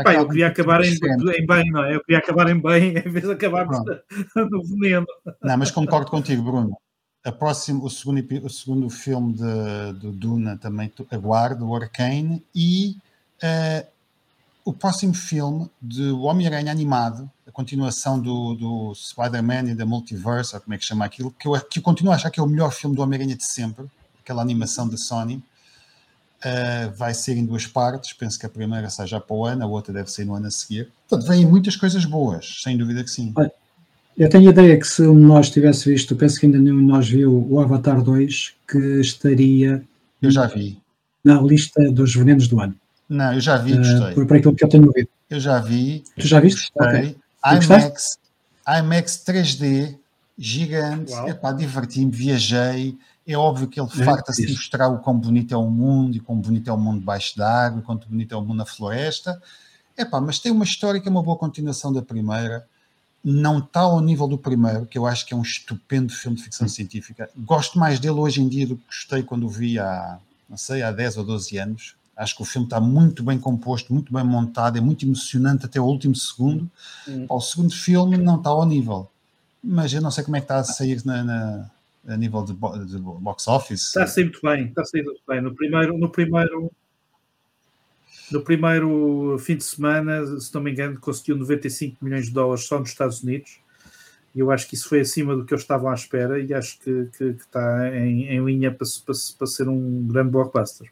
Epá, 0.00 0.14
eu 0.14 0.28
queria 0.28 0.48
acabar 0.48 0.82
em, 0.84 0.92
em 0.92 1.46
bem, 1.46 1.70
não 1.70 1.84
é? 1.84 1.94
Eu 1.94 2.00
queria 2.00 2.18
acabar 2.18 2.48
em 2.50 2.60
bem 2.60 2.96
em 2.98 3.10
vez 3.10 3.24
de 3.24 3.32
acabarmos 3.32 3.78
no 4.36 4.64
veneno. 4.64 5.06
Não, 5.42 5.56
mas 5.56 5.70
concordo 5.70 6.10
contigo, 6.10 6.42
Bruno. 6.42 6.76
A 7.24 7.32
próximo, 7.32 7.84
o, 7.84 7.90
segundo, 7.90 8.22
o 8.44 8.50
segundo 8.50 8.90
filme 8.90 9.32
de, 9.32 9.92
de 9.98 10.10
Duna 10.12 10.58
também 10.58 10.92
aguardo, 11.10 11.66
o 11.66 11.74
Arcane, 11.74 12.44
e 12.54 12.98
eh, 13.42 13.86
o 14.64 14.72
próximo 14.72 15.12
filme 15.14 15.70
de 15.80 16.10
Homem-Aranha 16.10 16.72
animado, 16.72 17.30
a 17.46 17.50
continuação 17.50 18.18
do, 18.18 18.54
do 18.54 18.94
Spider-Man 18.94 19.70
e 19.70 19.74
da 19.74 19.84
Multiverse, 19.84 20.54
ou 20.54 20.60
como 20.60 20.74
é 20.74 20.78
que 20.78 20.84
chama 20.84 21.04
aquilo, 21.04 21.30
que 21.30 21.46
eu, 21.46 21.60
que 21.60 21.78
eu 21.78 21.82
continuo 21.82 22.12
a 22.12 22.16
achar 22.16 22.30
que 22.30 22.40
é 22.40 22.42
o 22.42 22.46
melhor 22.46 22.72
filme 22.72 22.96
do 22.96 23.02
Homem-Aranha 23.02 23.36
de 23.36 23.44
sempre, 23.44 23.84
aquela 24.18 24.40
animação 24.40 24.88
da 24.88 24.96
Sony. 24.96 25.42
Eh, 26.46 26.88
vai 26.94 27.14
ser 27.14 27.38
em 27.38 27.46
duas 27.46 27.66
partes, 27.66 28.12
penso 28.12 28.38
que 28.38 28.44
a 28.44 28.50
primeira 28.50 28.90
sai 28.90 29.06
já 29.06 29.18
para 29.18 29.34
o 29.34 29.46
ano, 29.46 29.64
a 29.64 29.66
outra 29.66 29.94
deve 29.94 30.10
ser 30.10 30.26
no 30.26 30.34
ano 30.34 30.46
a 30.46 30.50
seguir. 30.50 30.90
Portanto, 31.08 31.26
vêm 31.28 31.46
muitas 31.46 31.74
coisas 31.74 32.04
boas, 32.04 32.60
sem 32.62 32.76
dúvida 32.76 33.02
que 33.02 33.08
sim. 33.10 33.32
Eu 34.16 34.28
tenho 34.28 34.48
a 34.48 34.50
ideia 34.52 34.78
que 34.78 34.86
se 34.86 35.02
um 35.06 35.14
de 35.16 35.22
nós 35.22 35.48
tivesse 35.50 35.90
visto, 35.90 36.14
penso 36.14 36.38
que 36.38 36.44
ainda 36.46 36.58
nenhum 36.58 36.78
de 36.78 36.84
nós 36.84 37.08
viu 37.08 37.46
o 37.50 37.58
Avatar 37.60 38.02
2, 38.02 38.52
que 38.70 38.78
estaria 39.00 39.82
Eu 40.20 40.30
já 40.30 40.46
vi. 40.46 40.78
na 41.24 41.40
lista 41.40 41.90
dos 41.90 42.14
venenos 42.14 42.46
do 42.46 42.60
ano. 42.60 42.74
Não, 43.08 43.32
eu 43.32 43.40
já 43.40 43.56
vi, 43.56 43.72
Eh, 43.72 43.76
gostei. 43.78 44.14
por, 44.14 44.26
por 44.26 44.36
aquilo 44.36 44.54
que 44.54 44.64
eu 44.64 44.68
tenho 44.68 44.86
ouvido. 44.86 45.08
Eu 45.30 45.40
já 45.40 45.58
vi, 45.60 46.04
Tu 46.18 46.28
já 46.28 46.40
viste? 46.40 46.70
gostei. 46.78 46.98
Ok. 47.00 47.16
Tu 47.42 47.54
gostaste? 47.56 47.86
IMAX, 47.88 48.18
IMAX 48.84 49.16
3D, 49.26 49.96
gigante, 50.38 51.10
Uau. 51.12 51.28
epá, 51.28 51.52
diverti-me, 51.52 52.10
viajei. 52.10 52.96
É 53.26 53.36
óbvio 53.36 53.68
que 53.68 53.80
ele 53.80 53.88
É, 54.00 54.04
farta-se 54.04 54.42
de 54.42 54.48
isso. 54.52 54.56
mostrar 54.60 54.88
o 54.88 54.98
quão 54.98 55.18
bonito 55.18 55.54
é 55.54 55.56
o 55.56 55.68
mundo 55.70 56.16
e 56.16 56.20
quão 56.20 56.38
bonito 56.38 56.68
é 56.68 56.72
o 56.72 56.78
mundo 56.78 56.98
debaixo 57.00 57.36
d'água, 57.36 57.80
quão 57.82 57.96
bonito 57.96 58.34
é 58.34 58.36
o 58.36 58.42
mundo 58.42 58.58
na 58.58 58.66
floresta. 58.66 59.40
Epá, 59.96 60.20
mas 60.20 60.38
tem 60.38 60.52
uma 60.52 60.64
história 60.64 61.00
que 61.00 61.08
é 61.08 61.10
uma 61.10 61.22
boa 61.22 61.36
continuação 61.38 61.92
da 61.92 62.02
primeira. 62.02 62.66
Não 63.24 63.58
está 63.60 63.80
ao 63.80 64.00
nível 64.02 64.28
do 64.28 64.36
primeiro, 64.36 64.84
que 64.84 64.98
eu 64.98 65.06
acho 65.06 65.24
que 65.24 65.32
é 65.32 65.36
um 65.36 65.40
estupendo 65.42 66.12
filme 66.12 66.36
de 66.36 66.42
ficção 66.42 66.68
científica. 66.68 67.30
Gosto 67.34 67.78
mais 67.78 67.98
dele 67.98 68.18
hoje 68.20 68.42
em 68.42 68.48
dia 68.48 68.66
do 68.66 68.76
que 68.76 68.84
gostei 68.86 69.22
quando 69.22 69.46
o 69.46 69.48
vi 69.48 69.78
há, 69.78 70.18
não 70.50 70.58
sei, 70.58 70.82
há 70.82 70.92
10 70.92 71.16
ou 71.16 71.24
12 71.24 71.56
anos. 71.56 71.94
Acho 72.14 72.36
que 72.36 72.42
o 72.42 72.44
filme 72.44 72.66
está 72.66 72.78
muito 72.78 73.22
bem 73.24 73.38
composto, 73.38 73.92
muito 73.94 74.12
bem 74.12 74.22
montado, 74.22 74.76
é 74.76 74.80
muito 74.80 75.06
emocionante 75.06 75.64
até 75.64 75.80
o 75.80 75.84
último 75.84 76.14
segundo. 76.14 76.70
Hum. 77.08 77.24
O 77.28 77.40
segundo 77.40 77.72
filme 77.74 78.18
não 78.18 78.36
está 78.36 78.50
ao 78.50 78.66
nível, 78.66 79.10
mas 79.62 79.92
eu 79.94 80.02
não 80.02 80.10
sei 80.10 80.22
como 80.22 80.36
é 80.36 80.40
que 80.40 80.44
está 80.44 80.58
a 80.58 80.64
sair 80.64 81.00
na, 81.06 81.24
na- 81.24 81.70
a 82.06 82.16
nível 82.16 82.42
de, 82.44 82.52
de 82.52 82.98
box 82.98 83.48
office. 83.48 83.82
Está 83.88 84.04
a 84.04 84.06
muito 84.24 84.40
bem, 84.42 84.66
está 84.66 84.82
a 84.82 84.84
sair 84.84 85.02
muito 85.02 85.22
bem. 85.26 85.40
No 85.40 85.54
primeiro, 85.54 85.96
no 85.98 86.10
primeiro, 86.10 86.70
no 88.30 88.40
primeiro 88.42 89.36
fim 89.38 89.56
de 89.56 89.64
semana, 89.64 90.26
se 90.40 90.54
não 90.54 90.62
me 90.62 90.70
engano, 90.72 90.98
conseguiu 91.00 91.36
95 91.36 92.04
milhões 92.04 92.26
de 92.26 92.32
dólares 92.32 92.64
só 92.66 92.78
nos 92.78 92.90
Estados 92.90 93.22
Unidos. 93.22 93.58
E 94.34 94.40
eu 94.40 94.50
acho 94.50 94.66
que 94.68 94.74
isso 94.74 94.88
foi 94.88 95.00
acima 95.00 95.36
do 95.36 95.44
que 95.44 95.54
eu 95.54 95.58
estava 95.58 95.90
à 95.90 95.94
espera 95.94 96.40
e 96.40 96.52
acho 96.52 96.78
que, 96.80 97.06
que- 97.16 97.34
que 97.34 97.42
está 97.42 97.88
em, 97.96 98.24
em 98.26 98.44
linha 98.44 98.70
para, 98.72 98.86
para, 99.06 99.14
para 99.38 99.46
ser 99.46 99.68
um 99.68 100.06
grande 100.08 100.30
blockbuster. 100.30 100.90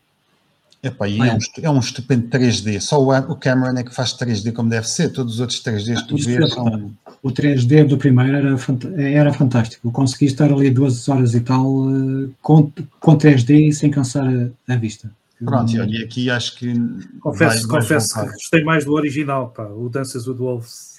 Epá, 0.83 1.09
e 1.09 1.21
é, 1.21 1.33
um, 1.35 1.39
é 1.63 1.71
um 1.71 1.79
estupendo 1.79 2.27
3D. 2.29 2.81
Só 2.81 3.01
o, 3.01 3.11
o 3.17 3.37
Cameron 3.37 3.79
é 3.79 3.85
que 3.85 3.95
faz 3.95 4.15
3D 4.15 4.53
como 4.53 4.69
deve 4.69 4.89
ser. 4.89 5.11
Todos 5.11 5.35
os 5.35 5.41
outros 5.41 5.63
3Ds 5.63 6.03
que 6.03 6.09
tu 6.09 6.17
Isso 6.17 6.29
vês 6.29 6.41
é 6.41 6.49
são. 6.49 6.91
O 7.23 7.31
3D 7.31 7.87
do 7.87 7.97
primeiro 7.97 8.37
era, 8.37 8.57
era 9.01 9.33
fantástico. 9.33 9.87
Eu 9.87 9.93
consegui 9.93 10.25
estar 10.25 10.53
ali 10.53 10.71
duas 10.71 11.09
horas 11.09 11.35
e 11.35 11.41
tal 11.41 11.89
eh, 11.89 12.29
com, 12.43 12.73
com 12.99 13.17
3D 13.17 13.69
e 13.69 13.73
sem 13.73 13.91
cansar 13.93 14.27
a, 14.27 14.73
a 14.73 14.77
vista. 14.77 15.09
Pronto, 15.45 15.73
e 15.73 15.81
olha, 15.81 15.99
e 16.01 16.05
aqui 16.05 16.29
acho 16.31 16.57
que. 16.57 16.73
Confesso, 17.21 17.69
vai- 17.69 17.81
vai 17.81 17.81
confesso 17.81 18.15
que 18.21 18.27
gostei 18.33 18.65
mais 18.65 18.85
do 18.85 18.93
original, 18.95 19.51
pá, 19.51 19.65
o 19.67 19.89
Dances 19.89 20.27
with 20.27 20.35
Wolves. 20.37 20.93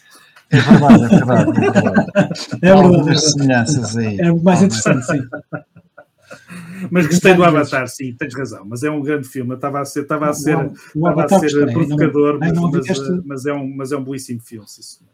É 0.50 0.60
verdade, 0.62 1.04
é 1.04 1.08
verdade. 1.08 1.52
É 1.52 1.72
verdade. 1.72 2.12
É 2.62 2.70
Há 2.72 2.82
verdade, 2.88 3.10
é 3.10 3.16
semelhanças 3.18 3.98
aí. 3.98 4.18
É 4.20 4.32
mais 4.32 4.62
Há- 4.62 4.66
interessante, 4.66 5.06
sim. 5.08 5.22
Mas 6.92 7.08
gostei 7.08 7.34
do. 7.34 7.44
Avatar, 7.44 7.88
sim, 7.88 8.14
tens 8.14 8.34
razão. 8.36 8.66
Mas 8.66 8.84
é 8.84 8.90
um 8.90 9.02
grande 9.02 9.28
filme. 9.28 9.52
Eu 9.52 9.56
Estava 9.56 9.82
a 9.82 9.86
ser, 9.86 10.02
estava 10.02 10.30
a 10.30 10.34
ser, 10.34 10.56
O- 10.58 11.10
estava 11.10 11.26
a 11.26 11.40
ser 11.40 11.72
provocador, 11.74 12.40
mas, 12.40 12.52
vi 12.52 13.22
mas, 13.26 13.46
é 13.46 13.54
um, 13.54 13.76
mas 13.76 13.92
é 13.92 13.98
um 13.98 14.04
belíssimo 14.04 14.42
filme, 14.42 14.68
sim, 14.68 14.82
senhor. 14.82 15.12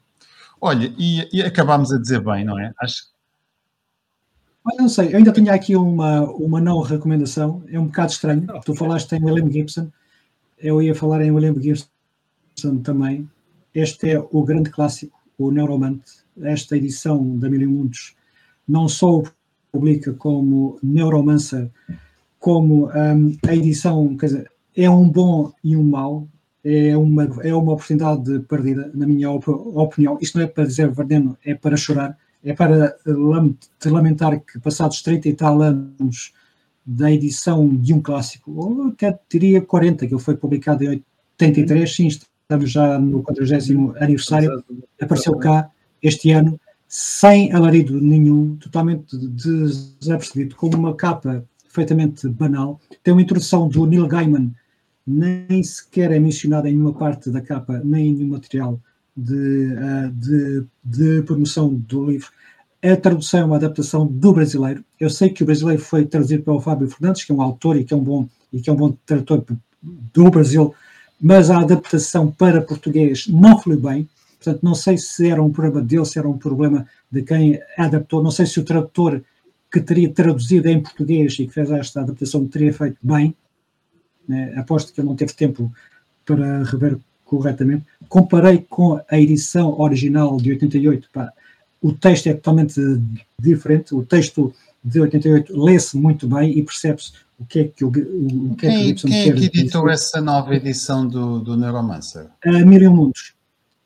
Olha, 0.62 0.94
e, 0.98 1.28
e 1.32 1.42
acabámos 1.42 1.94
a 1.94 1.98
dizer 2.00 2.22
bem, 2.22 2.44
não 2.44 2.60
é? 2.60 2.74
Acho 2.82 3.04
Olha, 4.66 4.82
não 4.82 4.90
sei, 4.90 5.14
eu 5.14 5.18
ainda 5.18 5.32
tinha 5.32 5.54
aqui 5.54 5.76
uma, 5.76 6.22
uma 6.32 6.60
não 6.60 6.82
recomendação, 6.82 7.64
é 7.70 7.80
um 7.80 7.86
bocado 7.86 8.12
estranho. 8.12 8.44
Não, 8.46 8.60
tu 8.60 8.76
falaste 8.76 9.12
em 9.14 9.24
William 9.24 9.50
Gibson, 9.50 9.90
eu 10.58 10.82
ia 10.82 10.94
falar 10.94 11.22
em 11.22 11.32
William 11.32 11.56
Gibson 11.60 12.78
também. 12.84 13.30
Este 13.74 14.12
é 14.12 14.20
o 14.20 14.44
grande 14.44 14.70
clássico, 14.70 15.18
o 15.38 15.50
Neuromante. 15.50 16.12
Esta 16.42 16.76
edição 16.76 17.38
da 17.38 17.50
Mil 17.50 17.70
Mundos 17.70 18.16
não 18.68 18.88
só 18.88 19.20
o 19.20 19.24
publica 19.72 20.14
como 20.14 20.78
Neuromancer, 20.82 21.70
como 22.40 22.88
hum, 22.88 23.38
a 23.48 23.56
edição, 23.56 24.16
quer 24.18 24.26
dizer, 24.28 24.52
é 24.76 24.90
um 24.90 25.10
bom 25.10 25.52
e 25.64 25.76
um 25.76 25.84
mau, 25.84 26.28
é 26.64 26.96
uma, 26.96 27.24
é 27.44 27.54
uma 27.54 27.74
oportunidade 27.74 28.40
perdida, 28.42 28.92
na 28.94 29.06
minha 29.06 29.30
op- 29.32 29.48
opinião. 29.48 30.18
Isto 30.22 30.38
não 30.38 30.46
é 30.46 30.48
para 30.48 30.66
dizer 30.66 30.90
veneno, 30.92 31.38
é 31.46 31.54
para 31.54 31.76
chorar, 31.78 32.18
é 32.44 32.54
para 32.54 32.96
lam- 33.06 33.56
te 33.80 33.90
lamentar 33.90 34.40
que 34.40 34.60
passados 34.60 35.02
30 35.02 35.30
e 35.30 35.34
tal 35.34 35.62
anos 35.62 36.34
da 36.86 37.12
edição 37.12 37.68
de 37.68 37.94
um 37.94 38.02
clássico, 38.02 38.52
ou 38.52 38.88
até 38.88 39.18
diria 39.30 39.62
40, 39.62 40.08
que 40.08 40.14
ele 40.14 40.22
foi 40.22 40.36
publicado 40.36 40.84
em 40.84 41.04
83, 41.40 41.96
sim, 41.96 42.08
estamos 42.08 42.72
já 42.72 42.98
no 42.98 43.22
40 43.22 44.04
aniversário, 44.04 44.64
apareceu 45.00 45.38
cá 45.38 45.70
este 46.02 46.32
ano 46.32 46.60
sem 46.90 47.54
alarido 47.54 48.02
nenhum, 48.02 48.56
totalmente 48.56 49.16
desapercebido, 49.16 50.56
com 50.56 50.68
uma 50.70 50.96
capa 50.96 51.46
perfeitamente 51.64 52.28
banal. 52.28 52.82
Tem 53.04 53.14
uma 53.14 53.22
introdução 53.22 53.70
do 53.70 53.86
Neil 53.86 54.08
Gaiman, 54.08 54.52
nem 55.06 55.62
sequer 55.62 56.12
é 56.12 56.20
mencionada 56.20 56.68
em 56.68 56.74
nenhuma 56.74 56.94
parte 56.94 57.30
da 57.30 57.42
capa, 57.42 57.80
nem 57.84 58.08
em 58.08 58.14
nenhum 58.14 58.30
material 58.30 58.82
de, 59.16 59.36
uh, 59.36 60.12
de, 60.14 60.66
de 60.84 61.22
promoção 61.22 61.76
do 61.76 62.10
livro. 62.10 62.30
A 62.82 62.96
tradução 62.96 63.42
é 63.42 63.46
uma 63.46 63.58
adaptação 63.58 64.08
do 64.08 64.34
brasileiro. 64.34 64.84
Eu 65.00 65.12
sei 65.12 65.30
que 65.30 65.44
o 65.44 65.46
brasileiro 65.46 65.82
foi 65.82 66.06
traduzido 66.06 66.44
pelo 66.44 66.60
Fábio 66.60 66.90
Fernandes, 66.90 67.24
que 67.24 67.32
é 67.32 67.36
um 67.36 67.42
autor 67.42 67.78
e 67.78 67.84
que 67.84 67.94
é 67.94 67.98
um 67.98 68.04
bom, 68.04 68.28
e 68.52 68.62
que 68.62 68.70
é 68.70 68.74
um 68.74 68.76
bom 68.76 68.98
tradutor 69.06 69.44
do 69.82 70.32
Brasil, 70.32 70.74
mas 71.22 71.52
a 71.52 71.60
adaptação 71.60 72.32
para 72.32 72.62
português 72.62 73.28
não 73.28 73.60
foi 73.60 73.78
bem. 73.78 74.10
Portanto, 74.42 74.64
não 74.64 74.74
sei 74.74 74.98
se 74.98 75.30
era 75.30 75.44
um 75.44 75.52
problema 75.52 75.82
dele, 75.82 76.06
se 76.06 76.18
era 76.18 76.28
um 76.28 76.38
problema 76.38 76.88
de 77.12 77.22
quem 77.22 77.60
adaptou. 77.78 78.24
Não 78.24 78.32
sei 78.32 78.46
se 78.46 78.60
o 78.60 78.64
tradutor 78.64 79.22
que 79.72 79.82
teria 79.82 80.12
traduzido 80.12 80.68
em 80.70 80.82
português 80.82 81.34
e 81.34 81.46
que 81.46 81.54
fez 81.54 81.70
esta 81.70 82.02
adaptação 82.02 82.48
teria 82.48 82.74
feito 82.74 82.98
bem. 83.02 83.36
Né? 84.28 84.54
Aposto 84.56 84.94
que 84.94 85.02
ele 85.02 85.08
não 85.08 85.16
teve 85.16 85.34
tempo 85.34 85.72
para 86.26 86.64
rever 86.64 86.98
corretamente. 87.26 87.86
Comparei 88.08 88.66
com 88.70 89.00
a 89.10 89.20
edição 89.20 89.80
original 89.80 90.38
de 90.38 90.52
88. 90.52 91.10
Pá, 91.14 91.32
o 91.82 91.92
texto 91.94 92.28
é 92.28 92.34
totalmente 92.34 92.80
diferente. 93.38 93.94
O 93.94 94.04
texto 94.04 94.54
de 94.84 95.02
88 95.02 95.62
lê-se 95.62 95.98
muito 95.98 96.28
bem 96.28 96.58
e 96.58 96.64
percebe-se 96.64 97.12
o 97.38 97.46
que 97.46 97.60
é 97.60 97.64
que 97.66 97.86
o, 97.86 97.90
o, 97.90 98.56
que 98.56 98.68
é 98.68 98.70
que 98.70 98.76
quem, 98.76 98.78
o 98.78 98.88
Gibson 98.88 99.08
quem 99.08 99.30
é 99.30 99.34
que 99.34 99.46
editou 99.46 99.90
essa 99.90 100.22
nova 100.22 100.56
edição 100.56 101.08
do, 101.08 101.40
do 101.40 101.56
Neuromancer? 101.56 102.28
A 102.46 102.52
Miriam 102.66 102.92
Mundos. 102.92 103.34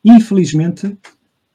Infelizmente, 0.03 0.97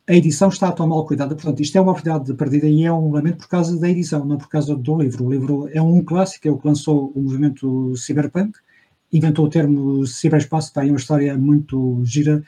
a 0.08 0.14
edição 0.14 0.48
está 0.48 0.72
tão 0.72 0.88
mal 0.88 1.04
cuidada. 1.04 1.34
Portanto, 1.34 1.60
isto 1.60 1.76
é 1.76 1.80
uma 1.80 1.92
oportunidade 1.92 2.32
perdida 2.34 2.66
e 2.66 2.84
é 2.84 2.92
um 2.92 3.12
lamento 3.12 3.38
por 3.38 3.48
causa 3.48 3.78
da 3.78 3.88
edição, 3.88 4.24
não 4.24 4.38
por 4.38 4.48
causa 4.48 4.74
do 4.74 4.98
livro. 4.98 5.26
O 5.26 5.30
livro 5.30 5.68
é 5.70 5.82
um 5.82 6.02
clássico, 6.02 6.48
é 6.48 6.50
o 6.50 6.56
que 6.56 6.66
lançou 6.66 7.12
o 7.14 7.20
movimento 7.20 7.94
cyberpunk, 7.94 8.58
inventou 9.12 9.44
o 9.44 9.50
termo 9.50 10.06
ciberespaço, 10.06 10.72
aí 10.76 10.88
uma 10.88 10.98
história 10.98 11.36
muito 11.36 12.00
gira, 12.04 12.42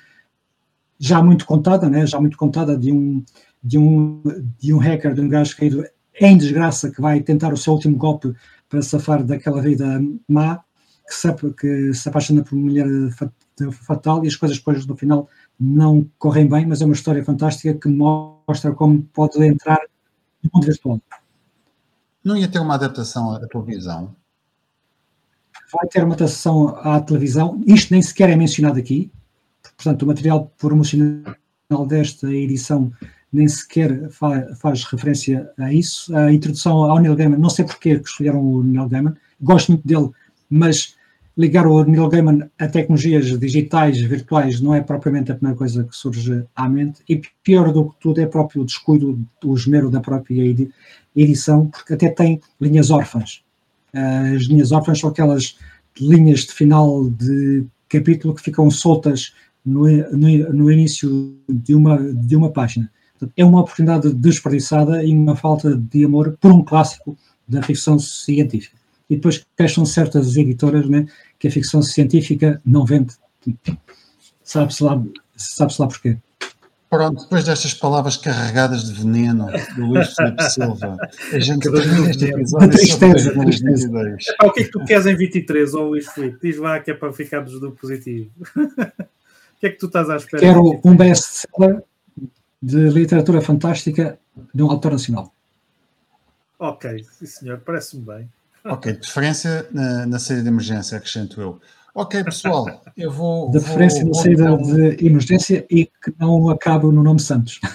já 0.99 1.23
muito 1.23 1.45
contada, 1.45 1.89
né? 1.91 2.07
já 2.07 2.19
muito 2.19 2.39
contada 2.39 2.77
de 2.79 2.93
um, 2.93 3.23
de 3.63 3.77
um, 3.77 4.23
de 4.59 4.73
um 4.73 4.79
hacker, 4.79 5.13
de 5.13 5.21
um 5.21 5.29
gajo 5.29 5.55
caído 5.55 5.85
em 6.19 6.37
desgraça 6.37 6.91
que 6.91 7.01
vai 7.01 7.21
tentar 7.21 7.53
o 7.53 7.57
seu 7.59 7.75
último 7.75 7.97
golpe 7.97 8.33
para 8.71 8.81
safar 8.81 9.23
daquela 9.23 9.61
vida 9.61 10.03
má, 10.27 10.63
que 11.07 11.15
se, 11.15 11.35
que 11.59 11.95
se 11.95 12.09
apaixona 12.09 12.43
por 12.43 12.55
uma 12.55 12.65
mulher 12.65 12.87
fatal 13.73 14.25
e 14.25 14.29
as 14.29 14.37
coisas 14.37 14.59
depois 14.59 14.87
no 14.87 14.97
final 14.97 15.29
não 15.61 16.09
correm 16.19 16.49
bem, 16.49 16.65
mas 16.65 16.81
é 16.81 16.87
uma 16.87 16.95
história 16.95 17.23
fantástica 17.23 17.75
que 17.75 17.89
mostra 17.89 18.73
como 18.73 19.03
pode 19.13 19.45
entrar 19.45 19.79
no 20.43 20.51
mundo 20.55 20.65
virtual. 20.65 21.01
Não 22.25 22.37
ia 22.37 22.49
ter 22.49 22.61
uma 22.61 22.75
adaptação 22.75 23.33
à 23.33 23.47
televisão? 23.47 24.17
Vai 25.73 25.87
ter 25.89 26.03
uma 26.03 26.15
adaptação 26.15 26.69
à 26.79 27.01
televisão, 27.01 27.63
isto 27.67 27.93
nem 27.93 28.01
sequer 28.01 28.31
é 28.31 28.37
mencionado 28.37 28.79
aqui, 28.79 29.11
portanto, 29.77 30.03
o 30.03 30.07
material 30.07 30.51
promocional 30.59 31.37
desta 31.87 32.33
edição 32.33 32.91
nem 33.33 33.47
sequer 33.47 34.11
fa 34.11 34.55
faz 34.57 34.83
referência 34.85 35.49
a 35.59 35.73
isso. 35.73 36.15
A 36.17 36.33
introdução 36.33 36.83
ao 36.85 36.99
Neil 36.99 37.15
Gaiman, 37.15 37.39
não 37.39 37.51
sei 37.51 37.65
porque 37.65 37.99
que 38.01 38.09
escolheram 38.09 38.43
o 38.43 38.63
Neil 38.63 38.89
Gaiman, 38.89 39.15
gosto 39.41 39.73
muito 39.73 39.87
dele, 39.87 40.11
mas 40.49 40.97
ligar 41.37 41.67
o 41.67 41.83
Neil 41.85 42.09
Gaiman 42.09 42.51
a 42.59 42.69
tecnologias 42.69 43.39
digitais, 43.39 44.01
virtuais, 44.01 44.61
não 44.61 44.75
é 44.75 44.81
propriamente 44.81 45.33
a 45.33 45.35
primeira 45.35 45.57
coisa 45.57 45.85
que 45.85 45.97
surge 45.97 46.45
à 46.55 46.69
mente, 46.69 47.01
e 47.09 47.21
pior 47.43 47.73
do 47.73 47.91
que 47.91 48.01
tudo 48.01 48.21
é 48.21 48.27
próprio 48.27 48.65
descuido, 48.65 49.19
o 49.45 49.55
esmero 49.55 49.91
da 49.91 50.01
própria 50.01 50.55
edição, 51.15 51.67
porque 51.69 51.95
até 51.95 52.11
tem 52.11 52.41
linhas 52.61 52.91
órfãs. 52.91 53.43
As 53.93 54.43
linhas 54.43 54.73
órfãs 54.73 55.01
são 55.01 55.11
aquelas 55.11 55.57
linhas 56.01 56.41
de 56.41 56.53
final 56.53 57.09
de 57.09 57.65
capítulo 57.89 58.35
que 58.35 58.43
ficam 58.43 58.71
soltas 58.71 59.35
no, 59.65 59.87
no, 60.13 60.53
no 60.53 60.71
início 60.71 61.37
de 61.49 61.75
uma, 61.75 61.99
de 61.99 62.37
uma 62.37 62.51
página. 62.51 62.91
É 63.37 63.45
uma 63.45 63.61
oportunidade 63.61 64.15
desperdiçada 64.15 65.05
e 65.05 65.13
uma 65.13 65.37
falta 65.37 65.77
de 65.77 66.05
amor 66.05 66.39
por 66.41 66.53
um 66.53 66.65
clássico 66.65 67.17
da 67.47 67.63
ficção 67.63 67.99
científica. 67.99 68.80
E 69.11 69.17
depois 69.17 69.45
queixam 69.57 69.85
certas 69.85 70.37
editoras 70.37 70.89
né, 70.89 71.07
que 71.39 71.49
a 71.49 71.51
ficção 71.51 71.83
científica 71.83 72.63
não 72.65 72.87
vende. 72.87 73.15
Sabe-se 74.43 74.83
lá, 74.83 75.03
sabe 75.37 75.75
lá 75.79 75.89
porquê. 75.89 76.17
Pronto, 76.91 77.23
depois 77.23 77.45
destas 77.45 77.73
palavras 77.73 78.17
carregadas 78.17 78.85
de 78.85 79.01
veneno 79.01 79.47
do 79.77 79.87
Luís 79.87 80.13
Felipe 80.13 80.43
Silva, 80.51 80.97
a 81.33 81.39
gente 81.39 81.71
termina 81.71 82.11
este 82.11 82.25
episódio 82.25 82.71
tristeza, 82.71 83.33
tristeza. 83.33 83.89
É, 84.43 84.47
o 84.47 84.53
que 84.53 84.63
é 84.63 84.65
que 84.65 84.71
tu 84.73 84.85
queres 84.85 85.07
em 85.07 85.15
23, 85.15 85.75
ou 85.75 85.91
Luís 85.91 86.09
Felipe? 86.09 86.39
Diz 86.43 86.59
lá 86.59 86.81
que 86.81 86.91
é 86.91 86.95
para 86.95 87.13
ficarmos 87.13 87.61
do 87.61 87.71
positivo. 87.71 88.29
o 88.57 89.61
que 89.61 89.67
é 89.67 89.71
que 89.71 89.79
tu 89.79 89.87
estás 89.87 90.11
à 90.11 90.17
espera? 90.17 90.43
Quero 90.43 90.81
um 90.85 90.97
best-seller 90.97 91.81
de 92.61 92.89
literatura 92.89 93.41
fantástica 93.41 94.19
de 94.53 94.61
um 94.61 94.69
autor 94.69 94.91
nacional. 94.91 95.33
Ok, 96.59 97.05
sim 97.05 97.27
senhor, 97.27 97.61
parece-me 97.65 98.05
bem. 98.05 98.29
Ok, 98.65 98.93
de 98.93 98.99
preferência 98.99 99.67
na, 99.73 100.07
na 100.07 100.19
série 100.19 100.43
de 100.43 100.49
emergência, 100.49 100.99
acrescento 100.99 101.41
eu. 101.41 101.61
Ok, 101.95 102.23
pessoal, 102.23 102.83
eu 102.97 103.11
vou. 103.11 103.51
De 103.51 103.59
preferência 103.59 104.05
na 104.05 104.15
saída 104.15 104.51
então... 104.51 104.63
de 104.63 105.05
emergência 105.05 105.67
e 105.71 105.87
que 105.87 106.15
não 106.19 106.49
acabe 106.49 106.85
no 106.87 107.03
nome 107.03 107.21
Santos. 107.21 107.59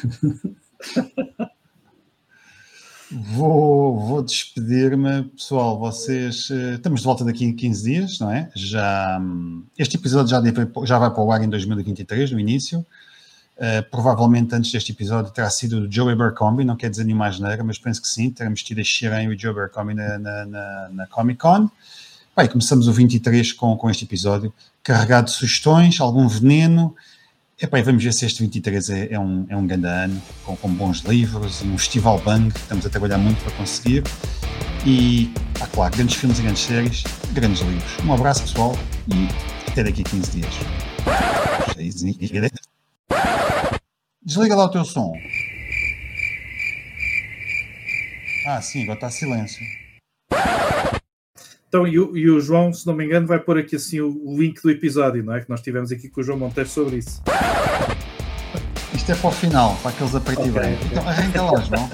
vou, 3.11 3.99
vou 3.99 4.21
despedir-me, 4.23 5.23
pessoal. 5.23 5.77
Vocês. 5.79 6.49
Uh, 6.49 6.75
estamos 6.75 7.01
de 7.01 7.05
volta 7.05 7.25
daqui 7.25 7.43
em 7.45 7.53
15 7.53 7.83
dias, 7.83 8.19
não 8.19 8.31
é? 8.31 8.49
Já, 8.55 9.19
um, 9.21 9.65
este 9.77 9.97
episódio 9.97 10.29
já, 10.29 10.39
deve, 10.39 10.65
já 10.85 10.97
vai 10.97 11.11
para 11.11 11.23
o 11.23 11.31
ar 11.31 11.43
em 11.43 11.49
2023, 11.49 12.31
no 12.31 12.39
início. 12.39 12.85
Uh, 13.57 13.89
provavelmente 13.89 14.53
antes 14.53 14.69
deste 14.69 14.91
episódio 14.91 15.31
terá 15.31 15.49
sido 15.49 15.79
o 15.79 15.91
Joe 15.91 16.11
Abercrombie, 16.11 16.65
não 16.65 16.75
quer 16.75 16.89
dizer 16.89 17.05
nenhuma 17.05 17.27
asneira, 17.27 17.63
mas 17.63 17.77
penso 17.77 18.01
que 18.01 18.07
sim, 18.07 18.29
teremos 18.29 18.61
tido 18.61 18.81
a 18.81 18.83
Shiran 18.83 19.23
e 19.23 19.27
o 19.29 19.39
Joe 19.39 19.51
Abercrombie 19.51 19.93
na, 19.93 20.19
na, 20.19 20.45
na, 20.45 20.89
na 20.91 21.07
Comic 21.07 21.39
Con. 21.39 21.69
Bem, 22.35 22.49
começamos 22.49 22.89
o 22.89 22.91
23 22.91 23.53
com, 23.53 23.77
com 23.77 23.89
este 23.89 24.03
episódio, 24.03 24.53
carregado 24.83 25.27
de 25.27 25.31
sugestões, 25.31 26.01
algum 26.01 26.27
veneno. 26.27 26.93
Epá, 27.61 27.81
vamos 27.81 28.03
ver 28.03 28.13
se 28.13 28.25
este 28.25 28.43
23 28.43 28.89
é, 28.89 29.13
é, 29.13 29.19
um, 29.19 29.45
é 29.47 29.55
um 29.55 29.65
grande 29.65 29.87
ano, 29.87 30.21
com, 30.43 30.57
com 30.57 30.69
bons 30.73 30.99
livros 30.99 31.61
e 31.61 31.63
um 31.63 31.77
festival 31.77 32.19
bang 32.19 32.51
que 32.51 32.59
estamos 32.59 32.85
a 32.85 32.89
trabalhar 32.89 33.17
muito 33.17 33.41
para 33.41 33.53
conseguir. 33.53 34.03
E, 34.85 35.31
ah, 35.61 35.67
claro, 35.67 35.95
grandes 35.95 36.17
filmes 36.17 36.39
e 36.39 36.41
grandes 36.41 36.63
séries, 36.63 37.03
grandes 37.31 37.61
livros. 37.61 38.05
Um 38.05 38.11
abraço, 38.11 38.41
pessoal, 38.41 38.77
e 39.07 39.29
até 39.71 39.85
daqui 39.85 40.01
a 40.01 40.09
15 40.09 40.31
dias. 40.31 40.53
Desliga 44.23 44.55
lá 44.55 44.65
o 44.65 44.71
teu 44.71 44.83
som. 44.83 45.13
Ah, 48.47 48.61
sim, 48.61 48.83
agora 48.83 48.97
está 48.97 49.09
silêncio. 49.09 49.65
Então, 51.67 51.87
e 51.87 51.99
o, 51.99 52.15
e 52.15 52.29
o, 52.29 52.39
João, 52.39 52.71
se 52.71 52.87
não 52.87 52.95
me 52.95 53.03
engano, 53.03 53.27
vai 53.27 53.39
pôr 53.39 53.57
aqui 53.57 53.75
assim 53.75 53.99
o, 53.99 54.09
o, 54.23 54.39
link 54.39 54.61
do 54.61 54.71
episódio, 54.71 55.23
não 55.23 55.35
é? 55.35 55.41
Que 55.41 55.49
nós 55.49 55.61
tivemos 55.61 55.91
aqui 55.91 56.07
com 56.09 56.21
o 56.21 56.23
João 56.23 56.39
Monteiro 56.39 56.69
sobre 56.69 56.97
isso. 56.97 57.21
Isto 58.93 59.11
é 59.11 59.15
para 59.15 59.27
o 59.27 59.31
final, 59.31 59.75
para 59.81 59.91
aqueles 59.91 60.15
a 60.15 60.21
preto 60.21 60.41
okay. 60.41 60.51
Okay. 60.51 60.77
Então 60.91 61.07
arranca 61.07 61.41
lá, 61.41 61.61
João. 61.61 61.89